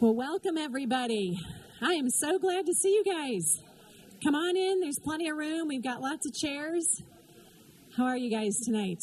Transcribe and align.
Well, 0.00 0.14
welcome 0.14 0.56
everybody. 0.56 1.38
I 1.82 1.92
am 1.92 2.08
so 2.08 2.38
glad 2.38 2.64
to 2.64 2.72
see 2.72 2.88
you 2.88 3.04
guys. 3.04 3.62
Come 4.24 4.34
on 4.34 4.56
in, 4.56 4.80
there's 4.80 4.98
plenty 4.98 5.28
of 5.28 5.36
room. 5.36 5.68
We've 5.68 5.84
got 5.84 6.00
lots 6.00 6.26
of 6.26 6.32
chairs. 6.32 7.02
How 7.98 8.04
are 8.04 8.16
you 8.16 8.30
guys 8.30 8.56
tonight? 8.64 9.02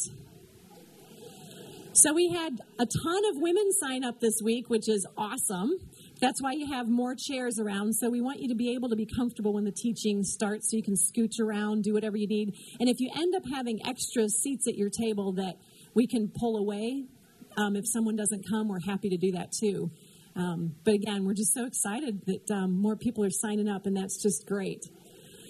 So, 1.92 2.12
we 2.12 2.30
had 2.30 2.60
a 2.80 2.84
ton 2.84 3.24
of 3.30 3.36
women 3.36 3.70
sign 3.80 4.02
up 4.02 4.18
this 4.18 4.40
week, 4.42 4.68
which 4.68 4.88
is 4.88 5.06
awesome. 5.16 5.70
That's 6.20 6.42
why 6.42 6.54
you 6.54 6.66
have 6.72 6.88
more 6.88 7.14
chairs 7.16 7.60
around. 7.60 7.92
So, 7.92 8.10
we 8.10 8.20
want 8.20 8.40
you 8.40 8.48
to 8.48 8.56
be 8.56 8.74
able 8.74 8.88
to 8.88 8.96
be 8.96 9.06
comfortable 9.06 9.52
when 9.52 9.62
the 9.62 9.70
teaching 9.70 10.24
starts 10.24 10.68
so 10.68 10.76
you 10.76 10.82
can 10.82 10.96
scooch 10.96 11.38
around, 11.38 11.84
do 11.84 11.94
whatever 11.94 12.16
you 12.16 12.26
need. 12.26 12.56
And 12.80 12.88
if 12.88 12.98
you 12.98 13.08
end 13.16 13.36
up 13.36 13.42
having 13.54 13.86
extra 13.86 14.28
seats 14.28 14.66
at 14.66 14.74
your 14.74 14.90
table 14.90 15.30
that 15.34 15.58
we 15.94 16.08
can 16.08 16.32
pull 16.34 16.56
away, 16.56 17.04
um, 17.56 17.76
if 17.76 17.84
someone 17.86 18.16
doesn't 18.16 18.44
come, 18.50 18.66
we're 18.66 18.80
happy 18.84 19.08
to 19.10 19.16
do 19.16 19.30
that 19.30 19.52
too. 19.52 19.92
Um, 20.38 20.76
but 20.84 20.94
again, 20.94 21.24
we're 21.24 21.34
just 21.34 21.52
so 21.52 21.66
excited 21.66 22.22
that 22.26 22.48
um, 22.54 22.80
more 22.80 22.94
people 22.94 23.24
are 23.24 23.30
signing 23.30 23.68
up, 23.68 23.86
and 23.86 23.96
that's 23.96 24.22
just 24.22 24.46
great. 24.46 24.84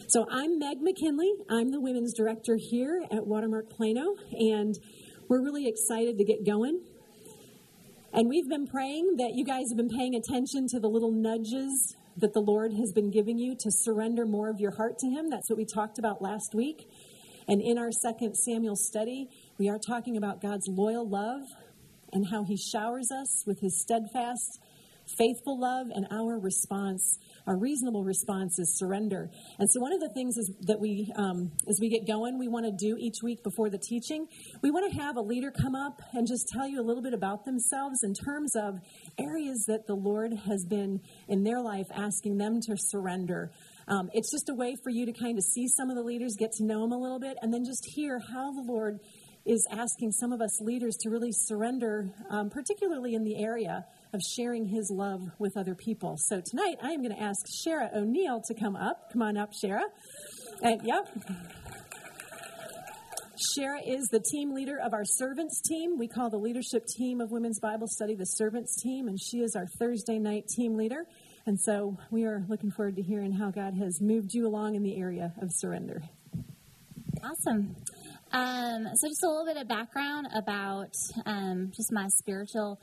So 0.09 0.25
I'm 0.31 0.59
Meg 0.59 0.79
McKinley. 0.81 1.31
I'm 1.51 1.71
the 1.71 1.79
women's 1.79 2.15
director 2.15 2.57
here 2.59 3.05
at 3.13 3.27
Watermark 3.27 3.69
Plano, 3.69 4.15
and 4.33 4.75
we're 5.29 5.43
really 5.43 5.69
excited 5.69 6.17
to 6.17 6.25
get 6.25 6.47
going. 6.47 6.81
And 8.15 8.31
we've 8.31 8.49
been 8.49 8.67
praying 8.67 9.17
that 9.19 9.33
you 9.35 9.45
guys 9.45 9.67
have 9.69 9.77
been 9.77 9.95
paying 9.95 10.15
attention 10.15 10.67
to 10.69 10.81
the 10.81 10.89
little 10.89 11.13
nudges 11.13 11.95
that 12.17 12.33
the 12.33 12.41
Lord 12.41 12.73
has 12.73 12.91
been 12.95 13.11
giving 13.11 13.37
you 13.37 13.55
to 13.61 13.71
surrender 13.71 14.25
more 14.25 14.49
of 14.49 14.59
your 14.59 14.75
heart 14.75 14.97
to 15.01 15.11
Him. 15.11 15.29
That's 15.29 15.51
what 15.51 15.59
we 15.59 15.67
talked 15.67 15.99
about 15.99 16.23
last 16.23 16.55
week. 16.55 16.89
And 17.47 17.61
in 17.61 17.77
our 17.77 17.93
second 17.93 18.37
Samuel 18.37 18.77
study, 18.77 19.29
we 19.59 19.69
are 19.69 19.79
talking 19.79 20.17
about 20.17 20.41
God's 20.41 20.67
loyal 20.67 21.07
love 21.07 21.43
and 22.11 22.27
how 22.31 22.45
He 22.45 22.57
showers 22.57 23.11
us 23.13 23.45
with 23.47 23.61
His 23.61 23.79
steadfast 23.83 24.59
faithful 25.17 25.59
love 25.59 25.87
and 25.95 26.07
our 26.11 26.39
response 26.39 27.19
our 27.47 27.57
reasonable 27.57 28.05
response 28.05 28.59
is 28.59 28.77
surrender. 28.79 29.31
And 29.59 29.71
so 29.71 29.81
one 29.81 29.95
of 29.95 30.01
the 30.01 30.11
things 30.11 30.37
is 30.37 30.55
that 30.67 30.79
we 30.79 31.11
um, 31.17 31.51
as 31.67 31.79
we 31.81 31.89
get 31.89 32.07
going 32.07 32.39
we 32.39 32.47
want 32.47 32.67
to 32.67 32.73
do 32.73 32.97
each 32.99 33.23
week 33.23 33.43
before 33.43 33.71
the 33.71 33.79
teaching 33.79 34.27
we 34.63 34.71
want 34.71 34.93
to 34.93 34.99
have 35.01 35.17
a 35.17 35.23
leader 35.23 35.51
come 35.51 35.75
up 35.75 36.01
and 36.13 36.27
just 36.27 36.47
tell 36.53 36.69
you 36.69 36.81
a 36.81 36.85
little 36.85 37.03
bit 37.03 37.15
about 37.15 37.47
themselves 37.47 38.01
in 38.03 38.13
terms 38.13 38.55
of 38.55 38.75
areas 39.19 39.65
that 39.67 39.87
the 39.87 39.95
lord 39.95 40.33
has 40.47 40.67
been 40.69 41.01
in 41.29 41.43
their 41.43 41.63
life 41.63 41.87
asking 41.95 42.37
them 42.37 42.61
to 42.61 42.77
surrender. 42.77 43.51
Um, 43.89 44.11
it's 44.13 44.31
just 44.31 44.51
a 44.51 44.55
way 44.55 44.77
for 44.85 44.91
you 44.91 45.07
to 45.07 45.13
kind 45.13 45.39
of 45.39 45.45
see 45.45 45.67
some 45.69 45.89
of 45.89 45.97
the 45.97 46.03
leaders 46.03 46.37
get 46.39 46.53
to 46.59 46.65
know 46.65 46.83
them 46.83 46.93
a 46.93 46.99
little 46.99 47.19
bit 47.19 47.39
and 47.41 47.53
then 47.53 47.65
just 47.65 47.87
hear 47.95 48.19
how 48.19 48.53
the 48.53 48.63
lord 48.63 49.01
is 49.47 49.67
asking 49.71 50.13
some 50.13 50.33
of 50.33 50.43
us 50.43 50.61
leaders 50.61 50.95
to 51.01 51.09
really 51.09 51.33
surrender, 51.33 52.13
um, 52.29 52.51
particularly 52.51 53.15
in 53.15 53.25
the 53.25 53.43
area 53.43 53.87
of 54.13 54.21
sharing 54.37 54.67
his 54.67 54.91
love 54.91 55.21
with 55.39 55.57
other 55.57 55.75
people. 55.75 56.17
So 56.19 56.41
tonight 56.45 56.77
I 56.83 56.91
am 56.91 57.03
going 57.03 57.15
to 57.15 57.23
ask 57.23 57.45
Shara 57.65 57.95
O'Neill 57.95 58.43
to 58.47 58.55
come 58.55 58.77
up. 58.77 59.13
Come 59.13 59.23
on 59.23 59.37
up, 59.37 59.51
Shara. 59.53 59.83
And 60.63 60.81
yep. 60.85 61.07
Shara 63.57 63.79
is 63.87 64.09
the 64.11 64.21
team 64.21 64.53
leader 64.53 64.79
of 64.83 64.93
our 64.93 65.05
servants 65.05 65.61
team. 65.61 65.99
We 65.99 66.09
call 66.09 66.31
the 66.31 66.39
leadership 66.39 66.85
team 66.97 67.21
of 67.21 67.31
Women's 67.31 67.61
Bible 67.61 67.87
Study 67.87 68.15
the 68.15 68.25
servants 68.25 68.83
team, 68.83 69.07
and 69.07 69.21
she 69.21 69.39
is 69.39 69.55
our 69.55 69.67
Thursday 69.79 70.19
night 70.19 70.45
team 70.57 70.77
leader. 70.77 71.05
And 71.47 71.59
so 71.61 71.97
we 72.11 72.25
are 72.25 72.45
looking 72.49 72.71
forward 72.71 72.97
to 72.97 73.03
hearing 73.03 73.33
how 73.33 73.51
God 73.51 73.75
has 73.75 74.01
moved 74.01 74.35
you 74.35 74.47
along 74.47 74.75
in 74.75 74.83
the 74.83 74.99
area 74.99 75.33
of 75.41 75.51
surrender. 75.53 76.03
Awesome. 77.23 77.77
Um, 78.33 78.87
so, 78.95 79.09
just 79.09 79.25
a 79.25 79.29
little 79.29 79.47
bit 79.47 79.57
of 79.57 79.67
background 79.67 80.29
about 80.37 80.93
um, 81.25 81.73
just 81.75 81.91
my 81.93 82.07
spiritual 82.19 82.79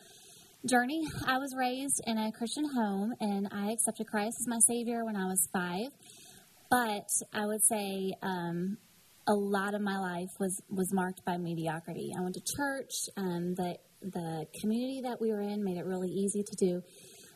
journey. 0.68 1.04
I 1.28 1.38
was 1.38 1.54
raised 1.58 2.02
in 2.08 2.18
a 2.18 2.32
Christian 2.32 2.66
home, 2.66 3.14
and 3.20 3.48
I 3.52 3.72
accepted 3.72 4.08
Christ 4.08 4.38
as 4.42 4.48
my 4.48 4.60
Savior 4.68 5.06
when 5.06 5.16
I 5.16 5.26
was 5.26 5.48
five. 5.54 5.90
But 6.70 7.08
I 7.34 7.46
would 7.46 7.64
say 7.70 8.14
um, 8.24 8.78
a 9.28 9.34
lot 9.34 9.76
of 9.76 9.82
my 9.82 10.00
life 10.00 10.30
was 10.40 10.62
was 10.70 10.92
marked 10.94 11.24
by 11.26 11.38
mediocrity. 11.38 12.12
I 12.18 12.22
went 12.22 12.36
to 12.36 12.42
church. 12.58 12.94
Um, 13.16 13.54
the 13.56 13.78
the 14.02 14.46
community 14.60 15.02
that 15.04 15.20
we 15.22 15.32
were 15.32 15.42
in 15.42 15.64
made 15.64 15.78
it 15.78 15.86
really 15.86 16.10
easy 16.10 16.44
to 16.44 16.56
do 16.56 16.82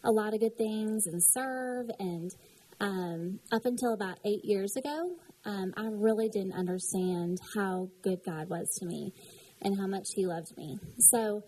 a 0.04 0.12
lot 0.12 0.34
of 0.34 0.40
good 0.40 0.58
things 0.58 1.06
and 1.08 1.22
serve. 1.24 1.88
And 2.00 2.32
um, 2.80 3.40
up 3.52 3.66
until 3.66 3.94
about 3.94 4.20
eight 4.26 4.44
years 4.44 4.76
ago, 4.76 5.16
um, 5.46 5.74
I 5.78 5.88
really 5.92 6.30
didn't 6.30 6.54
understand 6.54 7.38
how 7.56 7.90
good 8.02 8.20
God 8.26 8.50
was 8.50 8.70
to 8.80 8.86
me 8.86 9.14
and 9.62 9.78
how 9.78 9.88
much 9.88 10.08
He 10.16 10.26
loved 10.26 10.56
me. 10.58 10.78
So, 10.98 11.44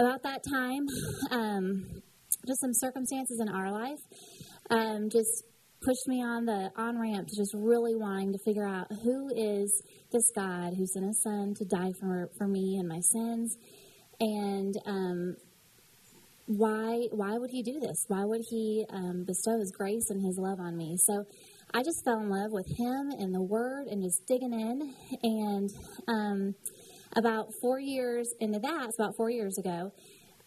about 0.00 0.22
that 0.22 0.42
time, 0.42 0.86
um, 1.30 2.02
just 2.46 2.60
some 2.60 2.72
circumstances 2.72 3.40
in 3.40 3.48
our 3.48 3.70
life 3.70 4.00
um, 4.70 5.08
just 5.10 5.44
pushed 5.82 6.06
me 6.06 6.22
on 6.22 6.44
the 6.44 6.70
on 6.76 6.98
ramp 6.98 7.26
to 7.28 7.36
just 7.36 7.54
really 7.54 7.94
wanting 7.94 8.32
to 8.32 8.38
figure 8.44 8.66
out 8.66 8.86
who 9.02 9.30
is 9.34 9.82
this 10.12 10.30
God 10.34 10.74
who 10.76 10.86
sent 10.86 11.06
His 11.06 11.22
Son 11.22 11.54
to 11.54 11.64
die 11.64 11.92
for 12.00 12.30
for 12.36 12.46
me 12.46 12.76
and 12.78 12.88
my 12.88 13.00
sins, 13.00 13.56
and 14.20 14.74
um, 14.86 15.36
why 16.46 17.06
why 17.12 17.38
would 17.38 17.50
He 17.50 17.62
do 17.62 17.78
this? 17.80 18.04
Why 18.08 18.24
would 18.24 18.42
He 18.48 18.86
um, 18.90 19.24
bestow 19.26 19.58
His 19.58 19.70
grace 19.70 20.10
and 20.10 20.24
His 20.24 20.38
love 20.38 20.60
on 20.60 20.76
me? 20.76 20.96
So 20.98 21.24
I 21.72 21.82
just 21.84 22.04
fell 22.04 22.18
in 22.18 22.28
love 22.28 22.50
with 22.50 22.66
him 22.66 23.12
and 23.16 23.32
the 23.32 23.40
word 23.40 23.86
and 23.86 24.02
just 24.02 24.26
digging 24.26 24.52
in. 24.52 24.92
And 25.22 25.70
um, 26.08 26.54
about 27.16 27.52
four 27.60 27.78
years 27.78 28.32
into 28.40 28.58
that, 28.60 28.90
about 28.98 29.16
four 29.16 29.30
years 29.30 29.58
ago, 29.58 29.92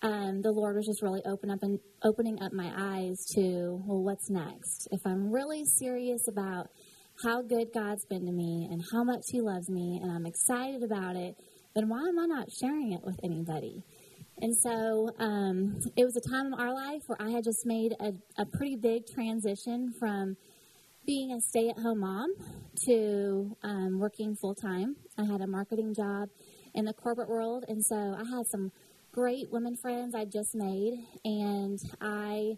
um, 0.01 0.41
the 0.41 0.51
Lord 0.51 0.75
was 0.75 0.85
just 0.85 1.01
really 1.01 1.21
open 1.25 1.49
up 1.49 1.59
and 1.61 1.79
opening 2.03 2.41
up 2.41 2.51
my 2.51 2.71
eyes 2.75 3.25
to, 3.35 3.81
well, 3.85 4.03
what's 4.03 4.29
next? 4.29 4.87
If 4.91 4.99
I'm 5.05 5.31
really 5.31 5.63
serious 5.65 6.27
about 6.27 6.67
how 7.23 7.41
good 7.41 7.67
God's 7.73 8.05
been 8.05 8.25
to 8.25 8.31
me 8.31 8.67
and 8.69 8.83
how 8.91 9.03
much 9.03 9.23
He 9.31 9.39
loves 9.39 9.69
me, 9.69 9.99
and 10.01 10.11
I'm 10.11 10.25
excited 10.25 10.83
about 10.83 11.15
it, 11.15 11.35
then 11.73 11.87
why 11.87 11.99
am 12.07 12.19
I 12.19 12.25
not 12.25 12.47
sharing 12.51 12.91
it 12.91 13.01
with 13.03 13.19
anybody? 13.23 13.83
And 14.39 14.53
so 14.55 15.09
um, 15.19 15.79
it 15.95 16.03
was 16.03 16.17
a 16.17 16.29
time 16.29 16.47
in 16.47 16.53
our 16.53 16.73
life 16.73 17.03
where 17.07 17.21
I 17.21 17.29
had 17.29 17.43
just 17.43 17.65
made 17.65 17.93
a, 17.99 18.11
a 18.41 18.45
pretty 18.45 18.75
big 18.75 19.03
transition 19.07 19.93
from 19.99 20.35
being 21.05 21.31
a 21.31 21.39
stay 21.39 21.69
at 21.69 21.77
home 21.77 21.99
mom 21.99 22.33
to 22.87 23.55
um, 23.63 23.99
working 23.99 24.35
full 24.35 24.55
time. 24.55 24.95
I 25.17 25.25
had 25.25 25.41
a 25.41 25.47
marketing 25.47 25.93
job 25.93 26.29
in 26.73 26.85
the 26.85 26.93
corporate 26.93 27.29
world, 27.29 27.65
and 27.67 27.83
so 27.85 27.95
I 27.95 28.23
had 28.35 28.47
some 28.47 28.71
great 29.11 29.51
women 29.51 29.75
friends 29.75 30.15
I 30.15 30.25
just 30.25 30.55
made, 30.55 31.05
and 31.23 31.79
I 32.01 32.55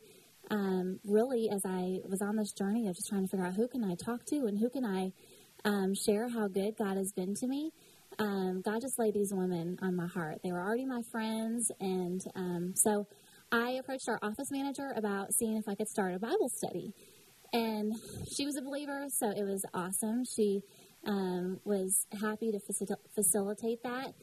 um, 0.49 0.99
really, 1.03 1.49
as 1.49 1.63
I 1.65 1.99
was 2.07 2.21
on 2.21 2.35
this 2.35 2.51
journey 2.51 2.87
of 2.87 2.95
just 2.95 3.09
trying 3.09 3.23
to 3.23 3.27
figure 3.27 3.45
out 3.45 3.55
who 3.55 3.67
can 3.67 3.83
I 3.83 3.95
talk 3.95 4.25
to 4.27 4.45
and 4.45 4.57
who 4.57 4.69
can 4.69 4.85
I 4.85 5.11
um, 5.65 5.93
share 5.95 6.29
how 6.29 6.47
good 6.47 6.75
God 6.77 6.97
has 6.97 7.11
been 7.11 7.33
to 7.35 7.47
me. 7.47 7.71
Um, 8.19 8.61
God 8.63 8.81
just 8.81 8.97
laid 8.97 9.13
these 9.13 9.33
women 9.33 9.77
on 9.81 9.95
my 9.95 10.07
heart. 10.07 10.39
They 10.43 10.51
were 10.51 10.61
already 10.61 10.85
my 10.85 11.01
friends, 11.11 11.71
and 11.79 12.21
um, 12.35 12.73
so 12.75 13.07
I 13.51 13.71
approached 13.71 14.07
our 14.07 14.19
office 14.21 14.51
manager 14.51 14.93
about 14.95 15.33
seeing 15.33 15.57
if 15.57 15.67
I 15.67 15.75
could 15.75 15.89
start 15.89 16.15
a 16.15 16.19
Bible 16.19 16.49
study. 16.49 16.93
And 17.53 17.93
she 18.35 18.45
was 18.45 18.55
a 18.57 18.61
believer, 18.61 19.05
so 19.09 19.29
it 19.29 19.43
was 19.43 19.63
awesome. 19.73 20.23
She 20.25 20.61
um, 21.05 21.59
was 21.63 22.05
happy 22.19 22.51
to 22.51 22.59
facil- 22.59 22.97
facilitate 23.13 23.83
that. 23.83 24.13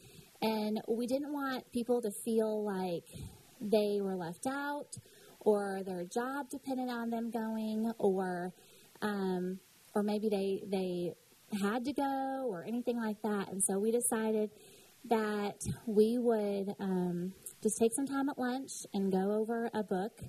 And 0.41 0.81
we 0.87 1.07
didn't 1.07 1.31
want 1.31 1.71
people 1.71 2.01
to 2.01 2.11
feel 2.11 2.63
like 2.63 3.05
they 3.61 3.99
were 4.01 4.15
left 4.15 4.45
out 4.45 4.97
or 5.39 5.81
their 5.85 6.03
job 6.03 6.49
depended 6.49 6.89
on 6.89 7.09
them 7.09 7.31
going 7.31 7.91
or 7.97 8.53
um, 9.01 9.59
or 9.95 10.03
maybe 10.03 10.29
they 10.29 10.63
they 10.67 11.13
had 11.61 11.85
to 11.85 11.93
go 11.93 12.47
or 12.49 12.63
anything 12.63 12.97
like 12.99 13.21
that. 13.21 13.49
And 13.51 13.63
so 13.63 13.77
we 13.79 13.91
decided 13.91 14.49
that 15.05 15.65
we 15.85 16.17
would 16.17 16.75
um, 16.79 17.33
just 17.61 17.77
take 17.77 17.93
some 17.93 18.07
time 18.07 18.29
at 18.29 18.39
lunch 18.39 18.71
and 18.93 19.11
go 19.11 19.33
over 19.33 19.69
a 19.73 19.83
book 19.83 20.21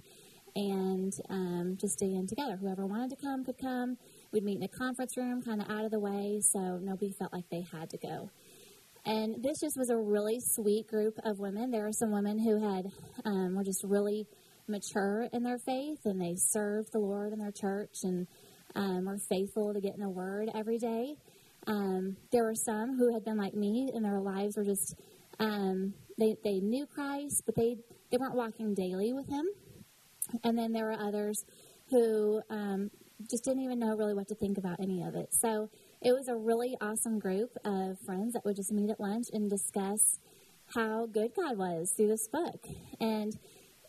and 0.56 1.12
um, 1.30 1.76
just 1.80 1.94
stay 1.94 2.12
in 2.12 2.26
together. 2.26 2.56
Whoever 2.56 2.86
wanted 2.86 3.10
to 3.10 3.16
come 3.16 3.44
could 3.44 3.58
come. 3.58 3.96
We'd 4.34 4.42
meet 4.42 4.56
in 4.56 4.64
a 4.64 4.68
conference 4.68 5.16
room, 5.16 5.42
kind 5.42 5.62
of 5.62 5.70
out 5.70 5.84
of 5.84 5.92
the 5.92 6.00
way, 6.00 6.40
so 6.40 6.80
nobody 6.82 7.12
felt 7.12 7.32
like 7.32 7.44
they 7.52 7.60
had 7.60 7.88
to 7.90 7.98
go. 7.98 8.30
And 9.06 9.40
this 9.40 9.60
just 9.60 9.78
was 9.78 9.90
a 9.90 9.96
really 9.96 10.40
sweet 10.40 10.88
group 10.88 11.14
of 11.24 11.38
women. 11.38 11.70
There 11.70 11.84
were 11.84 11.92
some 11.92 12.10
women 12.10 12.40
who 12.40 12.58
had 12.60 12.86
um, 13.24 13.54
were 13.54 13.62
just 13.62 13.84
really 13.84 14.26
mature 14.66 15.28
in 15.32 15.44
their 15.44 15.58
faith, 15.58 16.00
and 16.04 16.20
they 16.20 16.34
served 16.36 16.90
the 16.90 16.98
Lord 16.98 17.32
in 17.32 17.38
their 17.38 17.52
church 17.52 17.98
and 18.02 18.26
um, 18.74 19.04
were 19.04 19.18
faithful 19.18 19.72
to 19.72 19.80
get 19.80 19.94
in 19.94 20.00
the 20.00 20.10
Word 20.10 20.50
every 20.52 20.78
day. 20.78 21.14
Um, 21.68 22.16
there 22.32 22.42
were 22.42 22.56
some 22.56 22.98
who 22.98 23.14
had 23.14 23.24
been 23.24 23.36
like 23.36 23.54
me, 23.54 23.92
and 23.94 24.04
their 24.04 24.20
lives 24.20 24.56
were 24.56 24.64
just 24.64 24.96
um, 25.38 25.94
they 26.18 26.34
they 26.42 26.58
knew 26.58 26.86
Christ, 26.86 27.44
but 27.46 27.54
they 27.54 27.76
they 28.10 28.16
weren't 28.16 28.34
walking 28.34 28.74
daily 28.74 29.12
with 29.12 29.28
Him. 29.28 29.46
And 30.42 30.58
then 30.58 30.72
there 30.72 30.86
were 30.86 30.98
others 31.00 31.44
who 31.90 32.40
um, 32.50 32.90
just 33.30 33.44
didn't 33.44 33.62
even 33.62 33.78
know 33.78 33.96
really 33.96 34.14
what 34.14 34.28
to 34.28 34.34
think 34.34 34.58
about 34.58 34.80
any 34.80 35.02
of 35.02 35.14
it. 35.14 35.32
So 35.32 35.70
it 36.02 36.12
was 36.12 36.28
a 36.28 36.36
really 36.36 36.76
awesome 36.80 37.18
group 37.18 37.56
of 37.64 37.98
friends 38.00 38.34
that 38.34 38.44
would 38.44 38.56
just 38.56 38.72
meet 38.72 38.90
at 38.90 39.00
lunch 39.00 39.26
and 39.32 39.48
discuss 39.48 40.18
how 40.74 41.06
good 41.06 41.32
God 41.34 41.56
was 41.56 41.92
through 41.96 42.08
this 42.08 42.28
book. 42.28 42.66
And 43.00 43.36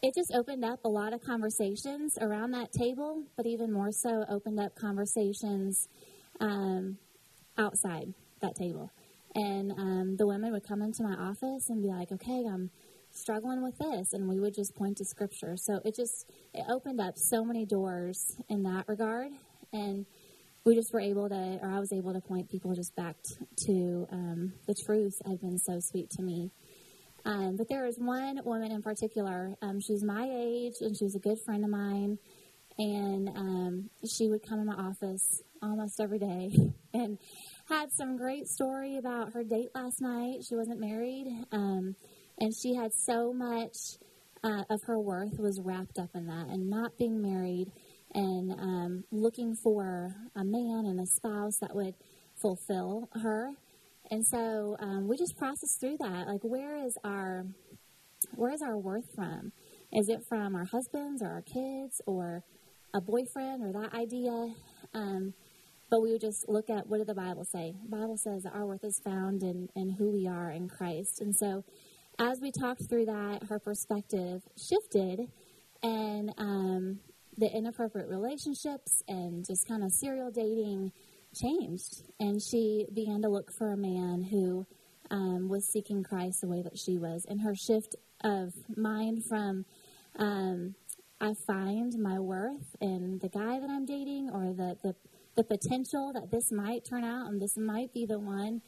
it 0.01 0.13
just 0.13 0.33
opened 0.33 0.63
up 0.63 0.80
a 0.86 0.89
lot 0.89 1.13
of 1.13 1.22
conversations 1.22 2.18
around 2.22 2.51
that 2.51 2.72
table, 2.72 3.24
but 3.36 3.45
even 3.45 3.72
more 3.72 3.92
so, 3.92 4.25
opened 4.30 4.60
up 4.60 4.75
conversations 4.75 5.88
um, 6.39 6.98
outside 7.57 8.13
that 8.42 8.56
table. 8.56 8.92
And 9.33 9.72
um, 9.72 10.16
the 10.18 10.27
women 10.27 10.51
would 10.51 10.68
come 10.68 10.81
into 10.81 11.04
my 11.04 11.16
office 11.16 11.69
and 11.69 11.81
be 11.81 11.89
like, 11.89 12.12
okay, 12.12 12.45
I'm 12.45 12.69
struggling 13.15 13.63
with 13.63 13.77
this. 13.77 14.13
And 14.13 14.27
we 14.27 14.39
would 14.39 14.53
just 14.53 14.75
point 14.75 14.97
to 14.97 15.06
scripture. 15.06 15.56
So 15.57 15.81
it 15.83 15.95
just, 15.95 16.29
it 16.53 16.65
opened 16.69 17.00
up 17.00 17.17
so 17.17 17.44
many 17.44 17.65
doors 17.65 18.38
in 18.50 18.63
that 18.63 18.85
regard. 18.88 19.31
And 19.73 20.06
we 20.65 20.75
just 20.75 20.94
were 20.94 21.00
able 21.00 21.29
to, 21.29 21.59
or 21.62 21.69
I 21.69 21.79
was 21.79 21.94
able 21.94 22.13
to 22.13 22.21
point 22.21 22.50
people 22.50 22.73
just 22.73 22.95
back 22.95 23.15
to 23.67 24.07
um, 24.12 24.53
the 24.67 24.75
truth 24.85 25.21
had 25.25 25.39
been 25.39 25.59
so 25.59 25.79
sweet 25.79 26.09
to 26.12 26.21
me. 26.21 26.51
Um, 27.25 27.56
but 27.57 27.67
there 27.69 27.83
was 27.83 27.97
one 27.97 28.39
woman 28.45 28.71
in 28.71 28.81
particular. 28.81 29.56
Um, 29.62 29.79
she 29.79 29.94
was 29.94 30.03
my 30.03 30.29
age, 30.31 30.75
and 30.81 30.95
she 30.95 31.03
was 31.03 31.15
a 31.15 31.19
good 31.19 31.39
friend 31.44 31.63
of 31.63 31.71
mine. 31.71 32.19
And 32.77 33.29
um, 33.29 33.89
she 34.07 34.27
would 34.27 34.47
come 34.47 34.59
in 34.59 34.65
my 34.65 34.75
office 34.75 35.41
almost 35.62 36.00
every 36.00 36.19
day, 36.19 36.51
and 36.94 37.17
had 37.69 37.91
some 37.91 38.17
great 38.17 38.47
story 38.47 38.97
about 38.97 39.33
her 39.33 39.44
date 39.44 39.69
last 39.73 40.01
night. 40.01 40.44
She 40.47 40.56
wasn't 40.56 40.79
married, 40.79 41.27
um, 41.51 41.95
and 42.39 42.53
she 42.53 42.75
had 42.75 42.93
so 42.93 43.33
much 43.33 43.75
uh, 44.43 44.63
of 44.69 44.81
her 44.83 44.99
worth 44.99 45.39
was 45.39 45.59
wrapped 45.61 45.97
up 45.97 46.09
in 46.15 46.27
that, 46.27 46.47
and 46.47 46.69
not 46.69 46.97
being 46.97 47.21
married, 47.21 47.71
and 48.13 48.51
um, 48.51 49.03
looking 49.11 49.55
for 49.55 50.15
a 50.35 50.43
man 50.43 50.85
and 50.85 50.99
a 50.99 51.05
spouse 51.05 51.57
that 51.59 51.75
would 51.75 51.95
fulfill 52.35 53.09
her 53.23 53.51
and 54.11 54.25
so 54.25 54.75
um, 54.79 55.07
we 55.07 55.17
just 55.17 55.37
process 55.37 55.77
through 55.79 55.97
that. 55.99 56.27
Like, 56.27 56.41
where 56.43 56.85
is 56.85 56.97
our 57.03 57.45
where 58.33 58.51
is 58.51 58.61
our 58.61 58.77
worth 58.77 59.13
from? 59.15 59.51
Is 59.91 60.09
it 60.09 60.23
from 60.27 60.55
our 60.55 60.65
husbands 60.65 61.21
or 61.21 61.27
our 61.27 61.41
kids 61.41 62.01
or 62.05 62.43
a 62.93 63.01
boyfriend 63.01 63.63
or 63.63 63.71
that 63.81 63.93
idea? 63.93 64.53
Um, 64.93 65.33
but 65.89 66.01
we 66.01 66.11
would 66.11 66.21
just 66.21 66.49
look 66.49 66.69
at 66.69 66.88
what 66.88 66.97
did 66.97 67.07
the 67.07 67.15
Bible 67.15 67.45
say? 67.45 67.75
The 67.83 67.97
Bible 67.97 68.17
says 68.17 68.45
our 68.51 68.65
worth 68.65 68.83
is 68.83 68.99
found 69.03 69.43
in, 69.43 69.69
in 69.75 69.91
who 69.91 70.11
we 70.11 70.27
are 70.27 70.51
in 70.51 70.67
Christ. 70.67 71.21
And 71.21 71.35
so 71.35 71.63
as 72.19 72.39
we 72.41 72.51
talked 72.51 72.89
through 72.89 73.06
that, 73.06 73.44
her 73.50 73.59
perspective 73.59 74.41
shifted 74.57 75.27
and 75.83 76.33
um, 76.38 77.00
the 77.38 77.47
inappropriate 77.47 78.07
relationships 78.09 79.03
and 79.07 79.45
just 79.45 79.67
kind 79.67 79.83
of 79.83 79.91
serial 79.91 80.31
dating 80.31 80.91
changed, 81.35 82.03
and 82.19 82.41
she 82.41 82.85
began 82.94 83.21
to 83.21 83.29
look 83.29 83.51
for 83.57 83.73
a 83.73 83.77
man 83.77 84.23
who 84.23 84.65
um, 85.12 85.50
was 85.50 85.69
seeking 85.71 86.03
Christ 86.03 86.41
the 86.41 86.47
way 86.47 86.62
that 86.62 86.77
she 86.77 86.97
was. 86.97 87.25
And 87.27 87.41
her 87.41 87.56
shift 87.56 87.95
of 88.23 88.53
mind 88.75 89.23
from 89.27 89.65
um, 90.17 90.75
I 91.19 91.33
find 91.45 91.94
my 92.00 92.19
worth 92.19 92.75
in 92.81 93.19
the 93.21 93.29
guy 93.29 93.59
that 93.59 93.69
I'm 93.69 93.85
dating, 93.85 94.29
or 94.33 94.53
the, 94.53 94.77
the 94.83 94.95
the 95.35 95.44
potential 95.44 96.13
that 96.13 96.31
this 96.31 96.51
might 96.51 96.85
turn 96.89 97.03
out, 97.03 97.27
and 97.27 97.41
this 97.41 97.57
might 97.57 97.94
be 97.94 98.06
the 98.06 98.19
one, 98.19 98.62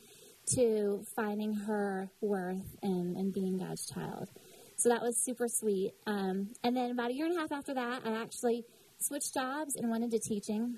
to 0.56 1.04
finding 1.16 1.54
her 1.54 2.10
worth 2.22 2.78
and, 2.82 3.16
and 3.18 3.34
being 3.34 3.58
God's 3.58 3.86
child. 3.86 4.30
So 4.78 4.90
that 4.90 5.02
was 5.02 5.18
super 5.18 5.48
sweet. 5.48 5.94
Um, 6.06 6.50
and 6.64 6.76
then 6.76 6.92
about 6.92 7.12
a 7.12 7.14
year 7.14 7.26
and 7.26 7.36
a 7.36 7.40
half 7.40 7.52
after 7.52 7.74
that, 7.74 8.02
I 8.06 8.22
actually 8.22 8.64
switched 9.00 9.34
jobs 9.34 9.76
and 9.76 9.90
went 9.90 10.04
into 10.04 10.20
teaching. 10.20 10.78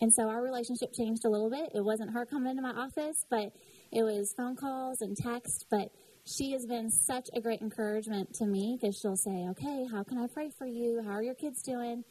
And 0.00 0.12
so 0.12 0.28
our 0.28 0.42
relationship 0.42 0.92
changed 0.92 1.24
a 1.24 1.28
little 1.28 1.50
bit. 1.50 1.70
It 1.74 1.84
wasn't 1.84 2.12
her 2.12 2.24
coming 2.26 2.50
into 2.50 2.62
my 2.62 2.70
office, 2.70 3.24
but 3.30 3.52
it 3.90 4.02
was 4.02 4.32
phone 4.36 4.56
calls 4.56 5.00
and 5.00 5.16
text. 5.16 5.66
But 5.70 5.90
she 6.24 6.52
has 6.52 6.66
been 6.66 6.90
such 6.90 7.28
a 7.34 7.40
great 7.40 7.60
encouragement 7.60 8.34
to 8.34 8.46
me 8.46 8.78
because 8.80 8.98
she'll 8.98 9.16
say, 9.16 9.46
Okay, 9.50 9.86
how 9.90 10.02
can 10.02 10.18
I 10.18 10.26
pray 10.26 10.50
for 10.56 10.66
you? 10.66 11.02
How 11.04 11.12
are 11.12 11.22
your 11.22 11.34
kids 11.34 11.62
doing? 11.62 12.04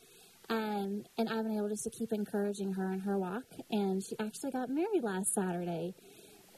Um, 0.50 1.06
and 1.18 1.30
I've 1.30 1.44
been 1.44 1.56
able 1.56 1.70
just 1.70 1.84
to 1.86 1.90
keep 1.90 2.12
encouraging 2.12 2.74
her 2.74 2.92
in 2.92 3.00
her 3.00 3.18
walk. 3.18 3.46
And 3.70 4.04
she 4.04 4.16
actually 4.20 4.52
got 4.52 4.70
married 4.70 5.04
last 5.04 5.34
Saturday. 5.34 5.96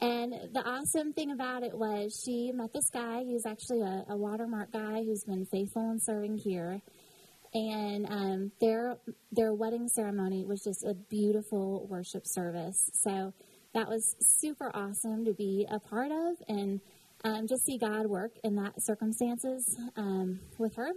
And 0.03 0.33
the 0.53 0.61
awesome 0.65 1.13
thing 1.13 1.31
about 1.31 1.63
it 1.63 1.73
was 1.73 2.21
she 2.25 2.51
met 2.51 2.73
this 2.73 2.89
guy. 2.89 3.23
He's 3.23 3.45
actually 3.45 3.79
a, 3.79 4.03
a 4.09 4.17
watermark 4.17 4.73
guy 4.73 5.01
who's 5.03 5.23
been 5.23 5.45
faithful 5.45 5.89
in 5.91 5.99
serving 6.01 6.39
here 6.43 6.81
and 7.53 8.05
um, 8.09 8.51
their 8.59 8.97
their 9.31 9.53
wedding 9.53 9.87
ceremony 9.87 10.43
was 10.43 10.63
just 10.63 10.83
a 10.83 10.93
beautiful 10.93 11.87
worship 11.87 12.23
service. 12.25 12.89
So 12.93 13.33
that 13.73 13.87
was 13.87 14.15
super 14.19 14.71
awesome 14.73 15.25
to 15.25 15.33
be 15.33 15.67
a 15.69 15.79
part 15.79 16.11
of 16.11 16.35
and 16.47 16.81
um, 17.23 17.47
just 17.47 17.65
see 17.65 17.77
God 17.77 18.07
work 18.07 18.31
in 18.43 18.55
that 18.55 18.81
circumstances 18.81 19.77
um, 19.95 20.39
with 20.57 20.75
her. 20.75 20.89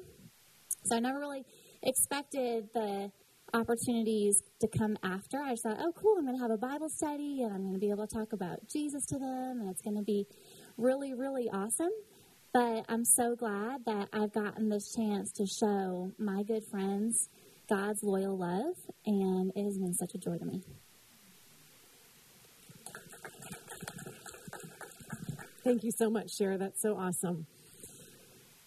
So 0.85 0.97
I 0.97 1.01
never 1.01 1.21
really 1.21 1.45
expected 1.83 2.69
the 2.75 3.13
opportunities 3.55 4.43
to 4.61 4.69
come 4.69 4.97
after. 5.03 5.39
I 5.39 5.51
just 5.51 5.63
thought, 5.63 5.79
oh, 5.81 5.93
cool, 5.93 6.17
I'm 6.19 6.27
going 6.27 6.37
to 6.37 6.43
have 6.43 6.51
a 6.51 6.59
Bible 6.59 6.89
study 6.89 7.43
and 7.43 7.53
I'm 7.53 7.63
going 7.63 7.75
to 7.75 7.79
be 7.79 7.91
able 7.91 8.07
to 8.07 8.15
talk 8.15 8.33
about 8.33 8.69
Jesus 8.69 9.05
to 9.07 9.19
them, 9.19 9.61
and 9.61 9.71
it's 9.71 9.83
going 9.83 9.97
to 9.97 10.03
be 10.03 10.27
really, 10.77 11.15
really 11.15 11.49
awesome. 11.51 11.91
But 12.53 12.85
I'm 12.89 13.05
so 13.05 13.37
glad 13.37 13.85
that 13.87 14.09
I've 14.13 14.33
gotten 14.33 14.69
this 14.69 14.95
chance 14.95 15.31
to 15.33 15.47
show 15.47 16.13
my 16.19 16.43
good 16.43 16.65
friends 16.65 17.29
God's 17.69 18.03
loyal 18.03 18.39
love, 18.39 18.77
and 19.05 19.53
it 19.55 19.65
has 19.65 19.79
been 19.79 19.95
such 19.95 20.15
a 20.15 20.19
joy 20.19 20.39
to 20.39 20.45
me. 20.45 20.63
Thank 25.65 25.83
you 25.83 25.91
so 25.91 26.09
much, 26.09 26.29
Shara. 26.39 26.59
That's 26.59 26.81
so 26.81 26.97
awesome. 26.97 27.47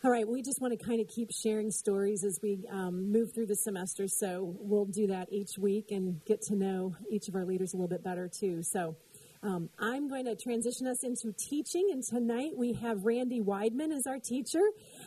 All 0.01 0.09
right, 0.09 0.25
we 0.25 0.41
just 0.41 0.61
want 0.61 0.79
to 0.79 0.85
kind 0.85 1.01
of 1.01 1.09
keep 1.09 1.29
sharing 1.29 1.71
stories 1.71 2.23
as 2.23 2.39
we 2.41 2.63
um, 2.71 3.11
move 3.11 3.33
through 3.33 3.47
the 3.47 3.55
semester. 3.57 4.07
So 4.07 4.55
we'll 4.57 4.85
do 4.85 5.07
that 5.07 5.27
each 5.29 5.57
week 5.57 5.91
and 5.91 6.23
get 6.23 6.41
to 6.43 6.55
know 6.55 6.95
each 7.11 7.27
of 7.27 7.35
our 7.35 7.43
leaders 7.43 7.73
a 7.73 7.75
little 7.75 7.89
bit 7.89 8.01
better, 8.01 8.29
too. 8.29 8.63
So 8.63 8.95
um, 9.43 9.69
I'm 9.77 10.07
going 10.07 10.23
to 10.23 10.37
transition 10.37 10.87
us 10.87 11.03
into 11.03 11.33
teaching, 11.37 11.89
and 11.91 12.01
tonight 12.01 12.51
we 12.55 12.73
have 12.73 13.03
Randy 13.03 13.41
Weidman 13.41 13.91
as 13.91 14.07
our 14.07 14.19
teacher. 14.19 14.61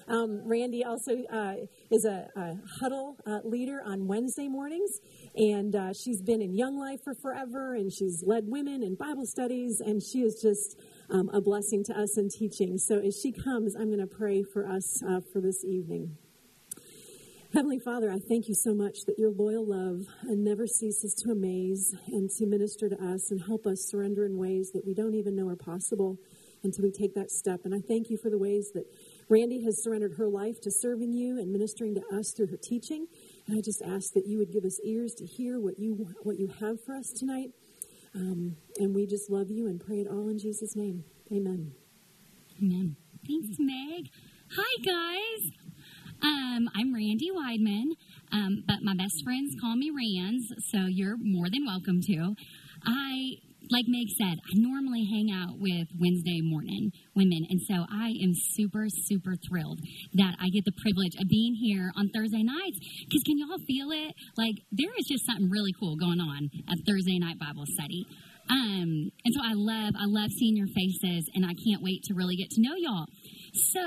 Um, 0.08 0.43
Randy 0.44 0.84
also 0.84 1.12
uh, 1.32 1.54
is 1.90 2.04
a, 2.04 2.26
a 2.37 2.54
huddle 2.81 3.16
uh, 3.26 3.38
leader 3.44 3.81
on 3.84 4.06
Wednesday 4.06 4.49
mornings, 4.49 4.90
and 5.37 5.75
uh, 5.75 5.93
she's 5.93 6.20
been 6.22 6.43
in 6.43 6.54
Young 6.54 6.78
Life 6.78 7.00
for 7.04 7.14
forever, 7.14 7.75
and 7.75 7.93
she's 7.93 8.22
led 8.26 8.44
women 8.46 8.82
in 8.82 8.94
Bible 8.94 9.26
studies, 9.26 9.81
and 9.81 10.02
she 10.02 10.20
is 10.20 10.40
just 10.43 10.81
um, 11.10 11.28
a 11.32 11.40
blessing 11.40 11.84
to 11.84 11.99
us 11.99 12.19
in 12.19 12.28
teaching. 12.28 12.78
So 12.78 12.99
as 12.99 13.19
she 13.22 13.32
comes, 13.32 13.75
I'm 13.76 13.87
going 13.87 14.06
to 14.06 14.06
pray 14.06 14.43
for 14.43 14.66
us 14.66 15.02
uh, 15.02 15.20
for 15.32 15.40
this 15.40 15.64
evening. 15.64 16.16
Heavenly 17.54 17.81
Father, 17.81 18.10
I 18.10 18.19
thank 18.19 18.49
you 18.49 18.54
so 18.54 18.72
much 18.72 18.96
that 19.06 19.19
your 19.19 19.31
loyal 19.31 19.66
love 19.69 20.06
never 20.25 20.66
ceases 20.66 21.14
to 21.23 21.32
amaze 21.32 21.94
and 22.09 22.30
to 22.38 22.47
minister 22.47 22.88
to 22.88 22.97
us 22.97 23.30
and 23.30 23.42
help 23.42 23.66
us 23.66 23.88
surrender 23.90 24.25
in 24.25 24.38
ways 24.38 24.71
that 24.73 24.87
we 24.87 24.94
don't 24.94 25.14
even 25.14 25.37
know 25.37 25.49
are 25.49 25.56
possible 25.56 26.16
until 26.64 26.85
we 26.85 26.90
take 26.90 27.14
that 27.14 27.30
step. 27.30 27.61
And 27.64 27.75
I 27.75 27.80
thank 27.87 28.09
you 28.09 28.16
for 28.16 28.30
the 28.30 28.38
ways 28.38 28.71
that 28.73 28.85
Randy 29.29 29.64
has 29.64 29.83
surrendered 29.83 30.14
her 30.19 30.29
life 30.29 30.61
to 30.62 30.71
serving 30.71 31.12
you 31.12 31.38
and 31.38 31.50
ministering 31.50 31.95
to 31.95 32.02
us 32.14 32.33
through 32.37 32.49
her 32.49 32.59
teaching. 32.62 33.07
And 33.47 33.57
I 33.57 33.61
just 33.61 33.83
ask 33.83 34.12
that 34.14 34.26
you 34.26 34.38
would 34.38 34.52
give 34.52 34.64
us 34.64 34.79
ears 34.85 35.14
to 35.19 35.26
hear 35.26 35.59
what 35.61 35.79
you 35.79 36.09
what 36.23 36.38
you 36.38 36.49
have 36.61 36.83
for 36.85 36.95
us 36.95 37.11
tonight. 37.11 37.50
Um, 38.14 38.57
and 38.79 38.95
we 38.95 39.07
just 39.07 39.31
love 39.31 39.50
you 39.50 39.67
and 39.67 39.81
pray 39.81 40.00
it 40.00 40.07
all 40.07 40.29
in 40.29 40.38
Jesus' 40.38 40.76
name. 40.76 41.05
Amen. 41.33 41.73
Amen. 42.62 42.97
Thanks, 43.26 43.57
Meg. 43.59 44.09
Hi, 44.57 44.83
guys. 44.85 45.50
Um, 46.23 46.69
I'm 46.75 46.95
Randy 46.95 47.31
Weidman, 47.31 47.97
um, 48.31 48.62
but 48.67 48.83
my 48.83 48.95
best 48.95 49.25
friends 49.25 49.57
call 49.61 49.76
me 49.76 49.91
Rands, 49.91 50.52
so 50.71 50.87
you're 50.87 51.17
more 51.19 51.49
than 51.50 51.64
welcome 51.64 52.00
to. 52.02 52.35
I, 52.85 53.38
like 53.73 53.88
Meg 53.88 54.07
said, 54.21 54.37
I 54.37 54.52
normally 54.61 55.09
hang 55.09 55.33
out 55.33 55.57
with 55.57 55.88
Wednesday 55.97 56.45
morning 56.45 56.93
women, 57.17 57.49
and 57.49 57.61
so 57.64 57.88
I 57.88 58.12
am 58.21 58.37
super, 58.52 58.85
super 59.09 59.33
thrilled 59.49 59.81
that 60.21 60.37
I 60.37 60.52
get 60.52 60.69
the 60.69 60.76
privilege 60.85 61.17
of 61.17 61.26
being 61.26 61.57
here 61.57 61.91
on 61.97 62.12
Thursday 62.12 62.45
nights. 62.45 62.79
Because 63.09 63.25
can 63.25 63.41
y'all 63.41 63.57
feel 63.67 63.88
it? 63.91 64.12
Like 64.37 64.61
there 64.71 64.93
is 64.99 65.09
just 65.09 65.25
something 65.25 65.49
really 65.49 65.73
cool 65.81 65.97
going 65.97 66.21
on 66.21 66.50
at 66.69 66.85
Thursday 66.87 67.19
night 67.19 67.41
Bible 67.41 67.64
study. 67.64 68.05
Um, 68.50 69.09
and 69.25 69.33
so 69.33 69.41
I 69.41 69.57
love, 69.57 69.95
I 69.97 70.05
love 70.05 70.29
seeing 70.37 70.57
your 70.57 70.69
faces, 70.69 71.25
and 71.33 71.47
I 71.47 71.57
can't 71.57 71.81
wait 71.81 72.02
to 72.05 72.14
really 72.14 72.37
get 72.37 72.50
to 72.50 72.61
know 72.61 72.76
y'all. 72.76 73.07
So, 73.54 73.80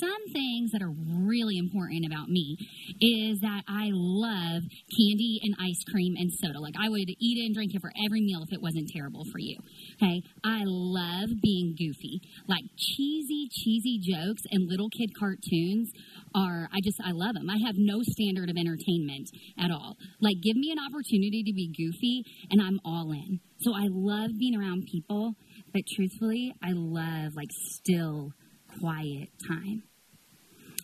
some 0.00 0.32
things 0.32 0.72
that 0.72 0.82
are 0.82 0.90
really 0.90 1.56
important 1.56 2.04
about 2.06 2.28
me 2.28 2.56
is 3.00 3.38
that 3.40 3.62
I 3.68 3.90
love 3.92 4.62
candy 4.98 5.38
and 5.44 5.54
ice 5.62 5.84
cream 5.92 6.16
and 6.18 6.28
soda. 6.32 6.58
Like, 6.58 6.74
I 6.76 6.88
would 6.88 7.08
eat 7.08 7.38
it 7.38 7.46
and 7.46 7.54
drink 7.54 7.72
it 7.72 7.80
for 7.80 7.92
every 8.04 8.20
meal 8.20 8.42
if 8.42 8.52
it 8.52 8.60
wasn't 8.60 8.88
terrible 8.92 9.24
for 9.30 9.38
you. 9.38 9.58
Okay. 10.02 10.22
I 10.42 10.62
love 10.66 11.30
being 11.40 11.76
goofy. 11.78 12.20
Like, 12.48 12.64
cheesy, 12.76 13.48
cheesy 13.52 14.00
jokes 14.02 14.42
and 14.50 14.68
little 14.68 14.88
kid 14.90 15.10
cartoons 15.16 15.92
are, 16.34 16.68
I 16.72 16.80
just, 16.82 16.98
I 17.00 17.12
love 17.12 17.34
them. 17.34 17.48
I 17.48 17.58
have 17.64 17.76
no 17.78 18.02
standard 18.02 18.50
of 18.50 18.56
entertainment 18.56 19.30
at 19.56 19.70
all. 19.70 19.98
Like, 20.20 20.42
give 20.42 20.56
me 20.56 20.72
an 20.72 20.78
opportunity 20.82 21.44
to 21.46 21.52
be 21.52 21.70
goofy 21.70 22.24
and 22.50 22.60
I'm 22.60 22.80
all 22.84 23.12
in. 23.12 23.38
So, 23.60 23.72
I 23.72 23.86
love 23.86 24.32
being 24.36 24.58
around 24.58 24.88
people, 24.90 25.34
but 25.72 25.82
truthfully, 25.94 26.52
I 26.60 26.72
love 26.74 27.36
like 27.36 27.50
still 27.52 28.32
quiet 28.80 29.28
time. 29.48 29.82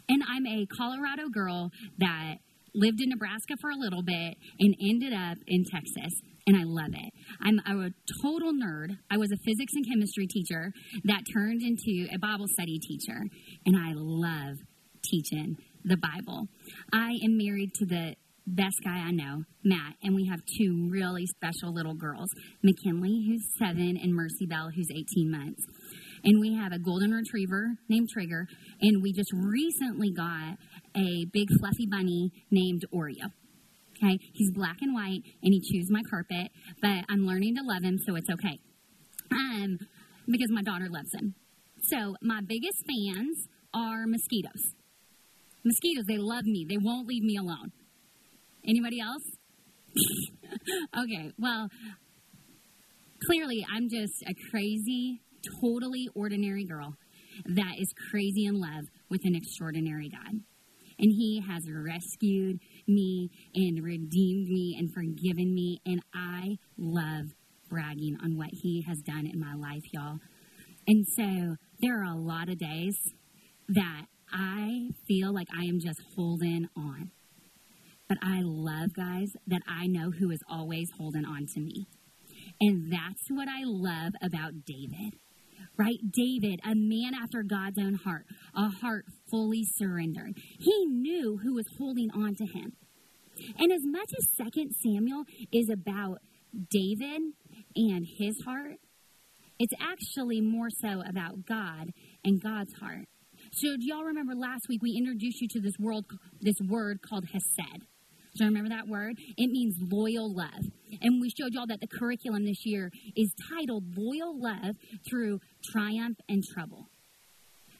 And 0.08 0.22
I'm 0.28 0.46
a 0.46 0.66
Colorado 0.66 1.28
girl 1.28 1.70
that 1.98 2.36
lived 2.74 3.00
in 3.00 3.10
Nebraska 3.10 3.56
for 3.60 3.70
a 3.70 3.76
little 3.76 4.02
bit 4.02 4.36
and 4.58 4.74
ended 4.80 5.12
up 5.12 5.38
in 5.46 5.64
Texas. 5.64 6.12
And 6.46 6.56
I 6.56 6.62
love 6.64 6.92
it. 6.94 7.12
I'm 7.42 7.58
a 7.58 7.90
total 8.22 8.52
nerd. 8.52 8.96
I 9.10 9.18
was 9.18 9.30
a 9.30 9.36
physics 9.44 9.72
and 9.74 9.86
chemistry 9.86 10.26
teacher 10.26 10.72
that 11.04 11.22
turned 11.34 11.62
into 11.62 12.08
a 12.14 12.18
Bible 12.18 12.46
study 12.48 12.78
teacher. 12.78 13.20
And 13.66 13.76
I 13.76 13.92
love 13.94 14.56
teaching 15.04 15.56
the 15.84 15.96
Bible. 15.96 16.48
I 16.92 17.18
am 17.22 17.36
married 17.36 17.74
to 17.74 17.86
the 17.86 18.14
best 18.46 18.76
guy 18.82 18.96
I 18.96 19.10
know, 19.10 19.44
Matt, 19.62 19.94
and 20.02 20.14
we 20.14 20.26
have 20.26 20.40
two 20.56 20.88
really 20.90 21.26
special 21.26 21.72
little 21.72 21.94
girls 21.94 22.30
McKinley, 22.62 23.26
who's 23.26 23.44
seven, 23.58 23.98
and 24.02 24.14
Mercy 24.14 24.46
Bell, 24.46 24.70
who's 24.74 24.88
18 24.90 25.30
months. 25.30 25.62
And 26.24 26.40
we 26.40 26.54
have 26.54 26.72
a 26.72 26.78
golden 26.78 27.12
retriever 27.12 27.76
named 27.88 28.08
Trigger, 28.12 28.46
and 28.80 29.02
we 29.02 29.12
just 29.12 29.32
recently 29.32 30.10
got 30.10 30.56
a 30.96 31.26
big 31.32 31.48
fluffy 31.58 31.86
bunny 31.90 32.32
named 32.50 32.84
Oreo. 32.92 33.32
Okay, 33.96 34.18
he's 34.32 34.52
black 34.52 34.76
and 34.80 34.94
white, 34.94 35.22
and 35.42 35.52
he 35.52 35.60
chews 35.60 35.88
my 35.90 36.02
carpet, 36.08 36.50
but 36.80 37.04
I'm 37.08 37.26
learning 37.26 37.56
to 37.56 37.62
love 37.62 37.82
him, 37.82 37.98
so 38.06 38.14
it's 38.14 38.30
okay. 38.30 38.60
Um, 39.32 39.78
because 40.26 40.50
my 40.50 40.62
daughter 40.62 40.86
loves 40.88 41.12
him. 41.12 41.34
So 41.82 42.14
my 42.22 42.40
biggest 42.46 42.84
fans 42.86 43.48
are 43.74 44.06
mosquitoes. 44.06 44.74
Mosquitoes, 45.64 46.04
they 46.06 46.18
love 46.18 46.44
me. 46.44 46.66
They 46.68 46.78
won't 46.78 47.06
leave 47.08 47.22
me 47.22 47.36
alone. 47.36 47.72
Anybody 48.66 49.00
else? 49.00 49.22
okay, 50.98 51.32
well, 51.38 51.68
clearly 53.26 53.66
I'm 53.74 53.88
just 53.88 54.22
a 54.26 54.34
crazy, 54.50 55.20
totally 55.60 56.08
ordinary 56.14 56.64
girl 56.64 56.94
that 57.44 57.74
is 57.78 57.92
crazy 58.10 58.46
in 58.46 58.60
love 58.60 58.84
with 59.10 59.20
an 59.24 59.34
extraordinary 59.34 60.08
God. 60.08 60.40
And 60.98 61.12
He 61.12 61.42
has 61.48 61.62
rescued 61.70 62.58
me 62.86 63.30
and 63.54 63.82
redeemed 63.84 64.48
me 64.48 64.76
and 64.78 64.92
forgiven 64.92 65.54
me. 65.54 65.80
And 65.86 66.02
I 66.12 66.56
love 66.76 67.26
bragging 67.68 68.16
on 68.22 68.36
what 68.36 68.50
He 68.52 68.84
has 68.88 68.98
done 68.98 69.26
in 69.26 69.38
my 69.38 69.54
life, 69.54 69.84
y'all. 69.92 70.18
And 70.86 71.06
so 71.16 71.56
there 71.80 72.00
are 72.00 72.12
a 72.12 72.16
lot 72.16 72.48
of 72.48 72.58
days 72.58 72.96
that 73.68 74.06
I 74.32 74.88
feel 75.06 75.32
like 75.32 75.48
I 75.56 75.64
am 75.64 75.78
just 75.80 76.00
holding 76.16 76.68
on. 76.76 77.12
But 78.08 78.18
I 78.22 78.40
love, 78.42 78.94
guys, 78.94 79.28
that 79.46 79.60
I 79.68 79.86
know 79.86 80.10
who 80.10 80.30
is 80.30 80.40
always 80.50 80.88
holding 80.96 81.26
on 81.26 81.46
to 81.54 81.60
me. 81.60 81.86
And 82.60 82.90
that's 82.90 83.28
what 83.28 83.48
I 83.48 83.62
love 83.64 84.14
about 84.22 84.64
David, 84.64 85.18
right? 85.78 85.98
David, 86.10 86.60
a 86.64 86.74
man 86.74 87.12
after 87.14 87.42
God's 87.42 87.78
own 87.78 87.94
heart, 87.94 88.26
a 88.54 88.68
heart 88.68 89.04
fully 89.30 89.64
surrendered. 89.76 90.34
He 90.58 90.86
knew 90.86 91.38
who 91.42 91.54
was 91.54 91.66
holding 91.78 92.10
on 92.10 92.34
to 92.34 92.44
him. 92.44 92.72
And 93.58 93.72
as 93.72 93.82
much 93.84 94.10
as 94.18 94.26
Second 94.36 94.74
Samuel 94.82 95.24
is 95.52 95.70
about 95.70 96.18
David 96.70 97.22
and 97.76 98.06
his 98.18 98.40
heart, 98.44 98.78
it's 99.60 99.74
actually 99.80 100.40
more 100.40 100.68
so 100.70 101.02
about 101.08 101.46
God 101.46 101.92
and 102.24 102.42
God's 102.42 102.74
heart. 102.74 103.06
So, 103.52 103.76
do 103.76 103.86
y'all 103.86 104.04
remember 104.04 104.34
last 104.34 104.66
week 104.68 104.82
we 104.82 104.96
introduced 104.98 105.40
you 105.40 105.48
to 105.52 105.60
this 105.60 105.74
world, 105.78 106.06
this 106.40 106.56
word 106.68 107.00
called 107.02 107.24
Hesed? 107.32 107.82
Do 108.36 108.44
you 108.44 108.50
remember 108.50 108.70
that 108.70 108.88
word? 108.88 109.16
It 109.36 109.50
means 109.50 109.76
loyal 109.80 110.34
love. 110.34 110.64
And 111.00 111.20
we 111.20 111.30
showed 111.30 111.52
y'all 111.52 111.66
that 111.66 111.80
the 111.80 111.86
curriculum 111.86 112.44
this 112.44 112.64
year 112.64 112.90
is 113.16 113.32
titled 113.50 113.84
Loyal 113.96 114.40
Love 114.40 114.76
Through 115.08 115.40
Triumph 115.72 116.18
and 116.28 116.42
Trouble. 116.44 116.88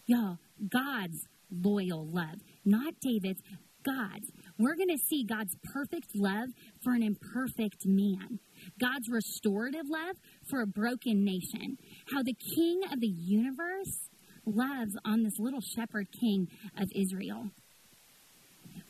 Y'all, 0.06 0.38
God's 0.70 1.26
loyal 1.50 2.06
love, 2.10 2.40
not 2.64 2.94
David's, 3.00 3.40
God's. 3.84 4.30
We're 4.58 4.76
going 4.76 4.88
to 4.88 4.98
see 5.08 5.24
God's 5.24 5.54
perfect 5.72 6.08
love 6.14 6.48
for 6.82 6.92
an 6.94 7.02
imperfect 7.02 7.86
man, 7.86 8.40
God's 8.80 9.08
restorative 9.08 9.86
love 9.88 10.16
for 10.50 10.62
a 10.62 10.66
broken 10.66 11.24
nation, 11.24 11.78
how 12.12 12.22
the 12.22 12.34
King 12.56 12.80
of 12.92 13.00
the 13.00 13.06
universe 13.06 14.08
loves 14.44 14.96
on 15.04 15.22
this 15.22 15.38
little 15.38 15.60
shepherd 15.60 16.08
king 16.20 16.48
of 16.78 16.88
Israel. 16.94 17.50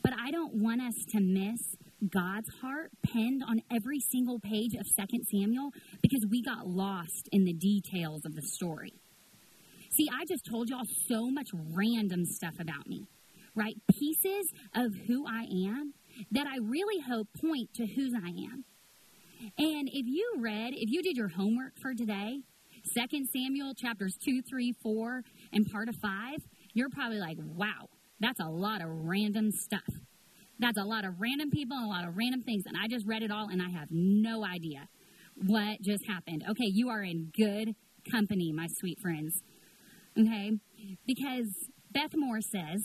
But 0.09 0.17
I 0.19 0.31
don't 0.31 0.55
want 0.55 0.81
us 0.81 0.95
to 1.11 1.21
miss 1.21 1.61
God's 2.09 2.49
heart 2.63 2.91
penned 3.05 3.43
on 3.47 3.61
every 3.71 4.01
single 4.01 4.41
page 4.41 4.73
of 4.75 4.87
2 4.87 5.19
Samuel 5.31 5.69
because 6.01 6.25
we 6.31 6.43
got 6.43 6.67
lost 6.67 7.29
in 7.31 7.45
the 7.45 7.53
details 7.53 8.25
of 8.25 8.35
the 8.35 8.41
story. 8.41 8.95
See, 9.91 10.09
I 10.11 10.25
just 10.27 10.47
told 10.51 10.71
y'all 10.71 10.87
so 11.09 11.31
much 11.31 11.49
random 11.53 12.25
stuff 12.25 12.55
about 12.59 12.87
me, 12.87 13.07
right? 13.55 13.75
Pieces 13.99 14.51
of 14.75 14.95
who 15.07 15.27
I 15.27 15.43
am 15.43 15.93
that 16.31 16.47
I 16.47 16.57
really 16.63 17.03
hope 17.03 17.29
point 17.39 17.75
to 17.75 17.87
whose 17.87 18.15
I 18.15 18.29
am. 18.29 18.65
And 19.59 19.91
if 19.93 20.07
you 20.07 20.37
read, 20.39 20.73
if 20.73 20.89
you 20.91 21.03
did 21.03 21.19
your 21.19 21.29
homework 21.29 21.75
for 21.83 21.93
today, 21.93 22.41
2 22.97 23.27
Samuel 23.31 23.75
chapters 23.75 24.17
2, 24.25 24.41
3, 24.49 24.73
4, 24.83 25.23
and 25.53 25.67
part 25.71 25.91
of 25.91 25.97
5, 25.97 26.39
you're 26.73 26.89
probably 26.89 27.19
like, 27.19 27.37
wow, 27.39 27.91
that's 28.21 28.41
a 28.41 28.49
lot 28.49 28.83
of 28.83 28.89
random 28.91 29.51
stuff. 29.51 29.89
That's 30.59 30.79
a 30.79 30.85
lot 30.85 31.05
of 31.05 31.21
random 31.21 31.51
people 31.51 31.77
and 31.77 31.87
a 31.87 31.89
lot 31.89 32.07
of 32.07 32.17
random 32.17 32.43
things. 32.43 32.65
And 32.67 32.77
I 32.77 32.89
just 32.89 33.07
read 33.07 33.23
it 33.23 33.31
all 33.31 33.49
and 33.49 33.63
I 33.63 33.71
have 33.71 33.89
no 33.91 34.45
idea 34.45 34.89
what 35.37 35.81
just 35.83 36.07
happened. 36.07 36.45
Okay, 36.51 36.67
you 36.67 36.89
are 36.89 37.03
in 37.03 37.31
good 37.37 37.75
company, 38.11 38.53
my 38.53 38.67
sweet 38.79 38.99
friends. 39.01 39.43
Okay? 40.19 40.53
Because 41.07 41.47
Beth 41.91 42.15
Moore 42.17 42.41
says, 42.41 42.83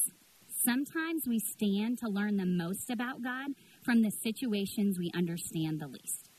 sometimes 0.63 1.23
we 1.27 1.39
stand 1.39 1.97
to 1.99 2.09
learn 2.09 2.37
the 2.37 2.45
most 2.45 2.91
about 2.91 3.23
God 3.23 3.51
from 3.83 4.03
the 4.03 4.11
situations 4.11 4.99
we 4.99 5.11
understand 5.15 5.79
the 5.79 5.87
least. 5.87 6.29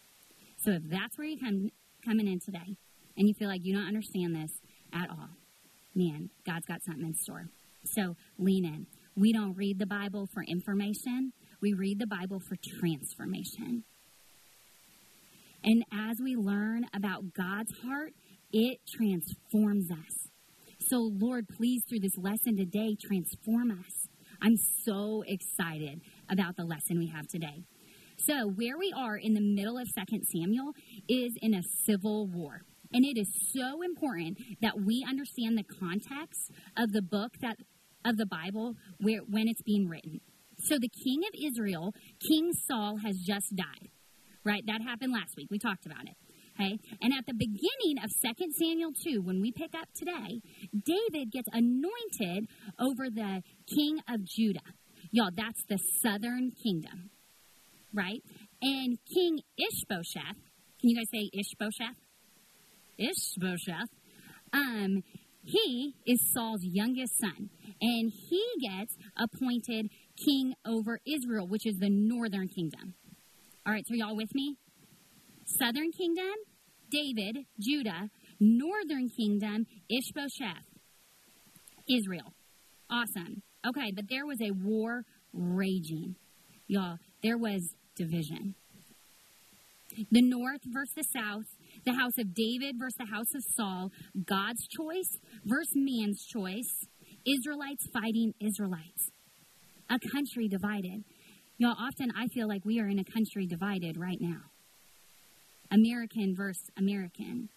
So 0.57 0.71
if 0.71 0.83
that's 0.85 1.19
where 1.19 1.27
you 1.27 1.39
come 1.39 1.71
coming 2.05 2.29
in 2.29 2.39
today 2.39 2.77
and 3.17 3.29
you 3.29 3.35
feel 3.35 3.49
like 3.49 3.65
you 3.65 3.75
don't 3.75 3.87
understand 3.87 4.37
this 4.37 4.53
at 4.93 5.11
all, 5.11 5.31
man, 5.95 6.31
God's 6.47 6.67
got 6.67 6.83
something 6.85 7.05
in 7.05 7.15
store. 7.15 7.49
So 7.85 8.17
lean 8.39 8.65
in. 8.65 8.87
We 9.17 9.33
don't 9.33 9.57
read 9.57 9.79
the 9.79 9.87
Bible 9.87 10.27
for 10.33 10.43
information, 10.43 11.33
we 11.61 11.73
read 11.73 11.99
the 11.99 12.07
Bible 12.07 12.41
for 12.41 12.57
transformation. 12.81 13.85
And 15.63 15.83
as 15.93 16.19
we 16.23 16.37
learn 16.37 16.85
about 16.95 17.33
God's 17.35 17.73
heart, 17.83 18.13
it 18.53 18.79
transforms 18.87 19.91
us. 19.91 20.29
So, 20.89 21.11
Lord, 21.19 21.47
please, 21.49 21.83
through 21.89 22.01
this 22.01 22.19
lesson 22.19 22.57
today, 22.57 22.97
transform 23.01 23.71
us. 23.71 24.09
I'm 24.43 24.57
so 24.85 25.25
excited 25.27 26.03
about 26.31 26.57
the 26.57 26.65
lesson 26.65 26.99
we 26.99 27.09
have 27.09 27.27
today. 27.29 27.65
So, 28.19 28.49
where 28.49 28.77
we 28.79 28.93
are 28.95 29.17
in 29.17 29.33
the 29.33 29.41
middle 29.41 29.79
of 29.79 29.89
2 30.09 30.21
Samuel 30.33 30.73
is 31.09 31.33
in 31.41 31.55
a 31.55 31.63
civil 31.87 32.27
war. 32.29 32.61
And 32.93 33.05
it 33.05 33.19
is 33.19 33.29
so 33.53 33.83
important 33.83 34.39
that 34.61 34.81
we 34.81 35.05
understand 35.09 35.57
the 35.57 35.65
context 35.65 36.53
of 36.77 36.93
the 36.93 37.03
book 37.03 37.33
that 37.41 37.57
of 38.05 38.17
the 38.17 38.27
Bible 38.27 38.75
where 39.01 39.21
when 39.21 39.49
it's 39.49 39.63
being 39.63 39.89
written. 39.89 40.21
So 40.59 40.79
the 40.79 40.89
king 40.89 41.23
of 41.25 41.41
Israel, 41.43 41.93
King 42.29 42.53
Saul 42.53 42.99
has 43.05 43.19
just 43.19 43.55
died. 43.55 43.89
Right? 44.45 44.63
That 44.67 44.83
happened 44.83 45.13
last 45.13 45.37
week. 45.37 45.49
We 45.51 45.59
talked 45.59 45.87
about 45.87 46.05
it. 46.05 46.17
Okay? 46.55 46.79
And 47.01 47.13
at 47.13 47.27
the 47.27 47.35
beginning 47.35 48.03
of 48.03 48.11
2 48.37 48.53
Samuel 48.59 48.93
2, 49.05 49.23
when 49.23 49.41
we 49.41 49.53
pick 49.53 49.75
up 49.75 49.89
today, 49.97 50.41
David 50.73 51.33
gets 51.33 51.49
anointed 51.53 52.49
over 52.79 53.11
the 53.11 53.43
king 53.75 53.99
of 54.09 54.25
Judah. 54.25 54.61
Y'all, 55.11 55.31
that's 55.35 55.63
the 55.69 55.79
southern 56.03 56.51
kingdom. 56.63 57.11
Right? 57.93 58.23
And 58.61 58.99
King 59.13 59.41
Ishbosheth, 59.57 60.39
can 60.81 60.91
you 60.91 60.97
guys 60.97 61.07
say 61.13 61.31
Ishbosheth? 61.33 61.97
Ishbosheth. 62.99 63.89
Um, 64.53 65.03
he 65.45 65.95
is 66.07 66.19
Saul's 66.33 66.63
youngest 66.63 67.13
son, 67.21 67.51
and 67.81 68.13
he 68.31 68.45
gets 68.61 68.97
appointed 69.17 69.91
king 70.25 70.55
over 70.67 71.01
Israel, 71.07 71.47
which 71.47 71.67
is 71.67 71.77
the 71.79 71.91
northern 71.91 72.49
kingdom. 72.49 72.95
All 73.67 73.73
right, 73.73 73.85
so 73.87 73.95
y'all 73.95 74.17
with 74.17 74.35
me? 74.35 74.57
Southern 75.47 75.91
kingdom, 75.93 76.35
David, 76.91 77.45
Judah. 77.61 78.11
Northern 78.41 79.09
kingdom, 79.09 79.67
Ishbosheth, 79.89 80.67
Israel. 81.89 82.35
Awesome. 82.91 83.43
Okay, 83.67 83.93
but 83.95 84.07
there 84.11 84.27
was 84.27 84.41
a 84.43 84.51
war 84.51 85.05
raging. 85.33 86.17
Y'all, 86.67 86.99
there 87.23 87.39
was 87.39 87.75
division. 87.97 88.55
The 90.11 90.23
north 90.23 90.61
versus 90.67 90.95
the 90.97 91.05
south, 91.05 91.45
the 91.85 91.95
house 91.95 92.19
of 92.19 92.35
David 92.35 92.77
versus 92.79 92.97
the 92.99 93.15
house 93.15 93.35
of 93.35 93.43
Saul, 93.57 93.91
God's 94.25 94.67
choice 94.69 95.19
versus 95.45 95.73
man's 95.75 96.25
choice, 96.25 96.87
Israelites 97.27 97.87
fighting 97.93 98.35
Israelites, 98.41 99.11
a 99.91 99.99
country 100.13 100.49
divided. 100.49 101.05
Y'all, 101.59 101.77
often 101.79 102.11
I 102.17 102.27
feel 102.29 102.49
like 102.49 102.65
we 102.65 102.81
are 102.81 102.89
in 102.89 102.99
a 102.99 103.05
country 103.05 103.47
divided 103.47 103.97
right 103.97 104.21
now. 104.21 104.51
American 105.71 106.35
versus 106.37 106.71
American. 106.77 107.49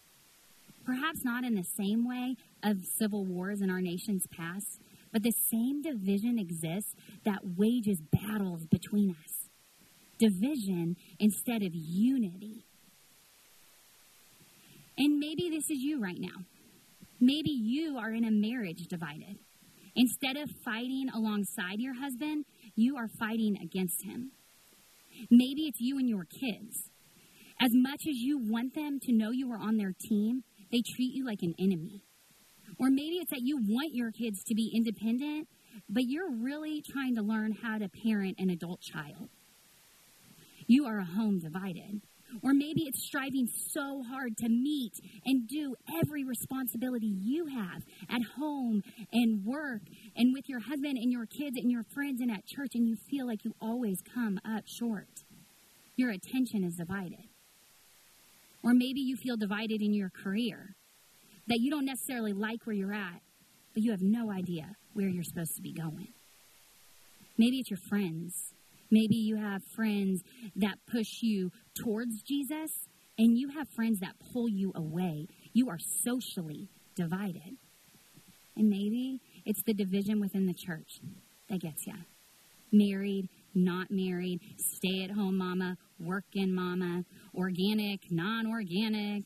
Perhaps 0.86 1.26
not 1.26 1.44
in 1.44 1.56
the 1.56 1.66
same 1.78 2.08
way 2.08 2.36
of 2.64 2.78
civil 2.98 3.26
wars 3.26 3.62
in 3.62 3.70
our 3.70 3.82
nation's 3.82 4.26
past, 4.28 4.80
but 5.12 5.24
the 5.24 5.34
same 5.52 5.82
division 5.82 6.38
exists 6.40 6.94
that 7.26 7.40
wages 7.58 8.02
battles 8.12 8.66
between 8.72 9.12
us. 9.12 9.50
Division 10.20 10.96
instead 11.20 11.62
of 11.62 11.72
unity. 11.74 12.67
And 14.98 15.20
maybe 15.20 15.50
this 15.50 15.70
is 15.70 15.80
you 15.80 16.02
right 16.02 16.20
now. 16.20 16.44
Maybe 17.20 17.52
you 17.52 17.98
are 17.98 18.12
in 18.12 18.26
a 18.26 18.32
marriage 18.32 18.88
divided. 18.90 19.38
Instead 19.96 20.38
of 20.38 20.50
fighting 20.64 21.08
alongside 21.14 21.80
your 21.80 21.96
husband, 21.96 22.46
you 22.76 22.98
are 22.98 23.08
fighting 23.20 23.58
against 23.62 24.04
him. 24.04 24.32
Maybe 25.32 25.64
it's 25.68 25.80
you 25.80 25.98
and 25.98 26.08
your 26.08 26.26
kids. 26.26 26.90
As 27.60 27.72
much 27.74 28.02
as 28.08 28.16
you 28.16 28.38
want 28.38 28.76
them 28.76 29.00
to 29.02 29.14
know 29.14 29.32
you 29.32 29.52
are 29.52 29.58
on 29.60 29.78
their 29.78 29.94
team, 30.10 30.44
they 30.72 30.82
treat 30.96 31.14
you 31.16 31.26
like 31.26 31.42
an 31.42 31.56
enemy. 31.60 32.04
Or 32.80 32.90
maybe 32.90 33.18
it's 33.18 33.32
that 33.32 33.42
you 33.42 33.58
want 33.58 33.94
your 33.94 34.12
kids 34.12 34.44
to 34.46 34.54
be 34.54 34.72
independent, 34.76 35.48
but 35.90 36.04
you're 36.06 36.32
really 36.32 36.84
trying 36.92 37.16
to 37.16 37.24
learn 37.24 37.54
how 37.64 37.80
to 37.80 37.90
parent 38.04 38.36
an 38.38 38.52
adult 38.52 38.82
child. 38.82 39.30
You 40.68 40.86
are 40.86 41.00
a 41.00 41.06
home 41.06 41.40
divided. 41.40 42.02
Or 42.44 42.54
maybe 42.54 42.84
it's 42.86 43.08
striving 43.08 43.48
so 43.72 44.04
hard 44.04 44.38
to 44.38 44.50
meet 44.50 44.94
and 45.26 45.48
do 45.48 45.76
every 46.04 46.24
responsibility 46.24 47.08
you 47.22 47.48
have 47.48 47.82
at 48.10 48.22
home 48.38 48.82
and 49.12 49.46
work 49.46 49.82
and 50.16 50.34
with 50.34 50.48
your 50.48 50.60
husband 50.60 50.98
and 50.98 51.12
your 51.12 51.26
kids 51.26 51.58
and 51.58 51.72
your 51.72 51.84
friends 51.94 52.22
and 52.22 52.32
at 52.32 52.46
church, 52.46 52.72
and 52.76 52.88
you 52.88 52.96
feel 53.10 53.26
like 53.26 53.44
you 53.44 53.54
always 53.62 53.98
come 54.14 54.40
up 54.46 54.64
short. 54.68 55.10
Your 55.96 56.12
attention 56.12 56.64
is 56.64 56.76
divided. 56.76 57.26
Or 58.64 58.74
maybe 58.74 59.00
you 59.00 59.16
feel 59.16 59.38
divided 59.38 59.82
in 59.82 59.94
your 59.94 60.10
career, 60.10 60.76
that 61.48 61.60
you 61.60 61.72
don't 61.72 61.86
necessarily 61.86 62.34
like 62.34 62.66
where 62.66 62.76
you're 62.76 62.94
at, 62.94 63.22
but 63.74 63.84
you 63.84 63.92
have 63.92 64.02
no 64.02 64.32
idea 64.32 64.76
where 64.94 65.08
you're 65.08 65.24
supposed 65.24 65.56
to 65.56 65.62
be 65.62 65.74
going. 65.74 66.10
Maybe 67.38 67.60
it's 67.60 67.70
your 67.70 67.80
friends 67.88 68.34
Maybe 68.90 69.16
you 69.16 69.36
have 69.38 69.62
friends 69.76 70.24
that 70.56 70.78
push 70.90 71.22
you 71.22 71.52
towards 71.76 72.22
Jesus, 72.22 72.72
and 73.18 73.38
you 73.38 73.50
have 73.50 73.68
friends 73.76 74.00
that 74.00 74.16
pull 74.32 74.48
you 74.48 74.72
away. 74.76 75.28
You 75.54 75.70
are 75.70 75.80
socially 75.80 76.70
divided. 76.96 77.58
And 78.56 78.70
maybe 78.70 79.22
it's 79.46 79.62
the 79.64 79.74
division 79.74 80.20
within 80.20 80.46
the 80.48 80.54
church 80.54 81.00
that 81.50 81.62
gets 81.62 81.86
you. 81.86 81.94
Married, 82.72 83.30
not 83.54 83.88
married, 83.90 84.40
stay 84.58 85.04
at 85.04 85.12
home 85.12 85.38
mama, 85.38 85.78
working 86.00 86.54
mama, 86.54 87.04
organic, 87.36 88.02
non 88.12 88.48
organic. 88.48 89.24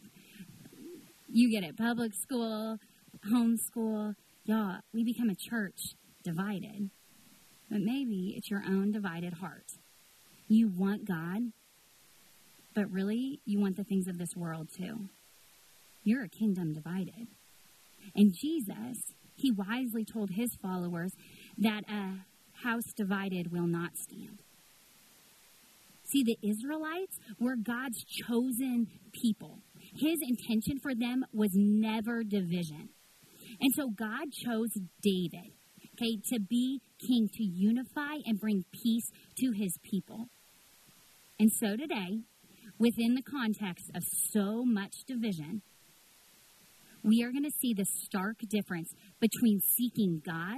You 1.27 1.50
get 1.50 1.63
it, 1.63 1.77
public 1.77 2.13
school, 2.13 2.77
homeschool. 3.30 4.15
Y'all, 4.44 4.80
we 4.94 5.03
become 5.03 5.30
a 5.30 5.36
church 5.36 5.80
divided. 6.24 6.89
But 7.72 7.80
maybe 7.80 8.34
it's 8.36 8.51
your 8.51 8.62
own 8.68 8.92
divided 8.92 9.36
heart. 9.36 9.72
You 10.50 10.70
want 10.78 11.08
God, 11.08 11.40
but 12.75 12.92
really 12.92 13.40
you 13.46 13.62
want 13.62 13.78
the 13.78 13.86
things 13.86 14.10
of 14.10 14.18
this 14.18 14.36
world 14.36 14.68
too. 14.78 15.08
You're 16.04 16.25
a 16.25 16.30
kingdom 16.30 16.74
divided. 16.74 17.28
And 18.13 18.36
Jesus, 18.42 18.98
he 19.36 19.51
wisely 19.51 20.04
told 20.04 20.32
his 20.32 20.50
followers 20.62 21.13
that 21.60 21.84
a 21.90 22.25
house 22.62 22.92
divided 22.98 23.54
will 23.54 23.68
not 23.68 23.92
stand. 23.96 24.40
See, 26.12 26.24
the 26.25 26.38
Israelites 26.46 27.20
were 27.40 27.56
God's 27.56 28.04
chosen 28.28 28.88
people. 29.13 29.60
His 29.96 30.20
intention 30.28 30.80
for 30.84 30.94
them 30.94 31.24
was 31.34 31.51
never 31.54 32.24
division. 32.24 32.90
And 33.62 33.74
so 33.74 33.90
God 33.90 34.28
chose 34.46 34.72
David 35.01 35.54
to 36.01 36.39
be 36.39 36.81
king, 37.00 37.29
to 37.34 37.43
unify 37.43 38.15
and 38.25 38.39
bring 38.39 38.65
peace 38.72 39.12
to 39.38 39.51
his 39.51 39.77
people. 39.84 40.27
And 41.39 41.51
so 41.51 41.75
today, 41.77 42.22
within 42.79 43.15
the 43.15 43.22
context 43.22 43.91
of 43.96 44.03
so 44.03 44.63
much 44.65 45.04
division, 45.08 45.62
we 47.04 47.23
are 47.23 47.32
going 47.32 47.43
to 47.43 47.52
see 47.52 47.73
the 47.73 47.86
stark 47.86 48.38
difference 48.49 48.93
between 49.19 49.60
seeking 49.62 50.21
God 50.26 50.58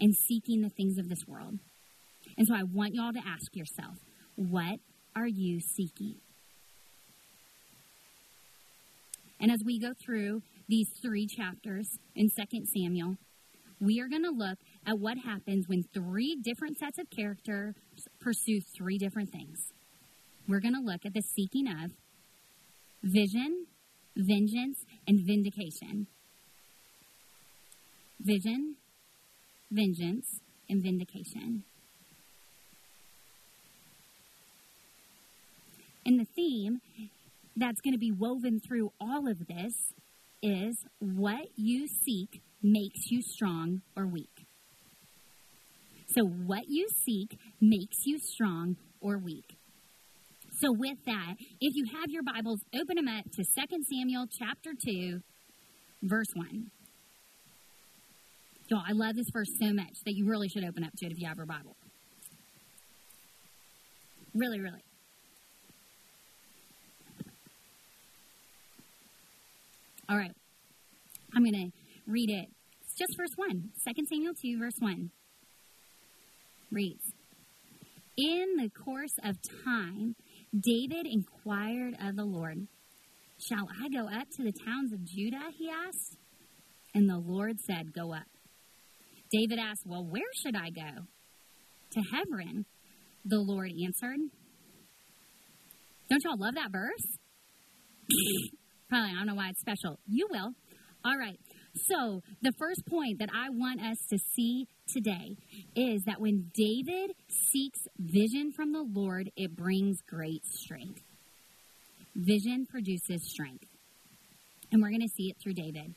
and 0.00 0.14
seeking 0.14 0.62
the 0.62 0.70
things 0.70 0.98
of 0.98 1.08
this 1.08 1.26
world. 1.26 1.58
And 2.36 2.46
so 2.46 2.54
I 2.54 2.62
want 2.62 2.94
y'all 2.94 3.12
to 3.12 3.22
ask 3.26 3.54
yourself, 3.54 3.96
what 4.36 4.80
are 5.14 5.26
you 5.26 5.60
seeking? 5.60 6.16
And 9.40 9.50
as 9.50 9.60
we 9.64 9.78
go 9.78 9.92
through 10.04 10.42
these 10.68 10.88
three 11.02 11.26
chapters 11.26 11.98
in 12.14 12.30
2 12.30 12.64
Samuel, 12.66 13.16
we 13.82 14.00
are 14.00 14.08
going 14.08 14.22
to 14.22 14.30
look 14.30 14.58
at 14.86 14.98
what 14.98 15.18
happens 15.18 15.66
when 15.66 15.82
three 15.92 16.38
different 16.40 16.78
sets 16.78 16.98
of 16.98 17.10
characters 17.10 17.74
pursue 18.20 18.60
three 18.78 18.96
different 18.96 19.30
things. 19.32 19.58
We're 20.48 20.60
going 20.60 20.74
to 20.74 20.80
look 20.80 21.04
at 21.04 21.12
the 21.12 21.22
seeking 21.34 21.66
of 21.66 21.90
vision, 23.02 23.66
vengeance, 24.16 24.78
and 25.08 25.18
vindication. 25.26 26.06
Vision, 28.20 28.76
vengeance, 29.72 30.26
and 30.68 30.80
vindication. 30.80 31.64
And 36.06 36.20
the 36.20 36.26
theme 36.36 36.78
that's 37.56 37.80
going 37.80 37.94
to 37.94 37.98
be 37.98 38.12
woven 38.12 38.60
through 38.60 38.92
all 39.00 39.28
of 39.28 39.38
this 39.48 39.74
is 40.40 40.76
what 41.00 41.46
you 41.56 41.88
seek 41.88 42.42
makes 42.62 43.10
you 43.10 43.22
strong 43.22 43.82
or 43.96 44.06
weak. 44.06 44.46
So, 46.14 46.24
what 46.24 46.64
you 46.68 46.88
seek 47.04 47.38
makes 47.60 48.04
you 48.04 48.18
strong 48.18 48.76
or 49.00 49.18
weak. 49.18 49.56
So, 50.60 50.70
with 50.70 50.98
that, 51.06 51.34
if 51.60 51.74
you 51.74 51.86
have 51.86 52.10
your 52.10 52.22
Bibles, 52.22 52.60
open 52.74 52.96
them 52.96 53.08
up 53.08 53.24
to 53.32 53.44
2 53.44 53.82
Samuel 53.90 54.26
chapter 54.30 54.72
2, 54.78 55.20
verse 56.02 56.28
1. 56.34 56.70
Y'all, 58.68 58.82
I 58.86 58.92
love 58.92 59.16
this 59.16 59.28
verse 59.32 59.50
so 59.60 59.72
much 59.72 60.04
that 60.04 60.14
you 60.14 60.28
really 60.28 60.48
should 60.48 60.64
open 60.64 60.84
up 60.84 60.92
to 60.98 61.06
it 61.06 61.12
if 61.12 61.18
you 61.18 61.26
have 61.26 61.36
your 61.36 61.46
Bible. 61.46 61.76
Really, 64.34 64.60
really. 64.60 64.82
All 70.08 70.16
right. 70.16 70.32
I'm 71.34 71.42
going 71.42 71.54
to 71.54 71.81
read 72.06 72.30
it. 72.30 72.48
It's 72.82 72.94
just 72.98 73.16
verse 73.16 73.34
1. 73.36 73.70
2 73.96 74.04
Samuel 74.10 74.34
2, 74.40 74.58
verse 74.58 74.76
1 74.78 75.10
reads 76.70 77.12
In 78.16 78.56
the 78.56 78.70
course 78.70 79.14
of 79.24 79.36
time, 79.64 80.16
David 80.52 81.06
inquired 81.06 81.94
of 82.02 82.16
the 82.16 82.24
Lord, 82.24 82.66
Shall 83.48 83.66
I 83.82 83.88
go 83.88 84.06
up 84.06 84.28
to 84.36 84.44
the 84.44 84.52
towns 84.52 84.92
of 84.92 85.04
Judah? 85.04 85.50
He 85.58 85.68
asked. 85.68 86.16
And 86.94 87.08
the 87.08 87.18
Lord 87.18 87.58
said, 87.66 87.92
Go 87.92 88.14
up. 88.14 88.28
David 89.32 89.58
asked, 89.58 89.82
Well, 89.84 90.04
where 90.04 90.22
should 90.42 90.54
I 90.54 90.70
go? 90.70 91.06
To 91.92 92.00
Hebron, 92.12 92.64
the 93.24 93.40
Lord 93.40 93.70
answered. 93.84 94.20
Don't 96.08 96.22
y'all 96.24 96.38
love 96.38 96.54
that 96.54 96.70
verse? 96.70 97.18
Probably, 98.88 99.10
I 99.10 99.14
don't 99.14 99.26
know 99.26 99.34
why 99.34 99.48
it's 99.48 99.60
special. 99.60 99.98
You 100.06 100.28
will. 100.30 100.52
All 101.04 101.18
right. 101.18 101.38
So, 101.74 102.22
the 102.42 102.52
first 102.58 102.84
point 102.86 103.18
that 103.20 103.30
I 103.34 103.48
want 103.48 103.80
us 103.80 103.96
to 104.10 104.18
see 104.18 104.66
today 104.86 105.36
is 105.74 106.02
that 106.04 106.20
when 106.20 106.50
David 106.54 107.12
seeks 107.28 107.80
vision 107.98 108.52
from 108.52 108.72
the 108.72 108.82
Lord, 108.82 109.30
it 109.36 109.56
brings 109.56 110.02
great 110.06 110.44
strength. 110.44 111.00
Vision 112.14 112.66
produces 112.66 113.26
strength. 113.26 113.64
And 114.70 114.82
we're 114.82 114.90
going 114.90 115.00
to 115.00 115.14
see 115.16 115.30
it 115.30 115.36
through 115.42 115.54
David. 115.54 115.94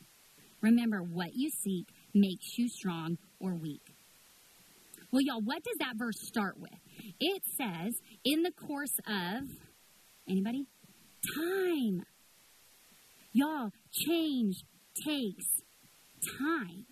Remember, 0.61 0.99
what 1.01 1.35
you 1.35 1.49
seek 1.49 1.87
makes 2.13 2.57
you 2.57 2.69
strong 2.69 3.17
or 3.39 3.53
weak. 3.53 3.81
Well, 5.11 5.21
y'all, 5.21 5.41
what 5.41 5.63
does 5.63 5.77
that 5.79 5.95
verse 5.97 6.19
start 6.21 6.57
with? 6.57 6.71
It 7.19 7.43
says, 7.57 7.95
in 8.23 8.43
the 8.43 8.51
course 8.51 8.97
of, 9.07 9.43
anybody? 10.29 10.67
Time. 11.35 12.03
Y'all, 13.33 13.71
change 13.91 14.63
takes 15.05 15.45
time. 16.39 16.85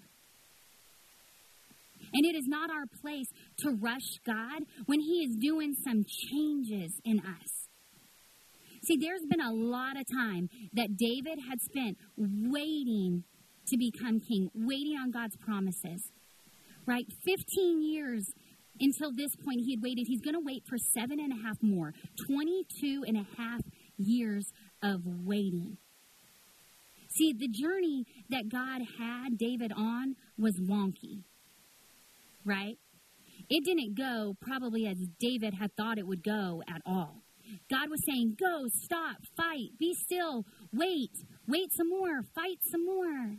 And 2.13 2.25
it 2.25 2.35
is 2.35 2.45
not 2.47 2.69
our 2.69 2.85
place 3.01 3.27
to 3.59 3.71
rush 3.71 4.19
God 4.25 4.63
when 4.85 4.99
He 4.99 5.23
is 5.23 5.35
doing 5.39 5.75
some 5.83 6.03
changes 6.29 6.93
in 7.03 7.19
us. 7.19 7.67
See, 8.83 8.97
there's 8.97 9.25
been 9.29 9.41
a 9.41 9.53
lot 9.53 9.97
of 9.97 10.05
time 10.13 10.49
that 10.73 10.89
David 10.97 11.39
had 11.49 11.59
spent 11.61 11.97
waiting 12.17 13.23
to 13.67 13.77
become 13.77 14.19
king, 14.19 14.49
waiting 14.53 14.97
on 14.97 15.11
God's 15.11 15.37
promises. 15.37 16.11
Right? 16.85 17.05
15 17.25 17.81
years 17.81 18.25
until 18.79 19.11
this 19.15 19.35
point 19.37 19.61
he 19.63 19.75
had 19.75 19.83
waited. 19.83 20.05
He's 20.07 20.21
going 20.21 20.35
to 20.35 20.43
wait 20.43 20.63
for 20.67 20.77
seven 20.77 21.19
and 21.19 21.31
a 21.31 21.47
half 21.47 21.57
more, 21.61 21.93
22 22.27 23.05
and 23.07 23.17
a 23.17 23.25
half 23.37 23.61
years 23.97 24.51
of 24.81 25.01
waiting. 25.05 25.77
See, 27.15 27.33
the 27.33 27.47
journey 27.47 28.05
that 28.29 28.49
God 28.49 28.81
had 28.97 29.37
David 29.37 29.71
on 29.75 30.15
was 30.37 30.59
wonky. 30.59 31.23
right? 32.45 32.77
It 33.49 33.63
didn't 33.65 33.95
go 33.97 34.35
probably 34.41 34.87
as 34.87 34.97
David 35.19 35.53
had 35.53 35.75
thought 35.75 35.97
it 35.97 36.07
would 36.07 36.23
go 36.23 36.63
at 36.67 36.81
all. 36.85 37.21
God 37.69 37.89
was 37.89 37.99
saying, 38.05 38.37
Go, 38.39 38.65
stop, 38.83 39.17
fight, 39.37 39.69
be 39.79 39.93
still, 39.93 40.43
wait, 40.73 41.11
wait 41.47 41.71
some 41.75 41.89
more, 41.89 42.21
fight 42.35 42.57
some 42.71 42.85
more. 42.85 43.35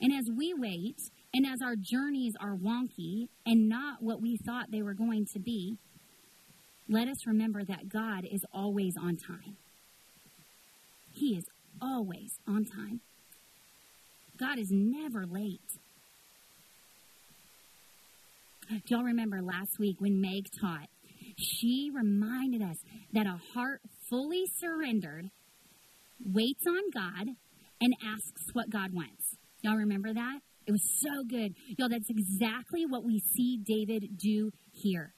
And 0.00 0.12
as 0.12 0.24
we 0.36 0.54
wait, 0.56 0.96
and 1.34 1.46
as 1.46 1.60
our 1.62 1.76
journeys 1.76 2.32
are 2.40 2.56
wonky 2.56 3.28
and 3.46 3.68
not 3.68 4.02
what 4.02 4.20
we 4.20 4.38
thought 4.44 4.70
they 4.70 4.82
were 4.82 4.94
going 4.94 5.26
to 5.34 5.38
be, 5.38 5.76
let 6.88 7.06
us 7.06 7.26
remember 7.26 7.62
that 7.64 7.88
God 7.88 8.24
is 8.30 8.40
always 8.52 8.94
on 9.00 9.16
time. 9.16 9.56
He 11.12 11.36
is 11.36 11.44
always 11.80 12.38
on 12.46 12.64
time. 12.64 13.00
God 14.38 14.58
is 14.58 14.68
never 14.70 15.26
late. 15.26 15.60
Y'all 18.86 19.02
remember 19.02 19.42
last 19.42 19.78
week 19.78 19.96
when 19.98 20.20
Meg 20.20 20.46
taught? 20.60 20.88
She 21.36 21.90
reminded 21.94 22.62
us 22.62 22.76
that 23.12 23.26
a 23.26 23.40
heart 23.54 23.80
fully 24.08 24.44
surrendered 24.58 25.30
waits 26.24 26.64
on 26.66 26.90
God 26.92 27.34
and 27.80 27.94
asks 28.04 28.44
what 28.52 28.70
God 28.70 28.92
wants. 28.92 29.36
Y'all 29.62 29.76
remember 29.76 30.12
that? 30.12 30.40
It 30.66 30.72
was 30.72 31.00
so 31.00 31.24
good. 31.28 31.54
Y'all, 31.78 31.88
that's 31.88 32.08
exactly 32.08 32.86
what 32.86 33.04
we 33.04 33.20
see 33.34 33.58
David 33.62 34.18
do 34.18 34.50
here. 34.72 35.14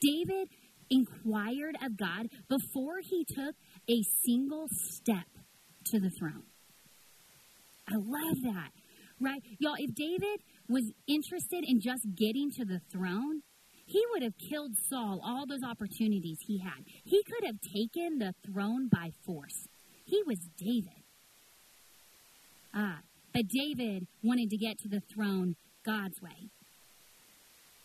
David 0.00 0.48
inquired 0.90 1.76
of 1.84 1.96
God 1.96 2.28
before 2.48 3.00
he 3.02 3.24
took 3.24 3.54
a 3.88 4.02
single 4.24 4.68
step 4.70 5.26
to 5.86 6.00
the 6.00 6.10
throne. 6.10 6.44
I 7.88 7.96
love 7.96 8.42
that, 8.44 8.70
right? 9.20 9.42
Y'all, 9.58 9.74
if 9.78 9.94
David 9.94 10.40
was 10.68 10.84
interested 11.06 11.64
in 11.66 11.80
just 11.80 12.02
getting 12.16 12.50
to 12.52 12.64
the 12.64 12.80
throne, 12.90 13.42
he 13.86 14.02
would 14.12 14.22
have 14.22 14.32
killed 14.38 14.72
Saul 14.88 15.20
all 15.22 15.46
those 15.46 15.62
opportunities 15.62 16.38
he 16.46 16.58
had. 16.58 16.84
He 17.04 17.22
could 17.24 17.44
have 17.44 17.60
taken 17.60 18.18
the 18.18 18.34
throne 18.46 18.88
by 18.90 19.10
force. 19.26 19.68
He 20.06 20.22
was 20.26 20.38
David. 20.58 21.04
Ah, 22.74 23.00
but 23.32 23.44
David 23.48 24.06
wanted 24.22 24.50
to 24.50 24.56
get 24.56 24.78
to 24.78 24.88
the 24.88 25.02
throne 25.14 25.56
God's 25.84 26.20
way. 26.22 26.48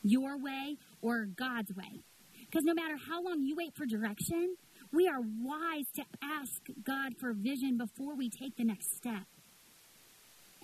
Your 0.02 0.38
way 0.42 0.78
or 1.02 1.26
God's 1.26 1.74
way. 1.76 2.02
Because 2.46 2.64
no 2.64 2.74
matter 2.74 2.96
how 3.10 3.22
long 3.22 3.42
you 3.42 3.56
wait 3.56 3.76
for 3.76 3.86
direction, 3.86 4.56
we 4.92 5.08
are 5.08 5.22
wise 5.22 5.86
to 5.96 6.04
ask 6.24 6.62
God 6.84 7.14
for 7.20 7.34
vision 7.34 7.78
before 7.78 8.16
we 8.16 8.30
take 8.30 8.58
the 8.58 8.64
next 8.64 8.96
step. 8.98 9.26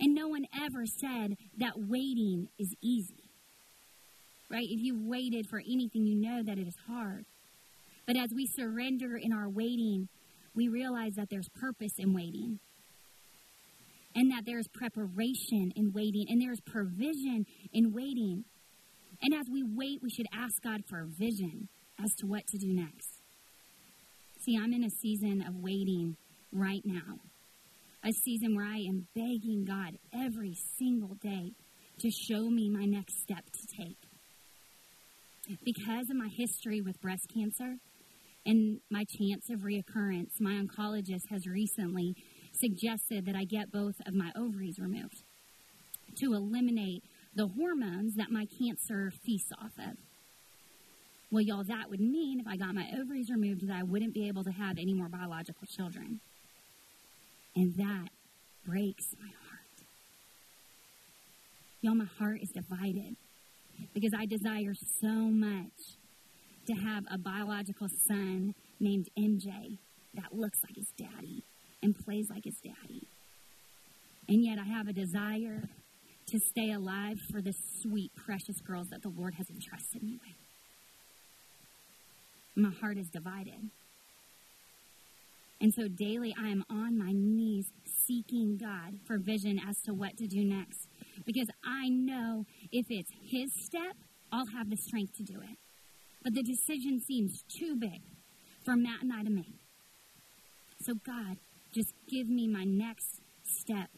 And 0.00 0.14
no 0.14 0.28
one 0.28 0.46
ever 0.54 0.84
said 0.84 1.36
that 1.58 1.74
waiting 1.76 2.48
is 2.58 2.74
easy. 2.82 3.30
Right? 4.50 4.66
If 4.68 4.80
you've 4.80 5.02
waited 5.02 5.46
for 5.48 5.58
anything, 5.58 6.06
you 6.06 6.16
know 6.16 6.42
that 6.42 6.58
it 6.58 6.66
is 6.66 6.76
hard. 6.86 7.24
But 8.06 8.16
as 8.16 8.30
we 8.34 8.46
surrender 8.46 9.16
in 9.16 9.32
our 9.32 9.48
waiting, 9.48 10.08
we 10.54 10.68
realize 10.68 11.14
that 11.16 11.28
there's 11.30 11.48
purpose 11.60 11.92
in 11.98 12.14
waiting. 12.14 12.60
And 14.14 14.30
that 14.30 14.44
there's 14.46 14.68
preparation 14.68 15.72
in 15.76 15.92
waiting. 15.92 16.26
And 16.28 16.40
there's 16.40 16.60
provision 16.60 17.46
in 17.72 17.92
waiting. 17.92 18.44
And 19.22 19.34
as 19.34 19.46
we 19.50 19.62
wait, 19.62 20.00
we 20.02 20.10
should 20.10 20.26
ask 20.32 20.62
God 20.62 20.82
for 20.88 21.04
vision 21.06 21.68
as 22.02 22.14
to 22.18 22.26
what 22.26 22.46
to 22.48 22.58
do 22.58 22.72
next. 22.72 23.15
See, 24.46 24.56
I'm 24.56 24.72
in 24.72 24.84
a 24.84 24.90
season 24.90 25.42
of 25.42 25.56
waiting 25.56 26.16
right 26.52 26.82
now 26.84 27.18
a 28.04 28.12
season 28.12 28.54
where 28.54 28.64
I 28.64 28.76
am 28.76 29.08
begging 29.12 29.64
God 29.66 29.98
every 30.14 30.54
single 30.78 31.16
day 31.20 31.50
to 31.98 32.10
show 32.12 32.48
me 32.48 32.70
my 32.70 32.84
next 32.84 33.20
step 33.20 33.44
to 33.44 33.76
take. 33.76 33.98
Because 35.64 36.08
of 36.08 36.16
my 36.16 36.28
history 36.28 36.80
with 36.80 37.00
breast 37.00 37.26
cancer 37.34 37.78
and 38.44 38.78
my 38.88 39.04
chance 39.18 39.50
of 39.50 39.62
reoccurrence, 39.62 40.40
my 40.40 40.62
oncologist 40.62 41.28
has 41.30 41.48
recently 41.48 42.14
suggested 42.52 43.26
that 43.26 43.34
I 43.34 43.42
get 43.42 43.72
both 43.72 43.96
of 44.06 44.14
my 44.14 44.30
ovaries 44.36 44.78
removed 44.78 45.24
to 46.18 46.34
eliminate 46.34 47.02
the 47.34 47.48
hormones 47.48 48.14
that 48.14 48.30
my 48.30 48.46
cancer 48.60 49.10
feasts 49.24 49.50
off 49.60 49.72
of. 49.76 49.96
Well, 51.30 51.42
y'all, 51.42 51.64
that 51.64 51.90
would 51.90 52.00
mean 52.00 52.40
if 52.40 52.46
I 52.46 52.56
got 52.56 52.74
my 52.74 52.86
ovaries 52.98 53.30
removed 53.30 53.66
that 53.66 53.74
I 53.74 53.82
wouldn't 53.82 54.14
be 54.14 54.28
able 54.28 54.44
to 54.44 54.52
have 54.52 54.78
any 54.78 54.94
more 54.94 55.08
biological 55.08 55.66
children. 55.66 56.20
And 57.56 57.74
that 57.76 58.08
breaks 58.64 59.06
my 59.18 59.26
heart. 59.26 59.56
Y'all, 61.80 61.94
my 61.94 62.06
heart 62.18 62.40
is 62.42 62.50
divided 62.50 63.16
because 63.92 64.12
I 64.16 64.26
desire 64.26 64.74
so 65.00 65.08
much 65.08 65.96
to 66.66 66.74
have 66.74 67.04
a 67.10 67.18
biological 67.18 67.88
son 68.06 68.54
named 68.78 69.08
MJ 69.18 69.78
that 70.14 70.32
looks 70.32 70.58
like 70.62 70.76
his 70.76 70.92
daddy 70.96 71.42
and 71.82 71.96
plays 72.04 72.28
like 72.30 72.44
his 72.44 72.56
daddy. 72.62 73.06
And 74.28 74.44
yet 74.44 74.58
I 74.58 74.64
have 74.64 74.88
a 74.88 74.92
desire 74.92 75.68
to 76.26 76.38
stay 76.38 76.72
alive 76.72 77.18
for 77.30 77.40
the 77.40 77.54
sweet, 77.80 78.10
precious 78.16 78.60
girls 78.60 78.88
that 78.88 79.02
the 79.02 79.08
Lord 79.08 79.34
has 79.34 79.48
entrusted 79.48 80.02
me 80.02 80.18
with. 80.20 80.45
My 82.56 82.70
heart 82.80 82.96
is 82.96 83.08
divided. 83.08 83.70
And 85.60 85.72
so 85.72 85.88
daily 85.88 86.34
I 86.38 86.48
am 86.48 86.64
on 86.70 86.98
my 86.98 87.12
knees 87.12 87.66
seeking 88.06 88.56
God 88.56 88.98
for 89.06 89.18
vision 89.18 89.60
as 89.66 89.76
to 89.82 89.94
what 89.94 90.16
to 90.18 90.26
do 90.26 90.44
next. 90.44 90.88
Because 91.24 91.48
I 91.64 91.88
know 91.88 92.44
if 92.72 92.86
it's 92.90 93.10
His 93.30 93.50
step, 93.64 93.96
I'll 94.32 94.46
have 94.56 94.70
the 94.70 94.76
strength 94.76 95.16
to 95.16 95.22
do 95.22 95.40
it. 95.40 95.58
But 96.22 96.34
the 96.34 96.42
decision 96.42 97.00
seems 97.00 97.44
too 97.58 97.76
big 97.76 98.02
for 98.64 98.76
Matt 98.76 99.02
and 99.02 99.12
I 99.12 99.22
to 99.22 99.30
make. 99.30 99.54
So, 100.80 100.94
God, 101.06 101.36
just 101.74 101.92
give 102.10 102.28
me 102.28 102.46
my 102.46 102.64
next 102.64 103.20
step. 103.44 103.88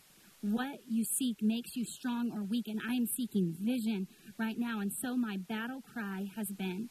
What 0.40 0.78
you 0.88 1.04
seek 1.04 1.42
makes 1.42 1.74
you 1.74 1.84
strong 1.84 2.30
or 2.32 2.44
weak, 2.44 2.68
and 2.68 2.80
I 2.88 2.94
am 2.94 3.06
seeking 3.06 3.56
vision 3.58 4.06
right 4.38 4.56
now. 4.58 4.80
And 4.80 4.92
so, 4.92 5.16
my 5.16 5.36
battle 5.36 5.80
cry 5.92 6.26
has 6.36 6.48
been 6.48 6.90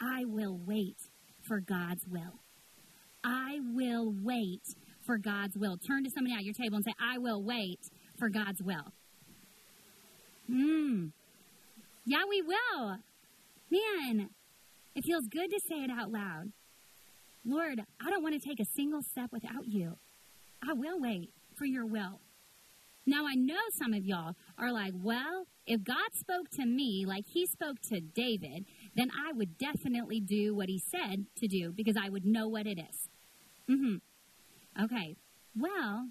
I 0.00 0.24
will 0.24 0.58
wait 0.66 0.96
for 1.42 1.60
God's 1.60 2.06
will. 2.06 2.40
I 3.22 3.58
will 3.74 4.14
wait 4.22 4.62
for 5.04 5.18
God's 5.18 5.56
will. 5.56 5.76
Turn 5.76 6.04
to 6.04 6.10
somebody 6.10 6.34
at 6.34 6.44
your 6.44 6.54
table 6.54 6.76
and 6.76 6.84
say, 6.84 6.94
I 7.00 7.18
will 7.18 7.42
wait 7.42 7.80
for 8.18 8.28
God's 8.28 8.62
will. 8.62 8.92
Hmm. 10.46 11.06
Yeah, 12.06 12.22
we 12.28 12.42
will. 12.42 12.96
Man, 13.70 14.30
it 14.94 15.04
feels 15.04 15.26
good 15.30 15.50
to 15.50 15.60
say 15.68 15.84
it 15.84 15.90
out 15.90 16.10
loud. 16.10 16.52
Lord, 17.44 17.80
I 18.00 18.10
don't 18.10 18.22
want 18.22 18.40
to 18.40 18.48
take 18.48 18.60
a 18.60 18.64
single 18.76 19.02
step 19.02 19.30
without 19.32 19.66
you. 19.66 19.96
I 20.62 20.72
will 20.72 21.00
wait 21.00 21.30
for 21.56 21.64
your 21.64 21.86
will. 21.86 22.20
Now, 23.06 23.26
I 23.26 23.34
know 23.34 23.60
some 23.78 23.94
of 23.94 24.04
y'all 24.04 24.34
are 24.58 24.72
like, 24.72 24.92
well, 24.94 25.46
if 25.66 25.82
God 25.82 25.96
spoke 26.14 26.50
to 26.50 26.66
me 26.66 27.04
like 27.06 27.24
he 27.26 27.46
spoke 27.46 27.76
to 27.88 28.00
David, 28.00 28.66
then 29.00 29.10
I 29.10 29.32
would 29.32 29.56
definitely 29.56 30.20
do 30.20 30.54
what 30.54 30.68
he 30.68 30.78
said 30.78 31.24
to 31.38 31.48
do 31.48 31.72
because 31.74 31.94
I 31.98 32.10
would 32.10 32.26
know 32.26 32.48
what 32.48 32.66
it 32.66 32.78
is. 32.78 33.08
Mm-hmm. 33.70 34.84
Okay. 34.84 35.16
Well, 35.58 36.08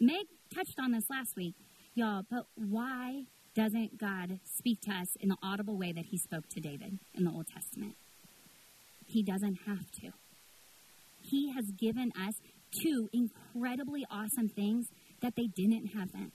Meg 0.00 0.26
touched 0.54 0.78
on 0.80 0.92
this 0.92 1.04
last 1.10 1.36
week, 1.36 1.54
y'all, 1.94 2.22
but 2.30 2.46
why 2.54 3.24
doesn't 3.54 3.98
God 3.98 4.40
speak 4.44 4.80
to 4.82 4.92
us 4.92 5.08
in 5.20 5.28
the 5.28 5.36
audible 5.42 5.76
way 5.76 5.92
that 5.92 6.06
he 6.06 6.16
spoke 6.16 6.48
to 6.48 6.60
David 6.60 6.98
in 7.14 7.24
the 7.24 7.30
Old 7.30 7.48
Testament? 7.52 7.96
He 9.04 9.22
doesn't 9.22 9.58
have 9.66 9.90
to. 10.00 10.12
He 11.20 11.52
has 11.52 11.66
given 11.78 12.12
us 12.18 12.34
two 12.82 13.10
incredibly 13.12 14.06
awesome 14.10 14.48
things 14.48 14.86
that 15.20 15.34
they 15.36 15.48
didn't 15.54 15.88
have 15.88 16.10
then. 16.12 16.32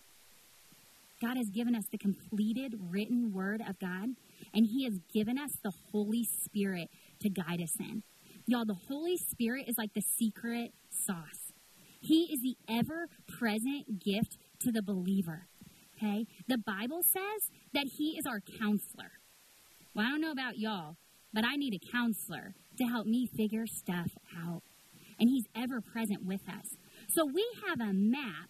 God 1.20 1.38
has 1.38 1.50
given 1.50 1.76
us 1.76 1.86
the 1.92 1.98
completed 1.98 2.76
written 2.92 3.34
word 3.34 3.62
of 3.68 3.80
God, 3.80 4.10
and 4.54 4.66
He 4.66 4.84
has 4.86 5.00
given 5.14 5.38
us 5.38 5.52
the 5.64 5.74
Holy 5.92 6.24
Spirit 6.24 6.90
to 7.22 7.30
guide 7.30 7.62
us 7.62 7.76
in. 7.80 8.04
Y'all, 8.46 8.66
the 8.66 8.78
Holy 8.88 9.18
Spirit 9.18 9.66
is 9.68 9.78
like 9.78 9.94
the 9.94 10.02
secret 10.02 10.72
sauce. 10.90 11.52
He 12.00 12.24
is 12.32 12.42
the 12.42 12.56
ever 12.70 13.08
present 13.28 14.00
gift 14.00 14.38
to 14.60 14.72
the 14.72 14.82
believer. 14.82 15.48
Okay? 15.98 16.26
The 16.48 16.58
Bible 16.58 17.02
says 17.04 17.50
that 17.74 17.88
He 17.98 18.18
is 18.18 18.26
our 18.26 18.40
counselor. 18.40 19.12
Well, 19.94 20.06
I 20.06 20.10
don't 20.10 20.22
know 20.22 20.32
about 20.32 20.58
y'all, 20.58 20.96
but 21.34 21.44
I 21.44 21.56
need 21.56 21.74
a 21.74 21.92
counselor 21.92 22.54
to 22.78 22.86
help 22.86 23.08
me 23.08 23.26
figure 23.26 23.66
stuff 23.68 24.12
out. 24.38 24.62
And 25.20 25.30
He's 25.30 25.46
ever 25.56 25.82
present 25.82 26.24
with 26.24 26.48
us. 26.48 26.78
So 27.10 27.26
we 27.26 27.46
have 27.68 27.82
a 27.82 27.94
map, 27.94 28.50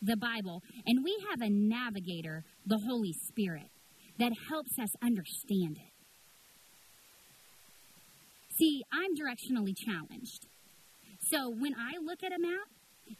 the 0.00 0.16
Bible, 0.16 0.62
and 0.86 1.02
we 1.02 1.16
have 1.30 1.40
a 1.40 1.50
navigator, 1.50 2.44
the 2.66 2.78
Holy 2.78 3.12
Spirit, 3.12 3.70
that 4.18 4.32
helps 4.48 4.78
us 4.78 4.90
understand 5.02 5.76
it. 5.76 5.92
See, 8.56 8.82
I'm 8.92 9.16
directionally 9.16 9.74
challenged. 9.76 10.46
So 11.20 11.50
when 11.50 11.74
I 11.74 11.98
look 12.04 12.22
at 12.22 12.32
a 12.32 12.38
map, 12.38 12.68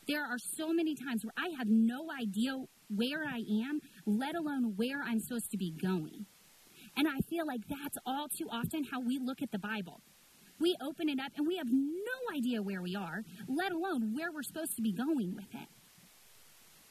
there 0.07 0.25
are 0.25 0.39
so 0.39 0.73
many 0.73 0.95
times 0.95 1.25
where 1.25 1.35
I 1.37 1.57
have 1.59 1.69
no 1.69 2.07
idea 2.11 2.57
where 2.89 3.25
I 3.25 3.39
am, 3.69 3.81
let 4.07 4.35
alone 4.37 4.75
where 4.77 5.03
I'm 5.03 5.21
supposed 5.21 5.51
to 5.51 5.57
be 5.57 5.73
going. 5.73 6.27
And 6.97 7.09
I 7.09 7.19
feel 7.29 7.47
like 7.47 7.63
that's 7.69 7.99
all 8.07 8.29
too 8.29 8.47
often 8.51 8.85
how 8.85 9.01
we 9.01 9.19
look 9.19 9.43
at 9.43 9.51
the 9.51 9.59
Bible. 9.59 10.01
We 10.61 10.77
open 10.81 11.09
it 11.09 11.19
up 11.19 11.33
and 11.37 11.47
we 11.47 11.57
have 11.57 11.67
no 11.71 12.37
idea 12.37 12.63
where 12.63 12.81
we 12.81 12.95
are, 12.95 13.23
let 13.49 13.73
alone 13.73 14.15
where 14.15 14.31
we're 14.33 14.45
supposed 14.45 14.77
to 14.77 14.83
be 14.83 14.93
going 14.93 15.35
with 15.35 15.53
it. 15.53 15.69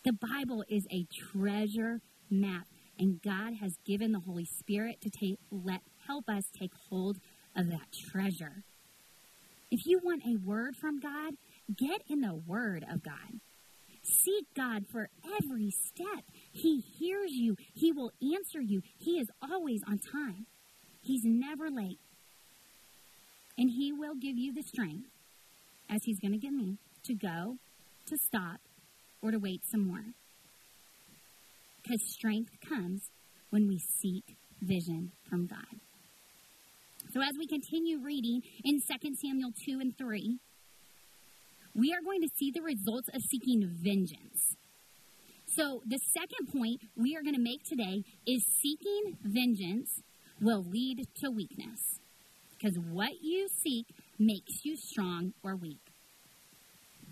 The 0.03 0.13
Bible 0.13 0.65
is 0.67 0.85
a 0.91 1.05
treasure 1.31 2.01
map, 2.29 2.67
and 2.99 3.21
God 3.21 3.55
has 3.61 3.77
given 3.85 4.11
the 4.11 4.19
Holy 4.19 4.45
Spirit 4.45 5.01
to 5.01 5.09
take, 5.09 5.39
let 5.51 5.81
help 6.07 6.29
us 6.29 6.43
take 6.57 6.71
hold 6.89 7.17
of 7.55 7.69
that 7.69 7.87
treasure. 8.11 8.63
If 9.71 9.85
you 9.85 9.99
want 10.03 10.23
a 10.25 10.37
word 10.37 10.75
from 10.75 10.99
God, 10.99 11.33
get 11.75 12.01
in 12.07 12.21
the 12.21 12.35
Word 12.35 12.85
of 12.91 13.03
God. 13.03 13.39
Seek 14.03 14.45
God 14.55 14.85
for 14.91 15.09
every 15.41 15.71
step. 15.71 16.25
He 16.51 16.79
hears 16.99 17.31
you, 17.31 17.55
He 17.73 17.91
will 17.91 18.11
answer 18.21 18.61
you. 18.61 18.81
He 18.99 19.19
is 19.19 19.29
always 19.41 19.81
on 19.87 19.99
time, 19.99 20.45
He's 21.01 21.23
never 21.23 21.69
late. 21.69 21.99
And 23.57 23.69
He 23.69 23.91
will 23.91 24.15
give 24.15 24.37
you 24.37 24.53
the 24.53 24.63
strength, 24.63 25.09
as 25.89 26.03
He's 26.03 26.19
going 26.19 26.33
to 26.33 26.37
give 26.37 26.53
me, 26.53 26.77
to 27.05 27.15
go, 27.15 27.57
to 28.07 28.17
stop, 28.17 28.59
or 29.21 29.31
to 29.31 29.37
wait 29.37 29.61
some 29.65 29.87
more. 29.87 30.05
Because 31.83 32.01
strength 32.13 32.51
comes 32.67 33.01
when 33.49 33.67
we 33.67 33.77
seek 33.77 34.37
vision 34.61 35.11
from 35.29 35.47
God. 35.47 35.79
So 37.13 37.21
as 37.21 37.37
we 37.37 37.45
continue 37.45 37.99
reading 38.03 38.41
in 38.63 38.79
2 38.79 39.15
Samuel 39.21 39.51
2 39.67 39.79
and 39.79 39.97
3, 39.97 40.39
we 41.75 41.93
are 41.93 42.01
going 42.03 42.21
to 42.21 42.29
see 42.37 42.51
the 42.51 42.61
results 42.61 43.09
of 43.13 43.21
seeking 43.29 43.69
vengeance. 43.83 44.55
So 45.45 45.81
the 45.85 45.99
second 46.13 46.51
point 46.51 46.81
we 46.95 47.15
are 47.15 47.21
going 47.21 47.35
to 47.35 47.41
make 47.41 47.63
today 47.63 48.03
is 48.25 48.43
seeking 48.61 49.17
vengeance 49.21 50.01
will 50.41 50.63
lead 50.63 51.05
to 51.21 51.29
weakness. 51.29 51.99
Because 52.57 52.77
what 52.77 53.11
you 53.21 53.47
seek 53.61 53.85
makes 54.17 54.63
you 54.63 54.75
strong 54.77 55.33
or 55.43 55.55
weak. 55.55 55.81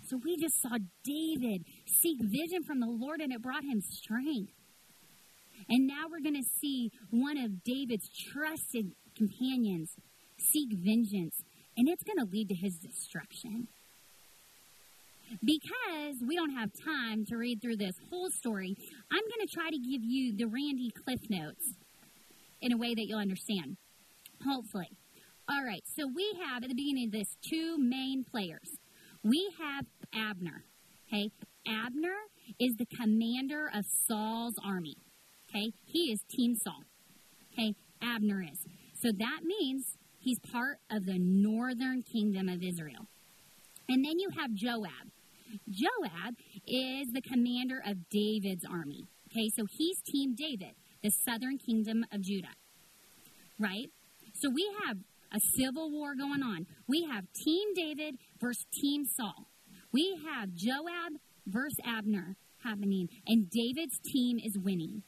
So 0.08 0.18
we 0.24 0.36
just 0.36 0.60
saw 0.60 0.78
David 1.04 1.64
seek 1.86 2.18
vision 2.20 2.64
from 2.64 2.80
the 2.80 2.88
Lord 2.88 3.20
and 3.20 3.32
it 3.32 3.42
brought 3.42 3.62
him 3.62 3.80
strength. 3.80 4.52
And 5.68 5.86
now 5.86 6.06
we're 6.10 6.20
going 6.20 6.42
to 6.42 6.48
see 6.60 6.90
one 7.10 7.38
of 7.38 7.62
David's 7.64 8.08
trusted 8.32 8.92
companions 9.16 9.90
seek 10.38 10.70
vengeance, 10.72 11.36
and 11.76 11.88
it's 11.88 12.02
going 12.02 12.18
to 12.18 12.30
lead 12.30 12.48
to 12.48 12.54
his 12.54 12.76
destruction. 12.76 13.68
Because 15.42 16.16
we 16.26 16.36
don't 16.36 16.56
have 16.56 16.70
time 16.84 17.24
to 17.26 17.36
read 17.36 17.62
through 17.62 17.76
this 17.76 17.94
whole 18.10 18.28
story, 18.30 18.76
I'm 19.10 19.22
going 19.22 19.46
to 19.46 19.54
try 19.54 19.70
to 19.70 19.78
give 19.78 20.02
you 20.02 20.36
the 20.36 20.44
Randy 20.44 20.90
Cliff 20.90 21.20
Notes 21.30 21.74
in 22.60 22.72
a 22.72 22.76
way 22.76 22.94
that 22.94 23.06
you'll 23.06 23.18
understand. 23.18 23.76
Hopefully. 24.46 24.88
All 25.48 25.64
right, 25.64 25.82
so 25.96 26.06
we 26.06 26.38
have 26.44 26.62
at 26.62 26.68
the 26.68 26.74
beginning 26.74 27.06
of 27.06 27.12
this 27.12 27.36
two 27.48 27.76
main 27.78 28.24
players. 28.30 28.78
We 29.24 29.52
have 29.58 29.86
Abner. 30.14 30.64
Okay, 31.08 31.30
Abner 31.66 32.16
is 32.60 32.74
the 32.76 32.86
commander 32.86 33.70
of 33.72 33.84
Saul's 34.08 34.54
army. 34.64 34.96
Okay, 35.54 35.72
he 35.84 36.12
is 36.12 36.20
Team 36.30 36.54
Saul. 36.56 36.82
Okay, 37.52 37.74
Abner 38.02 38.42
is. 38.42 38.58
So 39.02 39.10
that 39.12 39.40
means 39.44 39.84
he's 40.18 40.38
part 40.50 40.78
of 40.90 41.04
the 41.04 41.18
northern 41.18 42.02
kingdom 42.02 42.48
of 42.48 42.62
Israel. 42.62 43.06
And 43.88 44.04
then 44.04 44.18
you 44.18 44.30
have 44.40 44.54
Joab. 44.54 45.12
Joab 45.68 46.34
is 46.66 47.08
the 47.12 47.20
commander 47.20 47.82
of 47.86 48.08
David's 48.08 48.64
army. 48.64 49.04
Okay, 49.30 49.50
so 49.54 49.66
he's 49.70 50.00
Team 50.00 50.34
David, 50.34 50.74
the 51.02 51.10
southern 51.26 51.58
kingdom 51.58 52.04
of 52.12 52.22
Judah. 52.22 52.56
Right? 53.58 53.90
So 54.34 54.48
we 54.48 54.66
have 54.86 54.96
a 55.34 55.40
civil 55.58 55.90
war 55.90 56.14
going 56.14 56.42
on. 56.42 56.66
We 56.88 57.06
have 57.12 57.24
Team 57.44 57.74
David 57.74 58.16
versus 58.40 58.64
Team 58.80 59.04
Saul. 59.04 59.48
We 59.92 60.18
have 60.24 60.54
Joab 60.54 61.20
versus 61.46 61.76
Abner 61.84 62.36
happening, 62.64 63.08
and 63.26 63.50
David's 63.50 63.98
team 63.98 64.38
is 64.38 64.56
winning. 64.56 65.02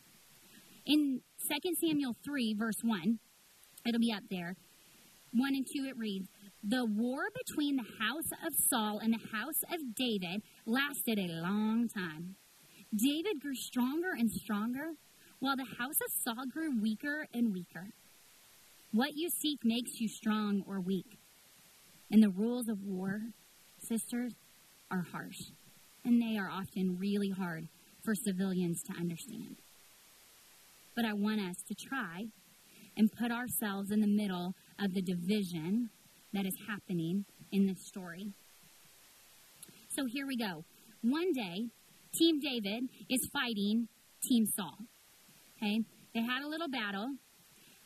In 0.86 1.22
2 1.48 1.74
Samuel 1.80 2.14
3, 2.22 2.54
verse 2.54 2.80
1, 2.82 3.18
it'll 3.86 4.00
be 4.00 4.12
up 4.12 4.24
there. 4.30 4.56
1 5.32 5.54
and 5.54 5.66
2, 5.66 5.86
it 5.88 5.96
reads 5.96 6.28
The 6.62 6.84
war 6.84 7.22
between 7.34 7.76
the 7.76 8.04
house 8.04 8.30
of 8.46 8.52
Saul 8.70 8.98
and 8.98 9.14
the 9.14 9.36
house 9.36 9.62
of 9.72 9.94
David 9.94 10.42
lasted 10.66 11.18
a 11.18 11.40
long 11.40 11.88
time. 11.88 12.36
David 12.94 13.40
grew 13.40 13.54
stronger 13.54 14.10
and 14.16 14.30
stronger, 14.30 14.92
while 15.40 15.56
the 15.56 15.76
house 15.78 15.98
of 16.04 16.12
Saul 16.22 16.46
grew 16.52 16.80
weaker 16.80 17.26
and 17.32 17.52
weaker. 17.52 17.88
What 18.92 19.16
you 19.16 19.30
seek 19.30 19.64
makes 19.64 20.00
you 20.00 20.08
strong 20.08 20.62
or 20.68 20.80
weak. 20.80 21.18
And 22.10 22.22
the 22.22 22.30
rules 22.30 22.68
of 22.68 22.82
war, 22.82 23.22
sisters, 23.78 24.34
are 24.90 25.06
harsh. 25.12 25.50
And 26.04 26.20
they 26.20 26.38
are 26.38 26.50
often 26.50 26.98
really 26.98 27.30
hard 27.30 27.68
for 28.04 28.14
civilians 28.14 28.82
to 28.84 28.92
understand. 28.92 29.56
But 30.96 31.04
I 31.04 31.12
want 31.12 31.40
us 31.40 31.56
to 31.68 31.74
try 31.88 32.24
and 32.96 33.10
put 33.18 33.30
ourselves 33.32 33.90
in 33.90 34.00
the 34.00 34.06
middle 34.06 34.54
of 34.78 34.94
the 34.94 35.02
division 35.02 35.90
that 36.32 36.46
is 36.46 36.56
happening 36.68 37.24
in 37.50 37.66
this 37.66 37.86
story. 37.86 38.32
So 39.90 40.04
here 40.06 40.26
we 40.26 40.36
go. 40.36 40.64
One 41.02 41.32
day, 41.32 41.68
Team 42.18 42.40
David 42.40 42.84
is 43.10 43.28
fighting 43.32 43.88
Team 44.28 44.46
Saul. 44.56 44.78
Okay? 45.56 45.80
They 46.14 46.20
had 46.20 46.42
a 46.42 46.48
little 46.48 46.68
battle, 46.68 47.08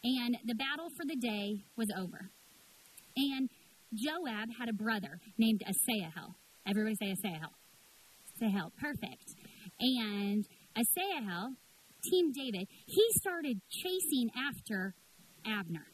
and 0.05 0.37
the 0.45 0.55
battle 0.55 0.89
for 0.97 1.05
the 1.07 1.17
day 1.17 1.65
was 1.77 1.89
over. 1.99 2.31
And 3.17 3.49
Joab 3.95 4.49
had 4.59 4.69
a 4.69 4.73
brother 4.73 5.19
named 5.39 5.63
Asahel. 5.67 6.37
Everybody 6.67 6.95
say 7.01 7.13
Asahel. 7.13 7.51
Asahel, 8.37 8.73
perfect. 8.81 9.25
And 9.81 10.45
Asahel 10.77 11.55
Team 12.05 12.33
David, 12.33 12.69
he 12.87 13.05
started 13.17 13.61
chasing 13.71 14.31
after 14.37 14.95
Abner. 15.47 15.87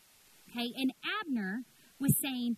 Okay, 0.51 0.71
and 0.77 0.93
Abner 1.21 1.63
was 1.99 2.15
saying, 2.23 2.57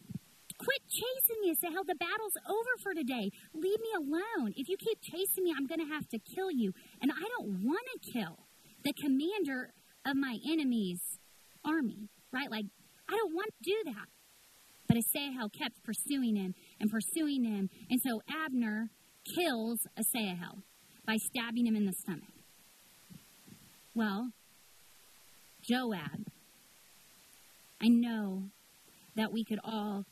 Quit 0.59 0.81
chasing 0.89 1.41
me. 1.43 1.51
Asahel, 1.51 1.85
the 1.85 1.95
battle's 1.95 2.33
over 2.49 2.75
for 2.83 2.95
today. 2.95 3.31
Leave 3.53 3.81
me 3.81 3.93
alone. 3.95 4.55
If 4.57 4.69
you 4.69 4.77
keep 4.79 4.99
chasing 5.03 5.45
me, 5.45 5.53
I'm 5.57 5.67
going 5.67 5.81
to 5.81 5.93
have 5.93 6.09
to 6.09 6.19
kill 6.19 6.51
you. 6.51 6.73
And 7.03 7.11
I 7.13 7.29
don't 7.37 7.63
want 7.63 7.85
to 7.93 8.13
kill 8.13 8.47
the 8.83 8.95
commander 8.95 9.75
of 10.07 10.17
my 10.17 10.39
enemy's 10.49 11.01
army, 11.65 12.09
right? 12.33 12.51
Like, 12.51 12.65
I 13.09 13.17
don't 13.17 13.35
want 13.35 13.51
to 13.53 13.71
do 13.71 13.93
that. 13.93 14.09
But 14.89 14.97
Asahel 14.97 15.51
kept 15.51 15.83
pursuing 15.85 16.37
him 16.37 16.55
and 16.81 16.91
pursuing 16.91 17.45
him. 17.45 17.69
And 17.91 18.01
so 18.01 18.23
Abner 18.31 18.91
kills 19.37 19.81
Asahel 19.99 20.63
by 21.07 21.17
stabbing 21.17 21.67
him 21.67 21.77
in 21.77 21.85
the 21.85 21.93
stomach. 21.93 22.36
Well, 23.97 24.33
Joab, 25.63 26.27
I 27.81 27.89
know 27.89 28.51
that 29.15 29.33
we 29.33 29.43
could 29.43 29.59
all 29.65 30.05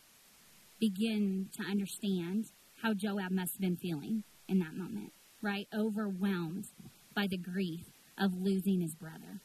begin 0.80 1.50
to 1.58 1.62
understand 1.62 2.46
how 2.80 2.94
Joab 2.94 3.30
must 3.30 3.52
have 3.52 3.60
been 3.60 3.76
feeling 3.76 4.24
in 4.48 4.58
that 4.60 4.74
moment, 4.74 5.12
right? 5.42 5.68
Overwhelmed 5.76 6.64
by 7.14 7.26
the 7.26 7.36
grief 7.36 7.84
of 8.16 8.32
losing 8.40 8.80
his 8.80 8.94
brother. 8.94 9.42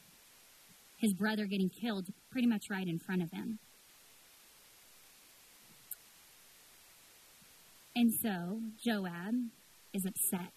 His 0.95 1.13
brother 1.13 1.45
getting 1.45 1.69
killed 1.69 2.07
pretty 2.31 2.47
much 2.47 2.69
right 2.69 2.87
in 2.87 2.97
front 2.97 3.21
of 3.21 3.31
him. 3.31 3.59
And 7.93 8.13
so 8.13 8.61
Joab 8.81 9.35
is 9.93 10.05
upset 10.05 10.53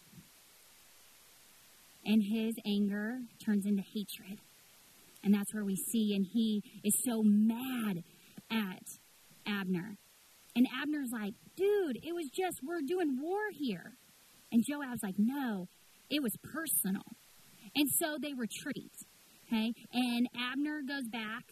and 2.04 2.22
his 2.22 2.54
anger 2.66 3.18
turns 3.44 3.66
into 3.66 3.82
hatred. 3.82 4.38
And 5.24 5.32
that's 5.32 5.54
where 5.54 5.64
we 5.64 5.76
see, 5.76 6.14
and 6.14 6.26
he 6.26 6.62
is 6.82 6.94
so 7.04 7.22
mad 7.22 8.02
at 8.50 8.82
Abner. 9.46 9.96
And 10.56 10.66
Abner's 10.82 11.10
like, 11.12 11.34
dude, 11.56 11.98
it 12.02 12.14
was 12.14 12.28
just, 12.34 12.58
we're 12.62 12.82
doing 12.86 13.18
war 13.20 13.50
here. 13.52 13.92
And 14.50 14.64
Joab's 14.68 15.02
like, 15.02 15.14
no, 15.16 15.68
it 16.10 16.22
was 16.22 16.36
personal. 16.42 17.04
And 17.74 17.88
so 17.88 18.16
they 18.20 18.34
retreat. 18.34 18.92
Okay? 19.46 19.72
And 19.92 20.28
Abner 20.36 20.82
goes 20.86 21.08
back 21.10 21.44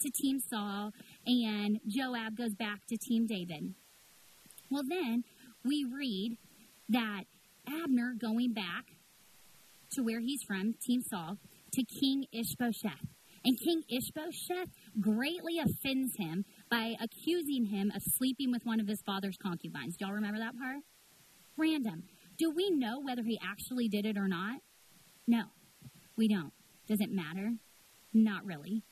to 0.00 0.10
Team 0.10 0.38
Saul, 0.38 0.92
and 1.26 1.80
Joab 1.86 2.36
goes 2.36 2.54
back 2.54 2.86
to 2.88 2.96
Team 2.96 3.26
David. 3.26 3.74
Well, 4.70 4.84
then 4.88 5.24
we 5.64 5.84
read 5.84 6.38
that 6.88 7.24
Abner 7.66 8.14
going 8.18 8.52
back 8.52 8.86
to 9.92 10.02
where 10.02 10.20
he's 10.20 10.42
from, 10.46 10.74
Team 10.84 11.02
Saul, 11.02 11.36
to 11.72 11.84
King 11.84 12.26
Ishbosheth. 12.32 13.06
And 13.44 13.58
King 13.58 13.82
Ishbosheth 13.88 14.68
greatly 15.00 15.58
offends 15.58 16.12
him 16.16 16.44
by 16.70 16.94
accusing 17.00 17.66
him 17.66 17.90
of 17.94 18.02
sleeping 18.02 18.52
with 18.52 18.62
one 18.64 18.80
of 18.80 18.86
his 18.86 19.00
father's 19.06 19.38
concubines. 19.42 19.96
Y'all 19.98 20.12
remember 20.12 20.38
that 20.38 20.58
part? 20.58 20.82
Random. 21.56 22.02
Do 22.38 22.50
we 22.50 22.70
know 22.70 23.00
whether 23.00 23.22
he 23.22 23.38
actually 23.42 23.88
did 23.88 24.04
it 24.04 24.18
or 24.18 24.28
not? 24.28 24.60
No, 25.26 25.44
we 26.16 26.28
don't. 26.28 26.52
Does 26.86 27.00
it 27.00 27.10
matter? 27.10 27.52
Not 28.12 28.44
really. 28.44 28.82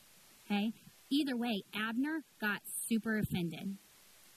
Okay? 0.46 0.72
Either 1.10 1.36
way, 1.36 1.62
Abner 1.74 2.22
got 2.40 2.60
super 2.88 3.18
offended. 3.18 3.76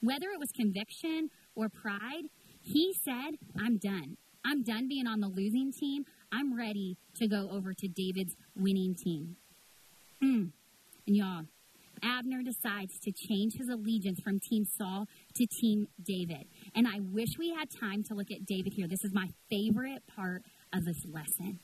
Whether 0.00 0.26
it 0.26 0.40
was 0.40 0.50
conviction 0.50 1.30
or 1.54 1.68
pride, 1.68 2.24
he 2.60 2.94
said, 3.04 3.36
I'm 3.58 3.78
done. 3.78 4.16
I'm 4.44 4.62
done 4.62 4.88
being 4.88 5.06
on 5.06 5.20
the 5.20 5.28
losing 5.28 5.72
team. 5.72 6.04
I'm 6.32 6.56
ready 6.56 6.96
to 7.16 7.28
go 7.28 7.48
over 7.50 7.72
to 7.74 7.88
David's 7.88 8.34
winning 8.56 8.94
team. 8.94 9.36
Mm. 10.22 10.50
And 11.06 11.16
y'all, 11.16 11.42
Abner 12.02 12.42
decides 12.42 12.98
to 13.00 13.12
change 13.12 13.54
his 13.54 13.68
allegiance 13.68 14.20
from 14.20 14.40
Team 14.40 14.64
Saul 14.64 15.06
to 15.34 15.46
Team 15.46 15.88
David. 16.02 16.46
And 16.74 16.86
I 16.88 17.00
wish 17.00 17.38
we 17.38 17.54
had 17.54 17.68
time 17.70 18.02
to 18.04 18.14
look 18.14 18.30
at 18.30 18.46
David 18.46 18.72
here. 18.74 18.88
This 18.88 19.04
is 19.04 19.12
my 19.12 19.28
favorite 19.50 20.02
part 20.16 20.42
of 20.72 20.84
this 20.84 21.04
lesson. 21.10 21.60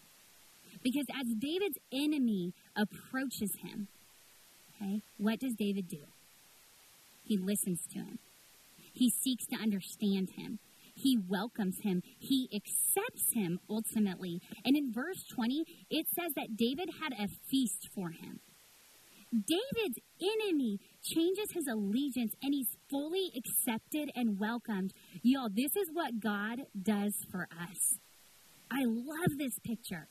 Because 0.83 1.07
as 1.19 1.27
David's 1.39 1.79
enemy 1.93 2.53
approaches 2.77 3.51
him, 3.63 3.89
okay, 4.77 5.03
what 5.17 5.41
does 5.41 5.55
David 5.55 5.89
do? 5.89 6.05
He 7.25 7.37
listens 7.37 7.81
to 7.93 7.99
him. 7.99 8.19
He 8.93 9.11
seeks 9.11 9.47
to 9.47 9.57
understand 9.57 10.31
him. 10.37 10.61
He 10.99 11.17
welcomes 11.17 11.79
him. 11.83 12.03
He 12.19 12.49
accepts 12.53 13.33
him 13.33 13.61
ultimately. 13.71 14.41
And 14.65 14.77
in 14.77 14.93
verse 14.93 15.25
20, 15.33 15.65
it 15.91 16.07
says 16.15 16.33
that 16.35 16.57
David 16.57 16.91
had 17.01 17.13
a 17.13 17.29
feast 17.49 17.89
for 17.95 18.11
him. 18.11 18.41
David's 19.33 19.99
enemy 20.21 20.79
changes 21.03 21.53
his 21.53 21.67
allegiance 21.67 22.35
and 22.43 22.55
he's 22.55 22.77
fully 22.91 23.31
accepted 23.37 24.11
and 24.15 24.41
welcomed. 24.41 24.93
Y'all, 25.23 25.51
this 25.55 25.77
is 25.77 25.89
what 25.93 26.19
God 26.21 26.61
does 26.81 27.15
for 27.31 27.47
us. 27.53 27.99
I 28.71 28.85
love 28.85 29.39
this 29.39 29.59
picture. 29.65 30.09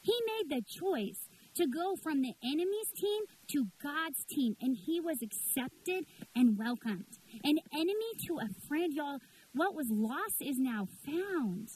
He 0.00 0.14
made 0.26 0.56
the 0.56 0.62
choice 0.62 1.28
to 1.56 1.66
go 1.66 1.96
from 2.02 2.20
the 2.20 2.34
enemy's 2.42 2.90
team 2.96 3.22
to 3.52 3.66
God's 3.82 4.24
team, 4.28 4.56
and 4.60 4.76
he 4.76 5.00
was 5.00 5.18
accepted 5.22 6.04
and 6.34 6.58
welcomed. 6.58 7.06
An 7.44 7.58
enemy 7.72 8.10
to 8.26 8.38
a 8.38 8.48
friend, 8.68 8.92
y'all, 8.92 9.18
what 9.54 9.74
was 9.74 9.86
lost 9.90 10.42
is 10.42 10.58
now 10.58 10.88
found. 11.06 11.68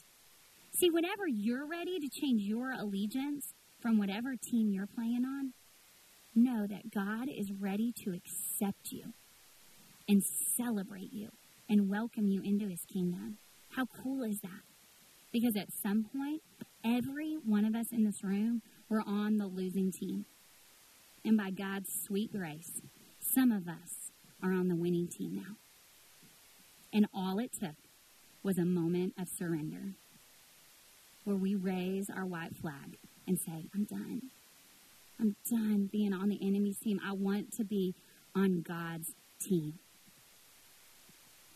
See, 0.77 0.89
whenever 0.89 1.27
you're 1.27 1.67
ready 1.67 1.99
to 1.99 2.09
change 2.09 2.41
your 2.43 2.71
allegiance 2.71 3.53
from 3.81 3.97
whatever 3.97 4.35
team 4.35 4.71
you're 4.71 4.87
playing 4.87 5.23
on, 5.25 5.53
know 6.35 6.67
that 6.67 6.91
God 6.93 7.27
is 7.29 7.51
ready 7.51 7.93
to 8.03 8.11
accept 8.11 8.91
you 8.91 9.13
and 10.07 10.21
celebrate 10.57 11.11
you 11.11 11.29
and 11.69 11.89
welcome 11.89 12.27
you 12.27 12.41
into 12.43 12.67
his 12.67 12.81
kingdom. 12.91 13.37
How 13.75 13.85
cool 13.85 14.23
is 14.23 14.39
that? 14.41 14.63
Because 15.31 15.55
at 15.55 15.71
some 15.71 16.03
point, 16.03 16.41
every 16.83 17.35
one 17.45 17.65
of 17.65 17.75
us 17.75 17.87
in 17.91 18.03
this 18.03 18.23
room 18.23 18.61
were 18.89 19.03
on 19.05 19.37
the 19.37 19.47
losing 19.47 19.91
team. 19.91 20.25
And 21.23 21.37
by 21.37 21.51
God's 21.51 21.89
sweet 22.05 22.31
grace, 22.31 22.81
some 23.19 23.51
of 23.51 23.67
us 23.67 24.11
are 24.41 24.51
on 24.51 24.67
the 24.67 24.75
winning 24.75 25.07
team 25.07 25.35
now. 25.35 25.55
And 26.93 27.07
all 27.13 27.39
it 27.39 27.51
took 27.59 27.75
was 28.43 28.57
a 28.57 28.65
moment 28.65 29.13
of 29.19 29.27
surrender 29.37 29.93
where 31.23 31.35
we 31.35 31.55
raise 31.55 32.09
our 32.09 32.25
white 32.25 32.55
flag 32.55 32.97
and 33.27 33.37
say, 33.39 33.65
I'm 33.73 33.83
done. 33.83 34.21
I'm 35.19 35.35
done 35.49 35.89
being 35.91 36.13
on 36.13 36.29
the 36.29 36.39
enemy's 36.41 36.79
team. 36.79 36.99
I 37.05 37.13
want 37.13 37.53
to 37.57 37.63
be 37.63 37.93
on 38.35 38.61
God's 38.61 39.13
team. 39.39 39.79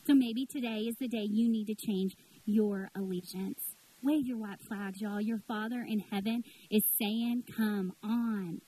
So 0.06 0.14
maybe 0.14 0.46
today 0.46 0.80
is 0.82 0.96
the 1.00 1.08
day 1.08 1.26
you 1.30 1.50
need 1.50 1.68
to 1.68 1.76
change 1.76 2.16
your 2.46 2.90
allegiance. 2.96 3.60
Wave 4.04 4.28
your 4.28 4.38
white 4.38 4.62
flags, 4.62 5.00
y'all. 5.00 5.22
Your 5.22 5.40
Father 5.48 5.86
in 5.88 6.00
heaven 6.00 6.44
is 6.70 6.84
saying, 7.00 7.44
Come 7.56 7.94
on. 8.04 8.60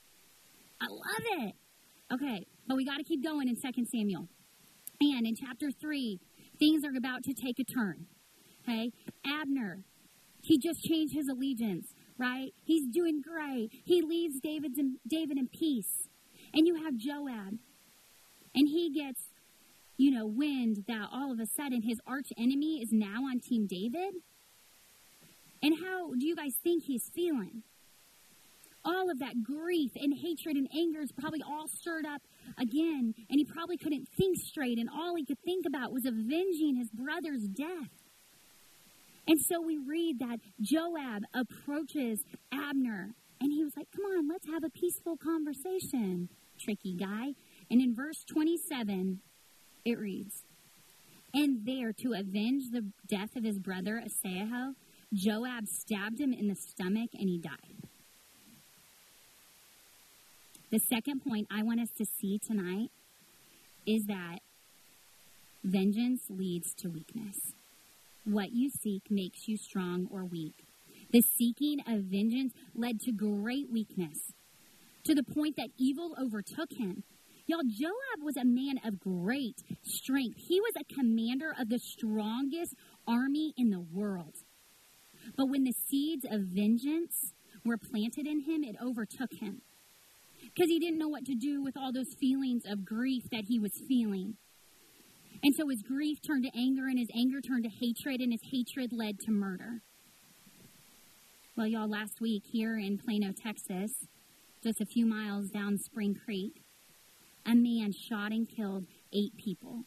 I 0.80 0.86
love 0.86 1.46
it. 1.46 1.54
Okay, 2.12 2.46
but 2.66 2.76
we 2.76 2.86
got 2.86 2.96
to 2.96 3.04
keep 3.04 3.22
going 3.22 3.48
in 3.48 3.56
2 3.56 3.84
Samuel. 3.92 4.28
And 5.00 5.26
in 5.26 5.36
chapter 5.36 5.70
3, 5.70 6.18
things 6.58 6.84
are 6.84 6.96
about 6.96 7.22
to 7.24 7.32
take 7.32 7.58
a 7.58 7.64
turn. 7.64 8.06
Okay? 8.62 8.92
Abner, 9.24 9.84
he 10.42 10.58
just 10.58 10.82
changed 10.82 11.14
his 11.14 11.28
allegiance 11.28 11.86
right? 12.18 12.52
He's 12.64 12.86
doing 12.86 13.22
great. 13.22 13.70
He 13.84 14.02
leaves 14.02 14.40
David's 14.40 14.78
in, 14.78 14.98
David 15.06 15.38
in 15.38 15.48
peace. 15.48 16.08
And 16.52 16.66
you 16.66 16.76
have 16.76 16.96
Joab. 16.96 17.58
And 18.54 18.68
he 18.68 18.90
gets, 18.92 19.20
you 19.96 20.10
know, 20.10 20.26
wind 20.26 20.84
that 20.88 21.08
all 21.12 21.32
of 21.32 21.40
a 21.40 21.46
sudden 21.46 21.82
his 21.82 22.00
arch 22.06 22.28
enemy 22.38 22.80
is 22.82 22.90
now 22.92 23.24
on 23.24 23.40
Team 23.40 23.66
David. 23.66 24.14
And 25.62 25.74
how 25.82 26.12
do 26.14 26.26
you 26.26 26.36
guys 26.36 26.54
think 26.62 26.84
he's 26.84 27.10
feeling? 27.14 27.62
All 28.84 29.10
of 29.10 29.18
that 29.18 29.42
grief 29.42 29.92
and 29.96 30.14
hatred 30.14 30.56
and 30.56 30.68
anger 30.74 31.00
is 31.00 31.10
probably 31.12 31.42
all 31.42 31.66
stirred 31.66 32.06
up 32.06 32.22
again. 32.58 33.14
And 33.30 33.38
he 33.38 33.44
probably 33.44 33.76
couldn't 33.76 34.08
think 34.16 34.36
straight. 34.38 34.78
And 34.78 34.88
all 34.88 35.14
he 35.16 35.24
could 35.24 35.40
think 35.44 35.66
about 35.66 35.92
was 35.92 36.04
avenging 36.04 36.76
his 36.76 36.90
brother's 36.90 37.42
death. 37.42 37.90
And 39.28 39.38
so 39.40 39.60
we 39.60 39.78
read 39.78 40.20
that 40.20 40.38
Joab 40.60 41.22
approaches 41.34 42.20
Abner 42.52 43.14
and 43.40 43.52
he 43.52 43.64
was 43.64 43.72
like, 43.76 43.88
Come 43.94 44.04
on, 44.04 44.28
let's 44.28 44.46
have 44.46 44.64
a 44.64 44.70
peaceful 44.70 45.16
conversation, 45.16 46.28
tricky 46.60 46.94
guy. 46.94 47.34
And 47.70 47.80
in 47.80 47.94
verse 47.94 48.24
27, 48.32 49.20
it 49.84 49.98
reads, 49.98 50.44
And 51.34 51.66
there, 51.66 51.92
to 51.92 52.12
avenge 52.12 52.70
the 52.70 52.90
death 53.08 53.36
of 53.36 53.44
his 53.44 53.58
brother 53.58 54.00
Asahel, 54.04 54.74
Joab 55.12 55.66
stabbed 55.66 56.20
him 56.20 56.32
in 56.32 56.48
the 56.48 56.56
stomach 56.56 57.10
and 57.14 57.28
he 57.28 57.38
died. 57.38 57.75
The 60.72 60.80
second 60.80 61.20
point 61.20 61.46
I 61.48 61.62
want 61.62 61.80
us 61.80 61.90
to 61.96 62.04
see 62.20 62.40
tonight 62.44 62.90
is 63.86 64.04
that 64.06 64.40
vengeance 65.62 66.22
leads 66.28 66.74
to 66.78 66.88
weakness. 66.88 67.36
What 68.24 68.50
you 68.52 68.68
seek 68.70 69.02
makes 69.08 69.46
you 69.46 69.56
strong 69.56 70.08
or 70.10 70.24
weak. 70.24 70.64
The 71.12 71.22
seeking 71.38 71.78
of 71.86 72.02
vengeance 72.10 72.52
led 72.74 72.98
to 73.02 73.12
great 73.12 73.70
weakness, 73.70 74.18
to 75.04 75.14
the 75.14 75.22
point 75.22 75.54
that 75.56 75.68
evil 75.78 76.16
overtook 76.20 76.70
him. 76.76 77.04
Y'all, 77.46 77.62
Joab 77.62 78.24
was 78.24 78.36
a 78.36 78.44
man 78.44 78.80
of 78.84 78.98
great 78.98 79.62
strength. 79.82 80.36
He 80.48 80.60
was 80.60 80.72
a 80.80 80.94
commander 80.94 81.54
of 81.56 81.68
the 81.68 81.78
strongest 81.78 82.74
army 83.06 83.54
in 83.56 83.70
the 83.70 83.84
world. 83.92 84.34
But 85.36 85.48
when 85.48 85.62
the 85.62 85.74
seeds 85.88 86.24
of 86.28 86.40
vengeance 86.40 87.34
were 87.64 87.78
planted 87.78 88.26
in 88.26 88.40
him, 88.40 88.64
it 88.64 88.74
overtook 88.82 89.32
him. 89.40 89.62
Because 90.56 90.70
he 90.70 90.78
didn't 90.78 90.98
know 90.98 91.08
what 91.08 91.26
to 91.26 91.34
do 91.34 91.62
with 91.62 91.76
all 91.76 91.92
those 91.92 92.14
feelings 92.18 92.62
of 92.66 92.86
grief 92.86 93.24
that 93.30 93.44
he 93.46 93.58
was 93.58 93.72
feeling. 93.86 94.36
And 95.42 95.54
so 95.54 95.68
his 95.68 95.82
grief 95.82 96.18
turned 96.26 96.44
to 96.44 96.58
anger, 96.58 96.86
and 96.86 96.98
his 96.98 97.10
anger 97.14 97.42
turned 97.42 97.64
to 97.64 97.70
hatred, 97.70 98.22
and 98.22 98.32
his 98.32 98.40
hatred 98.50 98.90
led 98.90 99.20
to 99.20 99.30
murder. 99.30 99.82
Well, 101.56 101.66
y'all, 101.66 101.88
last 101.88 102.22
week 102.22 102.44
here 102.50 102.78
in 102.78 102.96
Plano, 102.96 103.32
Texas, 103.32 103.90
just 104.64 104.80
a 104.80 104.86
few 104.86 105.04
miles 105.04 105.50
down 105.50 105.76
Spring 105.76 106.14
Creek, 106.24 106.62
a 107.44 107.54
man 107.54 107.92
shot 107.92 108.32
and 108.32 108.48
killed 108.48 108.86
eight 109.12 109.36
people, 109.36 109.84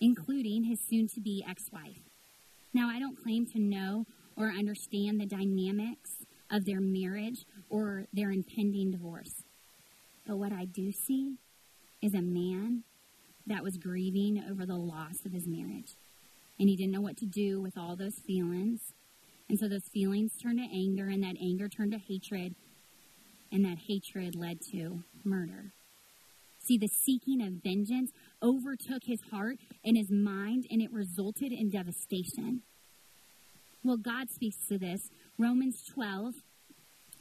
including 0.00 0.64
his 0.64 0.80
soon 0.88 1.08
to 1.08 1.20
be 1.20 1.44
ex 1.46 1.64
wife. 1.70 2.00
Now, 2.72 2.88
I 2.88 2.98
don't 2.98 3.22
claim 3.22 3.44
to 3.52 3.60
know 3.60 4.06
or 4.34 4.48
understand 4.48 5.20
the 5.20 5.26
dynamics 5.26 6.21
of 6.52 6.66
their 6.66 6.80
marriage 6.80 7.44
or 7.68 8.04
their 8.12 8.30
impending 8.30 8.92
divorce. 8.92 9.42
But 10.26 10.36
what 10.36 10.52
I 10.52 10.66
do 10.66 10.92
see 10.92 11.36
is 12.00 12.14
a 12.14 12.22
man 12.22 12.84
that 13.46 13.64
was 13.64 13.76
grieving 13.76 14.44
over 14.48 14.64
the 14.66 14.76
loss 14.76 15.24
of 15.24 15.32
his 15.32 15.48
marriage. 15.48 15.96
And 16.60 16.68
he 16.68 16.76
didn't 16.76 16.92
know 16.92 17.00
what 17.00 17.16
to 17.16 17.26
do 17.26 17.60
with 17.60 17.76
all 17.76 17.96
those 17.96 18.20
feelings. 18.26 18.80
And 19.48 19.58
so 19.58 19.68
those 19.68 19.88
feelings 19.92 20.32
turned 20.40 20.58
to 20.58 20.64
anger, 20.64 21.08
and 21.08 21.22
that 21.24 21.36
anger 21.40 21.68
turned 21.68 21.92
to 21.92 21.98
hatred, 21.98 22.54
and 23.50 23.64
that 23.64 23.78
hatred 23.88 24.36
led 24.36 24.60
to 24.70 25.02
murder. 25.24 25.72
See, 26.64 26.78
the 26.78 26.88
seeking 26.88 27.42
of 27.42 27.54
vengeance 27.64 28.12
overtook 28.42 29.02
his 29.04 29.20
heart 29.32 29.56
and 29.84 29.96
his 29.96 30.10
mind, 30.10 30.66
and 30.70 30.80
it 30.80 30.92
resulted 30.92 31.50
in 31.50 31.70
devastation. 31.70 32.62
Well, 33.82 33.96
God 33.96 34.30
speaks 34.30 34.56
to 34.68 34.78
this. 34.78 35.10
Romans 35.38 35.82
12, 35.94 36.34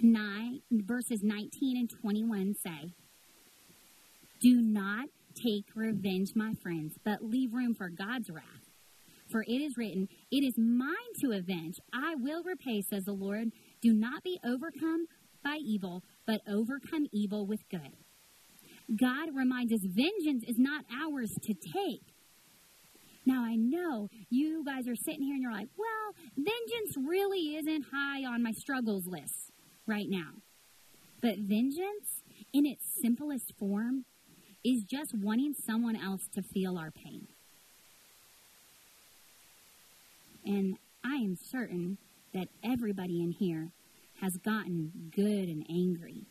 9, 0.02 0.62
verses 0.72 1.22
19 1.24 1.78
and 1.78 1.90
21 1.90 2.56
say, 2.64 2.94
Do 4.42 4.62
not 4.62 5.06
take 5.36 5.66
revenge, 5.76 6.30
my 6.36 6.54
friends, 6.62 6.96
but 7.06 7.24
leave 7.24 7.54
room 7.54 7.74
for 7.74 7.90
God's 7.90 8.30
wrath. 8.30 8.44
For 9.32 9.44
it 9.44 9.62
is 9.62 9.78
written, 9.78 10.10
It 10.30 10.44
is 10.44 10.56
mine 10.58 11.14
to 11.22 11.32
avenge. 11.32 11.76
I 11.94 12.16
will 12.16 12.44
repay, 12.44 12.82
says 12.82 13.06
the 13.06 13.14
Lord. 13.14 13.52
Do 13.82 13.94
not 13.94 14.24
be 14.24 14.40
overcome 14.46 15.06
by 15.44 15.58
evil, 15.64 16.04
but 16.28 16.42
overcome 16.48 17.08
evil 17.14 17.48
with 17.48 17.62
good. 17.70 17.96
God 19.00 19.30
reminds 19.34 19.72
us 19.72 19.80
vengeance 19.84 20.44
is 20.48 20.58
not 20.58 20.84
ours 20.92 21.32
to 21.44 21.54
take. 21.54 22.11
Now, 23.26 23.44
I 23.44 23.56
know 23.56 24.10
you 24.30 24.64
guys 24.66 24.88
are 24.88 24.96
sitting 24.96 25.24
here 25.24 25.36
and 25.36 25.42
you're 25.42 25.52
like, 25.52 25.70
well, 25.78 26.16
vengeance 26.36 26.98
really 26.98 27.56
isn't 27.56 27.86
high 27.94 28.26
on 28.26 28.42
my 28.42 28.52
struggles 28.52 29.06
list 29.06 29.52
right 29.86 30.08
now. 30.10 30.42
But 31.22 31.38
vengeance, 31.38 32.24
in 32.52 32.66
its 32.66 32.84
simplest 33.00 33.54
form, 33.60 34.06
is 34.64 34.84
just 34.84 35.14
wanting 35.14 35.54
someone 35.54 35.96
else 35.96 36.28
to 36.34 36.42
feel 36.42 36.78
our 36.78 36.92
pain. 36.92 37.28
And 40.46 40.78
I 41.04 41.16
am 41.16 41.36
certain 41.36 41.98
that 42.34 42.48
everybody 42.64 43.22
in 43.22 43.32
here 43.32 43.70
has 44.22 44.38
gotten 44.38 45.12
good 45.16 45.48
and 45.48 45.66
angry. 45.70 46.26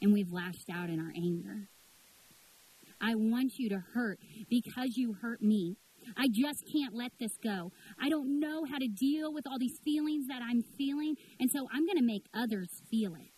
And 0.00 0.12
we've 0.12 0.32
lashed 0.32 0.70
out 0.72 0.88
in 0.88 0.98
our 0.98 1.12
anger. 1.14 1.68
I 3.00 3.14
want 3.14 3.58
you 3.58 3.68
to 3.70 3.82
hurt 3.94 4.18
because 4.48 4.96
you 4.96 5.14
hurt 5.20 5.42
me. 5.42 5.76
I 6.16 6.28
just 6.32 6.64
can't 6.72 6.94
let 6.94 7.12
this 7.18 7.32
go. 7.42 7.72
I 8.00 8.08
don't 8.08 8.40
know 8.40 8.64
how 8.64 8.78
to 8.78 8.88
deal 8.88 9.32
with 9.32 9.46
all 9.46 9.58
these 9.58 9.78
feelings 9.84 10.26
that 10.28 10.42
I'm 10.42 10.62
feeling, 10.76 11.16
and 11.38 11.50
so 11.50 11.68
I'm 11.72 11.86
going 11.86 11.98
to 11.98 12.04
make 12.04 12.24
others 12.34 12.68
feel 12.90 13.14
it. 13.14 13.32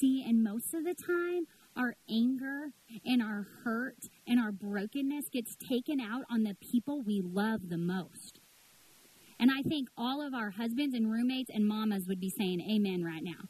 See, 0.00 0.24
and 0.26 0.42
most 0.42 0.74
of 0.74 0.84
the 0.84 0.94
time, 0.94 1.46
our 1.76 1.94
anger 2.08 2.70
and 3.04 3.22
our 3.22 3.46
hurt 3.64 4.08
and 4.26 4.40
our 4.40 4.52
brokenness 4.52 5.26
gets 5.32 5.56
taken 5.68 6.00
out 6.00 6.22
on 6.30 6.42
the 6.42 6.56
people 6.72 7.02
we 7.02 7.20
love 7.22 7.68
the 7.68 7.78
most. 7.78 8.40
And 9.38 9.50
I 9.50 9.62
think 9.68 9.88
all 9.98 10.24
of 10.24 10.34
our 10.34 10.50
husbands 10.50 10.94
and 10.94 11.10
roommates 11.10 11.50
and 11.52 11.66
mamas 11.66 12.06
would 12.08 12.20
be 12.20 12.30
saying 12.30 12.60
amen 12.60 13.02
right 13.04 13.22
now. 13.22 13.48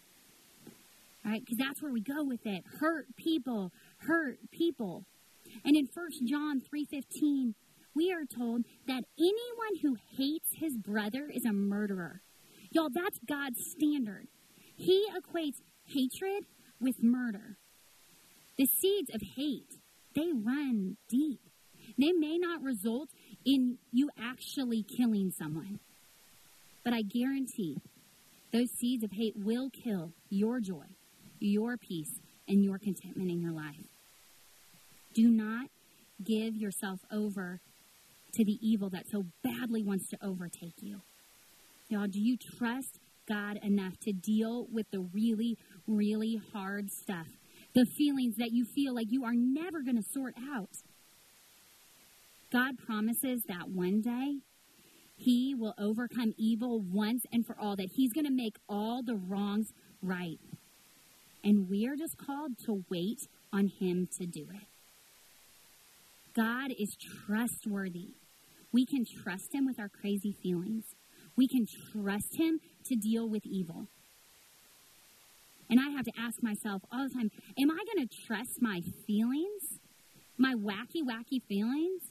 All 1.24 1.32
right? 1.32 1.40
Because 1.40 1.58
that's 1.58 1.82
where 1.82 1.92
we 1.92 2.00
go 2.00 2.24
with 2.24 2.44
it. 2.46 2.64
Hurt 2.80 3.06
people, 3.16 3.70
hurt 4.06 4.38
people. 4.50 5.04
And 5.64 5.76
in 5.76 5.86
1 5.86 6.26
John 6.26 6.60
3:15, 6.60 7.54
we 7.94 8.12
are 8.12 8.24
told 8.24 8.64
that 8.86 9.04
anyone 9.18 9.76
who 9.82 9.96
hates 10.16 10.50
his 10.54 10.76
brother 10.76 11.30
is 11.32 11.44
a 11.44 11.52
murderer. 11.52 12.22
Y'all, 12.70 12.90
that's 12.90 13.18
God's 13.28 13.60
standard. 13.70 14.26
He 14.76 15.06
equates 15.16 15.62
hatred 15.84 16.46
with 16.80 17.02
murder. 17.02 17.56
The 18.56 18.66
seeds 18.66 19.10
of 19.14 19.20
hate, 19.36 19.78
they 20.14 20.32
run 20.32 20.96
deep. 21.08 21.40
They 21.98 22.12
may 22.12 22.38
not 22.38 22.62
result 22.62 23.10
in 23.44 23.78
you 23.92 24.10
actually 24.18 24.82
killing 24.82 25.30
someone, 25.30 25.78
but 26.82 26.92
I 26.92 27.02
guarantee 27.02 27.78
those 28.52 28.70
seeds 28.70 29.04
of 29.04 29.12
hate 29.12 29.36
will 29.36 29.70
kill 29.70 30.12
your 30.28 30.60
joy, 30.60 30.86
your 31.38 31.76
peace, 31.76 32.20
and 32.48 32.64
your 32.64 32.78
contentment 32.78 33.30
in 33.30 33.40
your 33.40 33.52
life. 33.52 33.93
Do 35.14 35.30
not 35.30 35.68
give 36.22 36.56
yourself 36.56 37.00
over 37.10 37.60
to 38.32 38.44
the 38.44 38.58
evil 38.60 38.90
that 38.90 39.08
so 39.08 39.26
badly 39.42 39.82
wants 39.82 40.08
to 40.10 40.18
overtake 40.22 40.82
you. 40.82 41.02
Y'all, 41.88 42.08
do 42.08 42.20
you 42.20 42.36
trust 42.36 42.98
God 43.28 43.58
enough 43.62 43.98
to 44.00 44.12
deal 44.12 44.66
with 44.70 44.90
the 44.90 45.00
really, 45.00 45.56
really 45.86 46.40
hard 46.52 46.90
stuff 46.90 47.28
the 47.74 47.84
feelings 47.84 48.36
that 48.36 48.52
you 48.52 48.64
feel 48.64 48.94
like 48.94 49.10
you 49.10 49.24
are 49.24 49.34
never 49.34 49.82
going 49.82 49.96
to 49.96 50.02
sort 50.02 50.34
out. 50.50 50.70
God 52.52 52.78
promises 52.78 53.42
that 53.48 53.68
one 53.68 54.00
day 54.00 54.38
He 55.16 55.54
will 55.54 55.74
overcome 55.76 56.34
evil 56.38 56.80
once 56.80 57.24
and 57.32 57.44
for 57.44 57.56
all, 57.58 57.76
that 57.76 57.90
He's 57.94 58.12
going 58.12 58.26
to 58.26 58.32
make 58.32 58.56
all 58.68 59.02
the 59.02 59.16
wrongs 59.16 59.72
right. 60.00 60.38
And 61.42 61.68
we 61.68 61.86
are 61.86 61.96
just 61.96 62.16
called 62.16 62.52
to 62.64 62.84
wait 62.88 63.28
on 63.52 63.66
Him 63.66 64.08
to 64.18 64.26
do 64.26 64.46
it. 64.52 64.68
God 66.34 66.72
is 66.78 66.96
trustworthy. 67.26 68.08
We 68.72 68.84
can 68.84 69.04
trust 69.04 69.54
Him 69.54 69.66
with 69.66 69.78
our 69.78 69.88
crazy 69.88 70.32
feelings. 70.32 70.84
We 71.36 71.46
can 71.48 71.66
trust 71.92 72.36
Him 72.36 72.60
to 72.86 72.96
deal 72.96 73.28
with 73.28 73.46
evil. 73.46 73.86
And 75.70 75.80
I 75.80 75.90
have 75.90 76.04
to 76.04 76.12
ask 76.18 76.42
myself 76.42 76.82
all 76.92 77.08
the 77.08 77.14
time 77.14 77.30
Am 77.58 77.70
I 77.70 77.78
going 77.94 78.06
to 78.06 78.26
trust 78.26 78.60
my 78.60 78.80
feelings, 79.06 79.80
my 80.36 80.54
wacky, 80.54 81.02
wacky 81.02 81.42
feelings? 81.48 82.02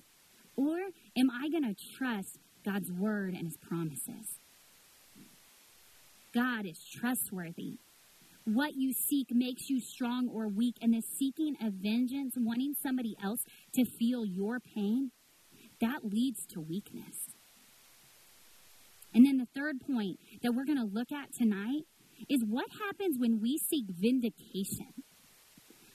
Or 0.55 0.77
am 1.17 1.29
I 1.31 1.49
going 1.49 1.63
to 1.63 1.97
trust 1.97 2.37
God's 2.63 2.91
word 2.91 3.33
and 3.33 3.45
his 3.45 3.57
promises? 3.57 4.39
God 6.33 6.65
is 6.65 6.79
trustworthy. 6.83 7.77
What 8.45 8.75
you 8.75 8.91
seek 8.93 9.27
makes 9.31 9.69
you 9.69 9.79
strong 9.79 10.27
or 10.27 10.47
weak, 10.47 10.75
and 10.81 10.93
the 10.93 11.01
seeking 11.01 11.55
of 11.61 11.73
vengeance, 11.73 12.33
wanting 12.37 12.73
somebody 12.81 13.15
else 13.23 13.39
to 13.75 13.85
feel 13.85 14.25
your 14.25 14.59
pain, 14.59 15.11
that 15.79 16.03
leads 16.03 16.45
to 16.53 16.59
weakness. 16.59 17.15
And 19.13 19.25
then 19.25 19.37
the 19.37 19.47
third 19.55 19.79
point 19.81 20.19
that 20.41 20.53
we're 20.53 20.65
going 20.65 20.79
to 20.79 20.91
look 20.91 21.11
at 21.11 21.33
tonight 21.33 21.83
is 22.29 22.43
what 22.47 22.65
happens 22.85 23.17
when 23.17 23.39
we 23.41 23.57
seek 23.57 23.85
vindication. 23.89 24.93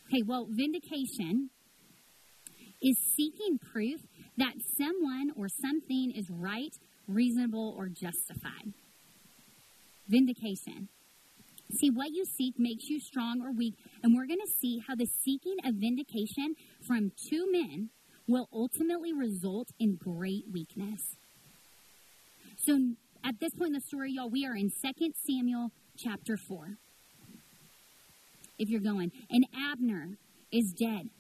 Okay, 0.06 0.22
well, 0.26 0.46
vindication 0.48 1.50
is 2.80 2.96
seeking 3.16 3.58
proof 3.58 4.00
that 4.36 4.54
someone 4.78 5.32
or 5.36 5.48
something 5.48 6.12
is 6.16 6.30
right, 6.30 6.72
reasonable, 7.06 7.74
or 7.76 7.88
justified. 7.88 8.72
Vindication. 10.08 10.88
See, 11.70 11.90
what 11.90 12.12
you 12.12 12.24
seek 12.24 12.58
makes 12.58 12.88
you 12.88 12.98
strong 12.98 13.42
or 13.42 13.52
weak, 13.52 13.74
and 14.02 14.14
we're 14.14 14.26
going 14.26 14.40
to 14.40 14.52
see 14.60 14.82
how 14.86 14.94
the 14.94 15.06
seeking 15.06 15.56
of 15.64 15.74
vindication 15.74 16.54
from 16.86 17.12
two 17.28 17.50
men 17.50 17.90
will 18.26 18.48
ultimately 18.52 19.12
result 19.12 19.68
in 19.78 19.96
great 19.96 20.44
weakness. 20.52 21.16
So, 22.56 22.94
at 23.24 23.38
this 23.40 23.54
point 23.54 23.68
in 23.68 23.72
the 23.74 23.80
story, 23.80 24.12
y'all, 24.12 24.30
we 24.30 24.46
are 24.46 24.56
in 24.56 24.70
2 24.70 25.12
Samuel 25.26 25.70
chapter 25.96 26.36
4. 26.36 26.78
If 28.58 28.70
you're 28.70 28.80
going, 28.80 29.12
and 29.30 29.46
Abner 29.54 30.16
is 30.50 30.72
dead, 30.72 31.10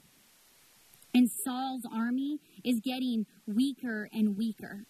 and 1.14 1.30
Saul's 1.30 1.82
army 1.92 2.38
is 2.64 2.80
getting 2.80 3.26
weaker 3.46 4.08
and 4.12 4.36
weaker. 4.36 4.84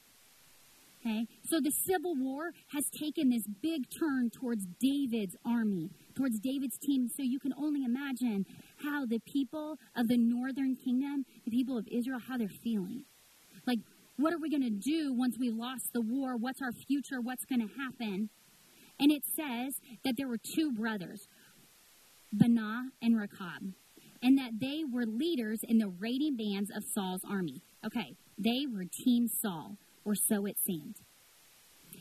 Okay? 1.00 1.26
So 1.44 1.60
the 1.60 1.72
Civil 1.86 2.14
War 2.16 2.50
has 2.72 2.84
taken 3.00 3.30
this 3.30 3.44
big 3.62 3.82
turn 3.98 4.30
towards 4.30 4.66
David's 4.80 5.36
army, 5.46 5.90
towards 6.16 6.40
David's 6.40 6.78
team. 6.78 7.08
So 7.16 7.22
you 7.22 7.38
can 7.38 7.52
only 7.56 7.84
imagine 7.84 8.44
how 8.82 9.06
the 9.06 9.20
people 9.32 9.76
of 9.96 10.08
the 10.08 10.18
northern 10.18 10.76
kingdom, 10.76 11.24
the 11.44 11.50
people 11.50 11.78
of 11.78 11.86
Israel, 11.90 12.18
how 12.26 12.36
they're 12.36 12.48
feeling. 12.62 13.04
Like, 13.66 13.78
what 14.16 14.32
are 14.32 14.38
we 14.40 14.50
going 14.50 14.62
to 14.62 14.70
do 14.70 15.14
once 15.14 15.36
we 15.38 15.50
lost 15.50 15.90
the 15.94 16.00
war? 16.00 16.36
What's 16.36 16.60
our 16.60 16.72
future? 16.72 17.20
What's 17.20 17.44
going 17.44 17.60
to 17.60 17.74
happen? 17.74 18.30
And 18.98 19.12
it 19.12 19.22
says 19.36 19.74
that 20.04 20.14
there 20.16 20.26
were 20.26 20.38
two 20.56 20.72
brothers, 20.72 21.28
Baanah 22.34 22.88
and 23.00 23.16
Rechab, 23.16 23.74
and 24.20 24.38
that 24.38 24.58
they 24.60 24.82
were 24.90 25.06
leaders 25.06 25.60
in 25.62 25.78
the 25.78 25.88
raiding 26.00 26.36
bands 26.36 26.70
of 26.76 26.82
Saul's 26.94 27.22
army. 27.28 27.62
Okay, 27.86 28.16
they 28.36 28.66
were 28.66 28.84
Team 29.04 29.28
Saul, 29.28 29.76
or 30.08 30.14
so 30.14 30.46
it 30.46 30.56
seemed. 30.64 30.96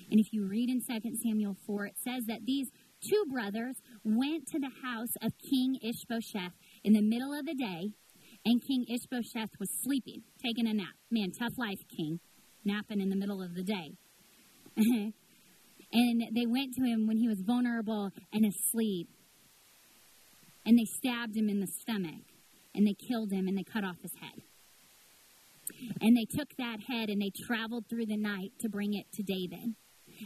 And 0.09 0.17
if 0.17 0.31
you 0.31 0.47
read 0.47 0.69
in 0.69 0.79
2 0.79 1.11
Samuel 1.21 1.57
4, 1.65 1.87
it 1.87 1.95
says 2.01 2.23
that 2.27 2.45
these 2.45 2.69
two 3.03 3.25
brothers 3.29 3.75
went 4.05 4.47
to 4.47 4.59
the 4.59 4.71
house 4.81 5.11
of 5.21 5.33
King 5.49 5.77
Ishbosheth 5.83 6.53
in 6.85 6.93
the 6.93 7.01
middle 7.01 7.33
of 7.37 7.45
the 7.45 7.53
day, 7.53 7.91
and 8.45 8.65
King 8.65 8.85
Ishbosheth 8.87 9.49
was 9.59 9.69
sleeping, 9.83 10.23
taking 10.41 10.67
a 10.67 10.73
nap. 10.73 10.95
Man, 11.11 11.31
tough 11.37 11.57
life, 11.57 11.79
King, 11.97 12.21
napping 12.63 13.01
in 13.01 13.09
the 13.09 13.17
middle 13.17 13.43
of 13.43 13.53
the 13.53 13.63
day. 13.63 13.91
And 15.93 16.21
they 16.35 16.45
went 16.45 16.73
to 16.75 16.83
him 16.83 17.07
when 17.07 17.17
he 17.17 17.29
was 17.29 17.39
vulnerable 17.39 18.11
and 18.33 18.45
asleep. 18.45 19.07
And 20.65 20.77
they 20.77 20.83
stabbed 20.83 21.37
him 21.37 21.47
in 21.47 21.61
the 21.61 21.67
stomach. 21.79 22.25
And 22.75 22.85
they 22.85 22.93
killed 23.09 23.31
him 23.31 23.47
and 23.47 23.57
they 23.57 23.63
cut 23.63 23.85
off 23.85 23.95
his 24.01 24.11
head. 24.19 24.43
And 26.01 26.15
they 26.15 26.25
took 26.25 26.49
that 26.57 26.77
head 26.87 27.09
and 27.09 27.21
they 27.21 27.31
traveled 27.45 27.85
through 27.89 28.05
the 28.05 28.17
night 28.17 28.51
to 28.61 28.69
bring 28.69 28.93
it 28.93 29.05
to 29.13 29.23
David. 29.23 29.75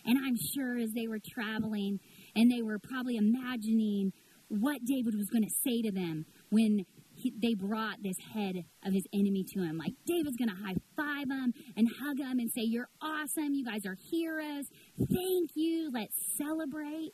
And 0.06 0.18
I'm 0.18 0.36
sure 0.56 0.78
as 0.78 0.92
they 0.94 1.08
were 1.08 1.20
traveling 1.34 2.00
and 2.36 2.52
they 2.52 2.62
were 2.62 2.80
probably 2.80 3.18
imagining 3.18 4.14
what 4.48 4.80
David 4.86 5.16
was 5.16 5.30
going 5.30 5.44
to 5.44 5.54
say 5.64 5.82
to 5.82 5.92
them 5.92 6.26
when 6.50 6.86
he, 7.16 7.34
they 7.42 7.54
brought 7.54 7.98
this 8.04 8.18
head 8.34 8.56
of 8.86 8.94
his 8.94 9.04
enemy 9.14 9.46
to 9.54 9.62
him. 9.62 9.78
Like, 9.78 9.94
David's 10.06 10.38
going 10.38 10.50
to 10.50 10.56
high 10.56 10.76
five 10.96 11.30
him 11.30 11.54
and 11.78 11.88
hug 12.02 12.20
him 12.20 12.40
and 12.40 12.50
say, 12.52 12.64
You're 12.64 12.90
awesome. 13.02 13.54
You 13.54 13.66
guys 13.66 13.86
are 13.86 13.96
heroes. 14.12 14.66
Thank 14.98 15.52
you. 15.56 15.92
Let's 15.94 16.16
celebrate. 16.38 17.12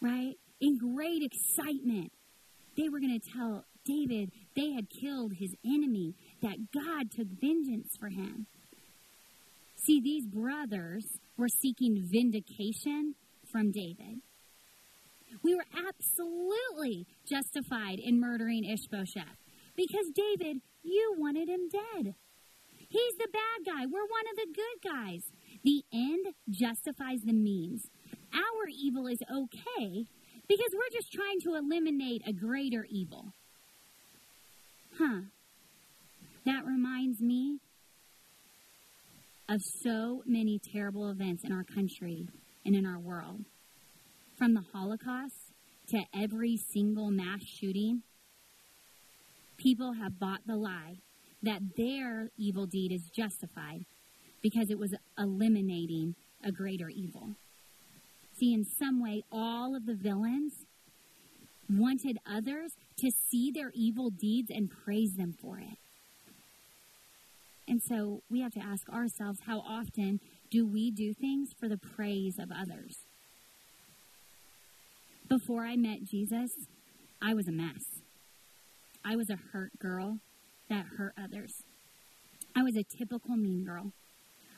Right? 0.00 0.34
In 0.60 0.78
great 0.78 1.22
excitement, 1.22 2.12
they 2.76 2.88
were 2.88 2.98
going 2.98 3.18
to 3.18 3.30
tell 3.36 3.64
David 3.84 4.30
they 4.56 4.72
had 4.72 4.86
killed 4.90 5.32
his 5.38 5.54
enemy, 5.64 6.14
that 6.42 6.72
God 6.72 7.10
took 7.10 7.28
vengeance 7.40 7.96
for 7.98 8.08
him. 8.08 8.46
See, 9.76 10.00
these 10.00 10.26
brothers 10.26 11.06
were 11.36 11.48
seeking 11.48 12.06
vindication 12.10 13.14
from 13.50 13.72
David. 13.72 14.20
We 15.42 15.54
were 15.54 15.66
absolutely 15.74 17.06
justified 17.28 17.98
in 17.98 18.20
murdering 18.20 18.64
Ishbosheth. 18.64 19.38
because 19.74 20.06
David, 20.14 20.60
you 20.82 21.14
wanted 21.18 21.48
him 21.48 21.68
dead. 21.70 22.14
He's 22.88 23.14
the 23.16 23.28
bad 23.32 23.64
guy. 23.64 23.86
We're 23.86 24.04
one 24.04 24.28
of 24.30 24.36
the 24.36 24.52
good 24.54 24.90
guys. 24.90 25.22
The 25.64 25.82
end 25.92 26.34
justifies 26.50 27.20
the 27.24 27.32
means. 27.32 27.88
Our 28.34 28.68
evil 28.68 29.06
is 29.06 29.18
okay 29.30 30.06
because 30.46 30.70
we're 30.74 30.92
just 30.92 31.10
trying 31.12 31.40
to 31.44 31.54
eliminate 31.54 32.22
a 32.26 32.32
greater 32.34 32.86
evil. 32.90 33.32
Huh. 34.98 35.22
That 36.44 36.64
reminds 36.64 37.20
me 37.20 37.58
of 39.48 39.62
so 39.62 40.22
many 40.26 40.58
terrible 40.58 41.08
events 41.10 41.44
in 41.44 41.52
our 41.52 41.64
country 41.64 42.28
and 42.64 42.74
in 42.74 42.86
our 42.86 42.98
world. 42.98 43.44
From 44.36 44.54
the 44.54 44.64
Holocaust 44.72 45.52
to 45.88 46.02
every 46.14 46.56
single 46.56 47.10
mass 47.10 47.42
shooting, 47.44 48.02
people 49.56 49.92
have 49.92 50.18
bought 50.18 50.40
the 50.46 50.56
lie 50.56 50.98
that 51.42 51.60
their 51.76 52.30
evil 52.36 52.66
deed 52.66 52.92
is 52.92 53.10
justified 53.14 53.84
because 54.42 54.70
it 54.70 54.78
was 54.78 54.94
eliminating 55.18 56.14
a 56.44 56.50
greater 56.50 56.88
evil. 56.88 57.36
See, 58.38 58.52
in 58.52 58.64
some 58.64 59.00
way, 59.02 59.22
all 59.30 59.76
of 59.76 59.86
the 59.86 59.94
villains 59.94 60.52
wanted 61.68 62.18
others 62.26 62.72
to 62.98 63.10
see 63.10 63.50
their 63.50 63.70
evil 63.74 64.10
deeds 64.10 64.50
and 64.50 64.70
praise 64.70 65.14
them 65.16 65.34
for 65.40 65.58
it. 65.58 65.78
And 67.68 67.80
so 67.82 68.22
we 68.30 68.40
have 68.40 68.52
to 68.52 68.60
ask 68.60 68.88
ourselves 68.88 69.40
how 69.46 69.60
often 69.60 70.20
do 70.50 70.66
we 70.66 70.90
do 70.90 71.14
things 71.14 71.50
for 71.58 71.68
the 71.68 71.78
praise 71.78 72.38
of 72.38 72.50
others? 72.50 72.96
Before 75.28 75.64
I 75.64 75.76
met 75.76 76.04
Jesus, 76.04 76.50
I 77.22 77.34
was 77.34 77.48
a 77.48 77.52
mess. 77.52 77.82
I 79.04 79.16
was 79.16 79.30
a 79.30 79.38
hurt 79.52 79.78
girl 79.78 80.18
that 80.68 80.84
hurt 80.98 81.14
others. 81.16 81.54
I 82.54 82.62
was 82.62 82.76
a 82.76 82.84
typical 82.98 83.36
mean 83.36 83.64
girl. 83.64 83.92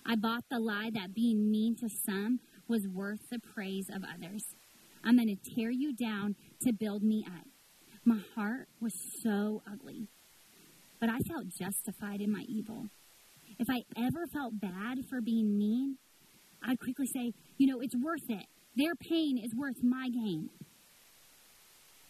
I 0.07 0.17
bought 0.17 0.45
the 0.51 0.59
lie 0.59 0.91
that 0.93 1.15
being 1.15 1.51
mean 1.51 1.77
to 1.77 1.89
some 1.89 2.41
was 2.69 2.89
worth 2.89 3.21
the 3.31 3.39
praise 3.39 3.87
of 3.89 4.03
others. 4.03 4.45
I'm 5.05 5.17
going 5.17 5.29
to 5.29 5.55
tear 5.55 5.71
you 5.71 5.95
down 5.95 6.37
to 6.63 6.73
build 6.73 7.03
me 7.03 7.25
up. 7.27 7.47
My 8.05 8.21
heart 8.35 8.69
was 8.81 8.95
so 9.23 9.63
ugly, 9.71 10.09
but 11.05 11.13
I 11.13 11.19
felt 11.19 11.49
justified 11.49 12.23
in 12.23 12.33
my 12.33 12.45
evil. 12.49 12.87
If 13.59 13.69
I 13.69 13.83
ever 13.95 14.27
felt 14.33 14.59
bad 14.59 15.05
for 15.11 15.21
being 15.21 15.59
mean, 15.59 15.99
I'd 16.63 16.81
quickly 16.81 17.05
say, 17.15 17.33
you 17.59 17.67
know, 17.67 17.81
it's 17.83 17.95
worth 17.95 18.25
it. 18.31 18.47
Their 18.75 18.95
pain 18.95 19.37
is 19.37 19.55
worth 19.55 19.83
my 19.83 20.09
gain. 20.09 20.49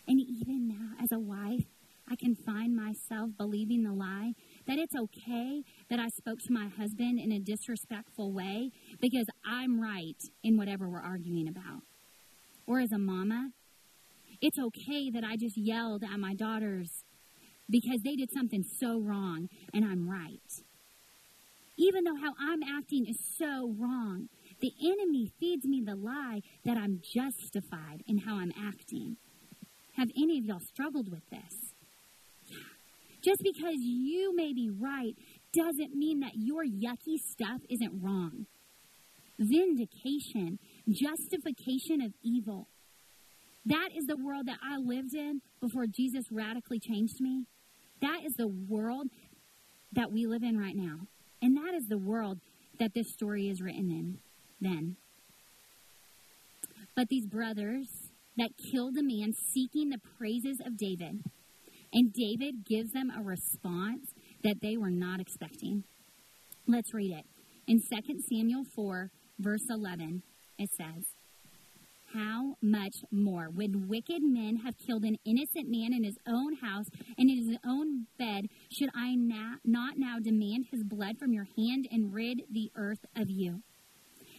And 0.07 0.20
even 0.20 0.68
now, 0.68 1.03
as 1.03 1.09
a 1.12 1.18
wife, 1.18 1.66
I 2.09 2.14
can 2.14 2.36
find 2.36 2.76
myself 2.76 3.30
believing 3.36 3.82
the 3.82 3.92
lie 3.92 4.34
that 4.68 4.78
it's 4.78 4.95
okay 4.95 5.62
that 5.90 5.99
I 5.99 6.07
spoke 6.16 6.38
to 6.47 6.53
my 6.53 6.68
husband 6.68 7.18
in 7.18 7.32
a 7.32 7.40
disrespectful 7.40 8.32
way 8.32 8.70
because 9.01 9.26
I'm 9.45 9.80
right 9.80 10.20
in 10.45 10.57
whatever 10.57 10.88
we're 10.88 11.03
arguing 11.03 11.49
about. 11.49 11.82
Or 12.68 12.78
as 12.78 12.92
a 12.92 12.99
mama, 12.99 13.49
it's 14.40 14.59
okay 14.59 15.11
that 15.11 15.24
I 15.24 15.34
just 15.36 15.57
yelled 15.57 16.05
at 16.05 16.20
my 16.20 16.34
daughters 16.34 17.03
because 17.69 18.01
they 18.05 18.17
did 18.17 18.31
something 18.33 18.62
so 18.62 19.01
wrong 19.01 19.49
and 19.73 19.85
I'm 19.85 20.09
right. 20.09 20.41
Even 21.77 22.05
though 22.05 22.17
how 22.17 22.35
I'm 22.39 22.62
acting 22.62 23.07
is 23.07 23.19
so 23.37 23.75
wrong, 23.79 24.29
the 24.61 24.73
enemy 24.85 25.33
feeds 25.41 25.65
me 25.67 25.83
the 25.85 25.97
lie 25.97 26.41
that 26.65 26.77
I'm 26.77 27.01
justified 27.03 28.03
in 28.07 28.19
how 28.19 28.37
I'm 28.37 28.53
acting. 28.57 29.17
Have 29.97 30.09
any 30.17 30.39
of 30.39 30.45
y'all 30.45 30.61
struggled 30.61 31.11
with 31.11 31.29
this? 31.31 31.73
Just 33.25 33.43
because 33.43 33.77
you 33.79 34.35
may 34.37 34.53
be 34.53 34.71
right 34.71 35.15
doesn't 35.53 35.95
mean 35.95 36.21
that 36.21 36.33
your 36.35 36.65
yucky 36.65 37.17
stuff 37.17 37.61
isn't 37.71 38.03
wrong. 38.03 38.47
Vindication, 39.39 40.59
justification 40.89 42.03
of 42.03 42.12
evil. 42.23 42.69
That 43.67 43.89
is 43.97 44.05
the 44.07 44.17
world 44.17 44.47
that 44.47 44.59
I 44.62 44.77
lived 44.77 45.15
in 45.15 45.41
before 45.61 45.87
Jesus 45.87 46.27
radically 46.31 46.79
changed 46.79 47.21
me. 47.21 47.47
That 48.05 48.21
is 48.27 48.35
the 48.35 48.49
world 48.49 49.09
that 49.93 50.13
we 50.13 50.27
live 50.27 50.43
in 50.43 50.59
right 50.59 50.77
now. 50.77 51.07
And 51.41 51.57
that 51.57 51.73
is 51.75 51.89
the 51.89 51.97
world 51.97 52.39
that 52.79 52.93
this 52.93 53.11
story 53.11 53.49
is 53.49 53.63
written 53.63 53.91
in 53.91 54.19
then. 54.61 54.97
But 56.95 57.09
these 57.09 57.27
brothers 57.27 57.89
that 58.37 58.51
killed 58.71 58.99
a 58.99 59.03
man 59.03 59.33
seeking 59.33 59.89
the 59.89 60.01
praises 60.19 60.61
of 60.61 60.77
David, 60.77 61.25
and 61.95 62.13
David 62.13 62.67
gives 62.67 62.93
them 62.93 63.11
a 63.11 63.23
response 63.23 64.11
that 64.43 64.61
they 64.61 64.77
were 64.77 64.91
not 64.91 65.19
expecting. 65.19 65.85
Let's 66.69 66.93
read 66.93 67.13
it. 67.13 67.25
In 67.67 67.81
2 67.81 68.21
Samuel 68.29 68.65
4, 68.65 69.11
verse 69.39 69.65
11, 69.71 70.23
it 70.59 70.69
says, 70.77 71.05
How 72.15 72.55
much 72.62 72.95
more 73.11 73.49
when 73.53 73.89
wicked 73.89 74.23
men 74.23 74.59
have 74.65 74.79
killed 74.79 75.03
an 75.03 75.17
innocent 75.25 75.69
man 75.69 75.93
in 75.93 76.05
his 76.05 76.17
own 76.29 76.55
house 76.55 76.87
and 77.19 77.29
in 77.29 77.49
his 77.49 77.59
own 77.67 78.07
bed, 78.17 78.47
should 78.71 78.91
I 78.95 79.17
na- 79.17 79.57
not 79.65 79.99
now 79.99 80.21
demand 80.23 80.67
his 80.71 80.85
blood 80.85 81.19
from 81.19 81.33
your 81.33 81.49
hand 81.57 81.89
and 81.91 82.15
rid 82.15 82.43
the 82.49 82.71
earth 82.77 83.05
of 83.17 83.31
you? 83.31 83.62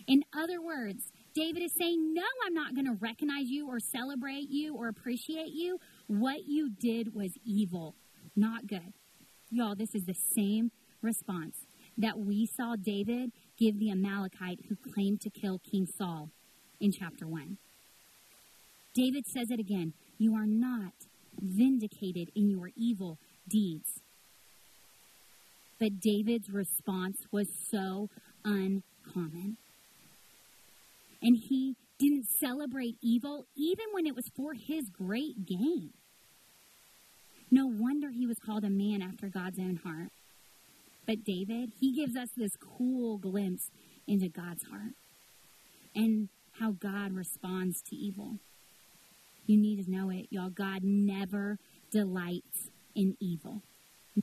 In 0.08 0.24
other 0.34 0.62
words, 0.62 1.12
David 1.34 1.64
is 1.64 1.74
saying, 1.78 2.14
No, 2.14 2.24
I'm 2.46 2.54
not 2.54 2.76
going 2.76 2.86
to 2.86 2.94
recognize 2.94 3.50
you 3.50 3.68
or 3.68 3.80
celebrate 3.82 4.50
you 4.50 4.74
or 4.74 4.88
appreciate 4.88 5.52
you. 5.52 5.78
What 6.08 6.48
you 6.48 6.70
did 6.70 7.14
was 7.14 7.32
evil, 7.44 7.96
not 8.38 8.68
good. 8.68 8.94
Y'all, 9.50 9.76
this 9.76 9.94
is 9.94 10.06
the 10.06 10.16
same 10.34 10.72
response 11.02 11.58
that 11.98 12.18
we 12.20 12.46
saw 12.46 12.78
David 12.78 13.32
give 13.58 13.80
the 13.80 13.92
Amalekite 13.92 14.62
who 14.70 14.78
claimed 14.94 15.20
to 15.22 15.30
kill 15.30 15.60
King 15.60 15.88
Saul 15.98 16.30
in 16.80 16.94
chapter 16.94 17.28
1. 17.28 17.58
David 18.96 19.26
says 19.28 19.52
it 19.52 19.60
again 19.60 19.94
You 20.18 20.36
are 20.36 20.48
not 20.48 20.94
vindicated 21.40 22.32
in 22.36 22.50
your 22.50 22.72
evil 22.76 23.20
deeds. 23.48 24.02
But 25.80 26.00
David's 26.00 26.50
response 26.50 27.18
was 27.32 27.48
so 27.70 28.10
uncommon. 28.46 29.58
And 31.22 31.38
he 31.50 31.76
didn't 32.00 32.28
celebrate 32.40 32.96
evil 33.02 33.46
even 33.58 33.86
when 33.92 34.06
it 34.06 34.16
was 34.16 34.30
for 34.36 34.54
his 34.54 34.90
great 34.90 35.46
gain. 35.46 35.92
No 37.52 37.68
wonder 37.68 38.10
he 38.10 38.26
was 38.26 38.38
called 38.46 38.64
a 38.64 38.70
man 38.70 39.02
after 39.02 39.28
God's 39.28 39.60
own 39.60 39.80
heart. 39.84 40.12
But 41.06 41.24
David, 41.24 41.72
he 41.80 41.94
gives 41.94 42.16
us 42.16 42.30
this 42.36 42.52
cool 42.78 43.18
glimpse 43.18 43.70
into 44.08 44.30
God's 44.30 44.64
heart 44.66 44.94
and 45.94 46.30
how 46.60 46.72
God 46.72 47.14
responds 47.14 47.82
to 47.90 47.96
evil. 47.96 48.40
You 49.46 49.58
need 49.58 49.84
to 49.84 49.92
know 49.92 50.10
it, 50.10 50.28
y'all. 50.30 50.50
God 50.50 50.84
never 50.84 51.60
delights 51.92 52.70
in 52.96 53.16
evil. 53.20 53.62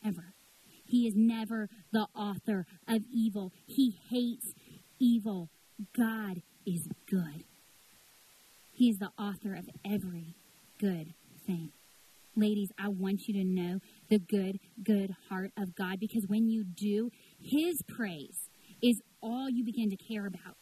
Never. 0.02 0.34
He 0.84 1.06
is 1.06 1.14
never 1.16 1.68
the 1.92 2.06
author 2.14 2.66
of 2.88 3.02
evil. 3.12 3.52
He 3.66 3.98
hates 4.10 4.52
evil. 4.98 5.48
God 5.96 6.42
is 6.66 6.88
good. 7.08 7.44
He 8.72 8.88
is 8.88 8.98
the 8.98 9.10
author 9.18 9.54
of 9.54 9.68
every 9.84 10.34
good 10.78 11.14
thing. 11.46 11.72
Ladies, 12.34 12.70
I 12.78 12.88
want 12.88 13.28
you 13.28 13.34
to 13.34 13.44
know 13.44 13.80
the 14.08 14.18
good, 14.18 14.58
good 14.82 15.14
heart 15.28 15.50
of 15.56 15.74
God 15.74 16.00
because 16.00 16.26
when 16.26 16.48
you 16.48 16.64
do, 16.64 17.10
His 17.40 17.82
praise 17.82 18.48
is 18.82 19.00
all 19.22 19.48
you 19.50 19.64
begin 19.64 19.90
to 19.90 19.96
care 19.96 20.26
about. 20.26 20.56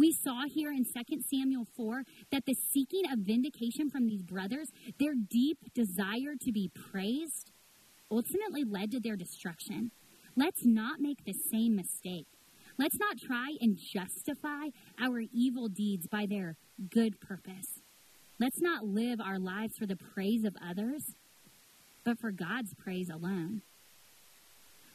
We 0.00 0.12
saw 0.12 0.44
here 0.48 0.72
in 0.72 0.86
2 0.86 1.20
Samuel 1.30 1.66
4 1.76 2.04
that 2.32 2.46
the 2.46 2.54
seeking 2.54 3.02
of 3.12 3.18
vindication 3.18 3.90
from 3.90 4.06
these 4.06 4.22
brothers, 4.22 4.68
their 4.98 5.12
deep 5.14 5.58
desire 5.74 6.36
to 6.40 6.52
be 6.52 6.70
praised, 6.90 7.52
ultimately 8.10 8.64
led 8.64 8.92
to 8.92 9.00
their 9.00 9.16
destruction. 9.16 9.90
Let's 10.34 10.64
not 10.64 11.00
make 11.00 11.26
the 11.26 11.34
same 11.34 11.76
mistake. 11.76 12.28
Let's 12.78 12.98
not 12.98 13.18
try 13.18 13.56
and 13.60 13.76
justify 13.76 14.68
our 14.98 15.20
evil 15.34 15.68
deeds 15.68 16.06
by 16.06 16.24
their 16.24 16.56
good 16.90 17.20
purpose. 17.20 17.80
Let's 18.38 18.62
not 18.62 18.86
live 18.86 19.20
our 19.20 19.38
lives 19.38 19.76
for 19.76 19.84
the 19.84 19.96
praise 19.96 20.44
of 20.46 20.56
others, 20.66 21.14
but 22.06 22.18
for 22.18 22.30
God's 22.30 22.72
praise 22.72 23.10
alone. 23.10 23.60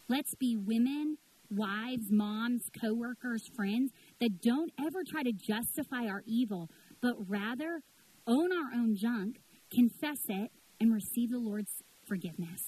Let's 0.09 0.33
be 0.33 0.55
women, 0.55 1.19
wives, 1.51 2.11
moms, 2.11 2.63
coworkers, 2.79 3.47
friends 3.55 3.91
that 4.19 4.41
don't 4.41 4.71
ever 4.79 5.03
try 5.07 5.23
to 5.23 5.31
justify 5.31 6.07
our 6.07 6.23
evil, 6.25 6.69
but 7.01 7.15
rather 7.27 7.81
own 8.27 8.51
our 8.51 8.73
own 8.73 8.95
junk, 8.95 9.37
confess 9.71 10.19
it, 10.29 10.51
and 10.79 10.93
receive 10.93 11.31
the 11.31 11.37
Lord's 11.37 11.71
forgiveness. 12.07 12.61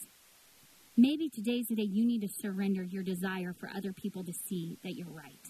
Maybe 0.95 1.30
today's 1.30 1.68
the 1.68 1.76
day 1.76 1.84
you 1.84 2.06
need 2.06 2.22
to 2.22 2.30
surrender 2.41 2.84
your 2.84 3.04
desire 3.04 3.54
for 3.54 3.70
other 3.70 3.93
people 3.93 4.24
to 4.24 4.34
see 4.34 4.78
that 4.84 4.95
you're 4.95 5.08
right. 5.08 5.48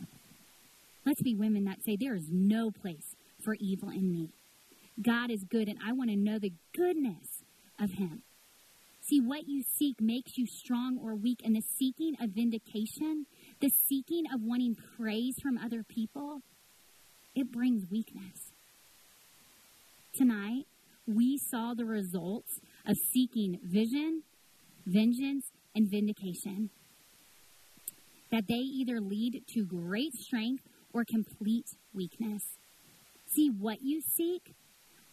Let's 1.06 1.22
be 1.22 1.36
women 1.36 1.64
that 1.66 1.84
say, 1.86 1.96
There 1.98 2.16
is 2.16 2.28
no 2.30 2.70
place 2.70 3.16
for 3.44 3.56
evil 3.60 3.90
in 3.90 4.12
me. 4.12 4.30
God 5.02 5.32
is 5.32 5.46
good, 5.50 5.70
and 5.70 5.78
I 5.86 5.94
want 5.94 6.10
to 6.10 6.18
know 6.18 6.38
the 6.38 6.52
goodness 6.76 7.44
of 7.80 7.92
Him. 7.92 8.24
See, 9.02 9.22
what 9.22 9.48
you 9.48 9.64
seek 9.64 10.02
makes 10.02 10.38
you 10.38 10.46
strong 10.46 11.00
or 11.02 11.16
weak, 11.16 11.40
and 11.46 11.56
the 11.56 11.64
seeking 11.80 12.16
of 12.20 12.32
vindication, 12.32 13.26
the 13.60 13.70
seeking 13.90 14.26
of 14.34 14.42
wanting 14.44 14.76
praise 14.98 15.36
from 15.42 15.58
other 15.58 15.84
people, 15.84 16.42
it 17.36 17.52
brings 17.52 17.90
weakness. 17.90 18.52
Tonight, 20.14 20.66
we 21.06 21.38
saw 21.38 21.74
the 21.74 21.86
results 21.86 22.60
of 22.86 22.96
seeking 23.14 23.60
vision, 23.64 24.24
vengeance, 24.86 25.46
and 25.76 25.90
vindication. 25.90 26.70
That 28.32 28.48
they 28.48 28.56
either 28.56 29.00
lead 29.00 29.44
to 29.54 29.66
great 29.66 30.14
strength 30.14 30.64
or 30.94 31.06
complete 31.06 31.68
weakness. 31.94 32.44
See, 33.34 33.50
what 33.50 33.78
you 33.82 34.02
seek, 34.02 34.56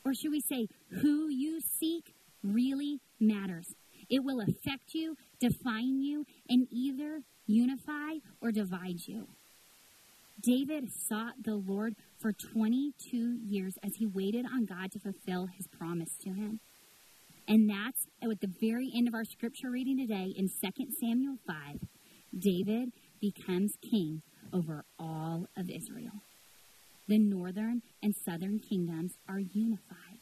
or 0.05 0.13
should 0.15 0.31
we 0.31 0.41
say, 0.41 0.67
who 1.01 1.29
you 1.29 1.61
seek, 1.61 2.15
really 2.43 3.01
matters. 3.21 3.67
It 4.11 4.25
will 4.25 4.41
affect 4.41 4.95
you, 4.95 5.17
define 5.41 6.01
you, 6.01 6.25
and 6.49 6.67
either 6.71 7.23
unify 7.47 8.19
or 8.41 8.53
divide 8.53 9.07
you. 9.07 9.29
David 10.41 10.91
sought 10.93 11.35
the 11.43 11.55
Lord 11.55 11.95
for 12.21 12.33
22 12.33 13.39
years 13.47 13.75
as 13.85 13.93
he 13.97 14.07
waited 14.07 14.45
on 14.47 14.67
God 14.67 14.93
to 14.93 14.99
fulfill 14.99 15.47
his 15.47 15.67
promise 15.69 16.17
to 16.23 16.31
him. 16.31 16.61
And 17.47 17.69
that's 17.69 18.07
at 18.23 18.41
the 18.41 18.53
very 18.61 18.91
end 18.95 19.07
of 19.07 19.15
our 19.15 19.25
scripture 19.25 19.71
reading 19.71 19.99
today 19.99 20.33
in 20.37 20.49
2 20.49 20.87
Samuel 21.01 21.37
5. 21.47 21.57
David 22.39 22.93
becomes 23.21 23.75
king 23.91 24.23
over 24.53 24.85
all 24.99 25.47
of 25.57 25.71
Israel. 25.71 26.23
The 27.07 27.19
northern 27.19 27.83
and 28.03 28.15
southern 28.15 28.59
kingdoms 28.59 29.13
are 29.29 29.39
unified. 29.39 30.21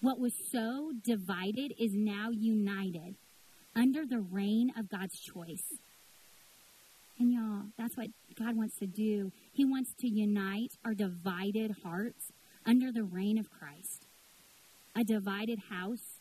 What 0.00 0.18
was 0.18 0.32
so 0.50 0.92
divided 1.02 1.74
is 1.78 1.92
now 1.94 2.30
united 2.30 3.16
under 3.76 4.06
the 4.06 4.20
reign 4.20 4.72
of 4.78 4.88
God's 4.88 5.18
choice. 5.18 5.78
And 7.18 7.32
y'all, 7.32 7.66
that's 7.78 7.96
what 7.96 8.08
God 8.38 8.56
wants 8.56 8.76
to 8.78 8.86
do. 8.86 9.30
He 9.52 9.64
wants 9.64 9.92
to 10.00 10.08
unite 10.08 10.72
our 10.84 10.94
divided 10.94 11.76
hearts 11.84 12.32
under 12.66 12.90
the 12.90 13.04
reign 13.04 13.38
of 13.38 13.50
Christ. 13.50 14.06
A 14.96 15.04
divided 15.04 15.58
house, 15.70 16.20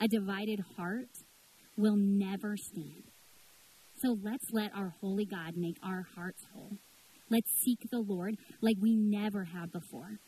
a 0.00 0.08
divided 0.08 0.60
heart 0.76 1.08
will 1.76 1.96
never 1.96 2.56
stand. 2.56 3.04
So 4.00 4.16
let's 4.20 4.50
let 4.52 4.74
our 4.74 4.94
holy 5.00 5.24
God 5.24 5.56
make 5.56 5.76
our 5.82 6.06
hearts 6.16 6.44
whole. 6.52 6.78
Let's 7.30 7.50
seek 7.64 7.88
the 7.90 8.00
Lord 8.00 8.36
like 8.60 8.76
we 8.80 8.96
never 8.96 9.44
have 9.44 9.72
before. 9.72 10.18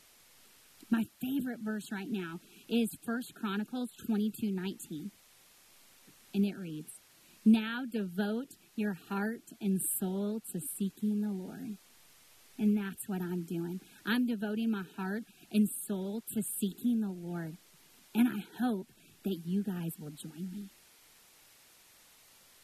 My 0.89 1.03
favorite 1.21 1.59
verse 1.61 1.91
right 1.91 2.09
now 2.09 2.39
is 2.69 2.89
1 3.03 3.21
Chronicles 3.33 3.89
22 4.05 4.51
19. 4.51 5.11
And 6.33 6.45
it 6.45 6.57
reads, 6.57 6.91
Now 7.43 7.83
devote 7.89 8.55
your 8.75 8.93
heart 9.09 9.41
and 9.61 9.79
soul 9.99 10.41
to 10.51 10.59
seeking 10.77 11.21
the 11.21 11.31
Lord. 11.31 11.77
And 12.57 12.77
that's 12.77 13.07
what 13.07 13.21
I'm 13.21 13.43
doing. 13.43 13.81
I'm 14.05 14.25
devoting 14.25 14.71
my 14.71 14.83
heart 14.95 15.23
and 15.51 15.67
soul 15.87 16.21
to 16.33 16.41
seeking 16.59 17.01
the 17.01 17.09
Lord. 17.09 17.57
And 18.13 18.27
I 18.27 18.45
hope 18.59 18.87
that 19.25 19.39
you 19.45 19.63
guys 19.63 19.91
will 19.99 20.11
join 20.11 20.49
me. 20.51 20.69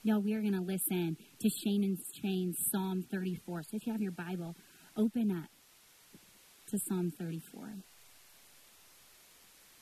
No, 0.03 0.19
we 0.19 0.33
are 0.33 0.41
going 0.41 0.53
to 0.53 0.61
listen 0.61 1.17
to 1.41 1.49
Shane 1.49 1.83
and 1.83 1.97
Shane's 2.21 2.57
Psalm 2.71 3.03
34. 3.11 3.63
So 3.63 3.69
if 3.77 3.85
you 3.85 3.91
have 3.91 4.01
your 4.01 4.11
Bible, 4.11 4.55
open 4.97 5.31
up 5.31 5.49
to 6.69 6.79
Psalm 6.87 7.11
34. 7.19 7.75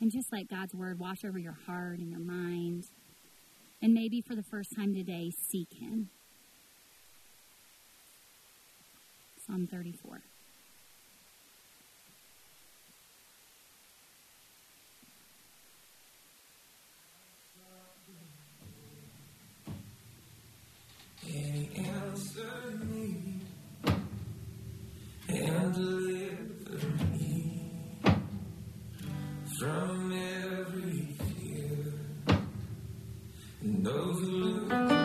And 0.02 0.12
just 0.12 0.32
let 0.32 0.50
God's 0.50 0.74
word 0.74 1.00
wash 1.00 1.24
over 1.26 1.38
your 1.38 1.58
heart 1.68 2.00
and 2.00 2.10
your 2.10 2.20
mind. 2.20 2.84
And 3.82 3.94
maybe 3.94 4.22
for 4.22 4.36
the 4.36 4.44
first 4.44 4.70
time 4.76 4.94
today, 4.94 5.32
seek 5.52 5.70
Him. 5.80 6.10
Psalm 9.50 9.66
34. 9.66 10.22
He 21.26 21.70
answered 21.78 22.92
me 22.92 23.42
and 25.30 25.74
delivered 25.74 27.12
me 27.12 27.72
from 29.58 30.12
every 30.14 31.18
fear. 31.18 31.94
And 33.62 34.99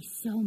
so 0.00 0.42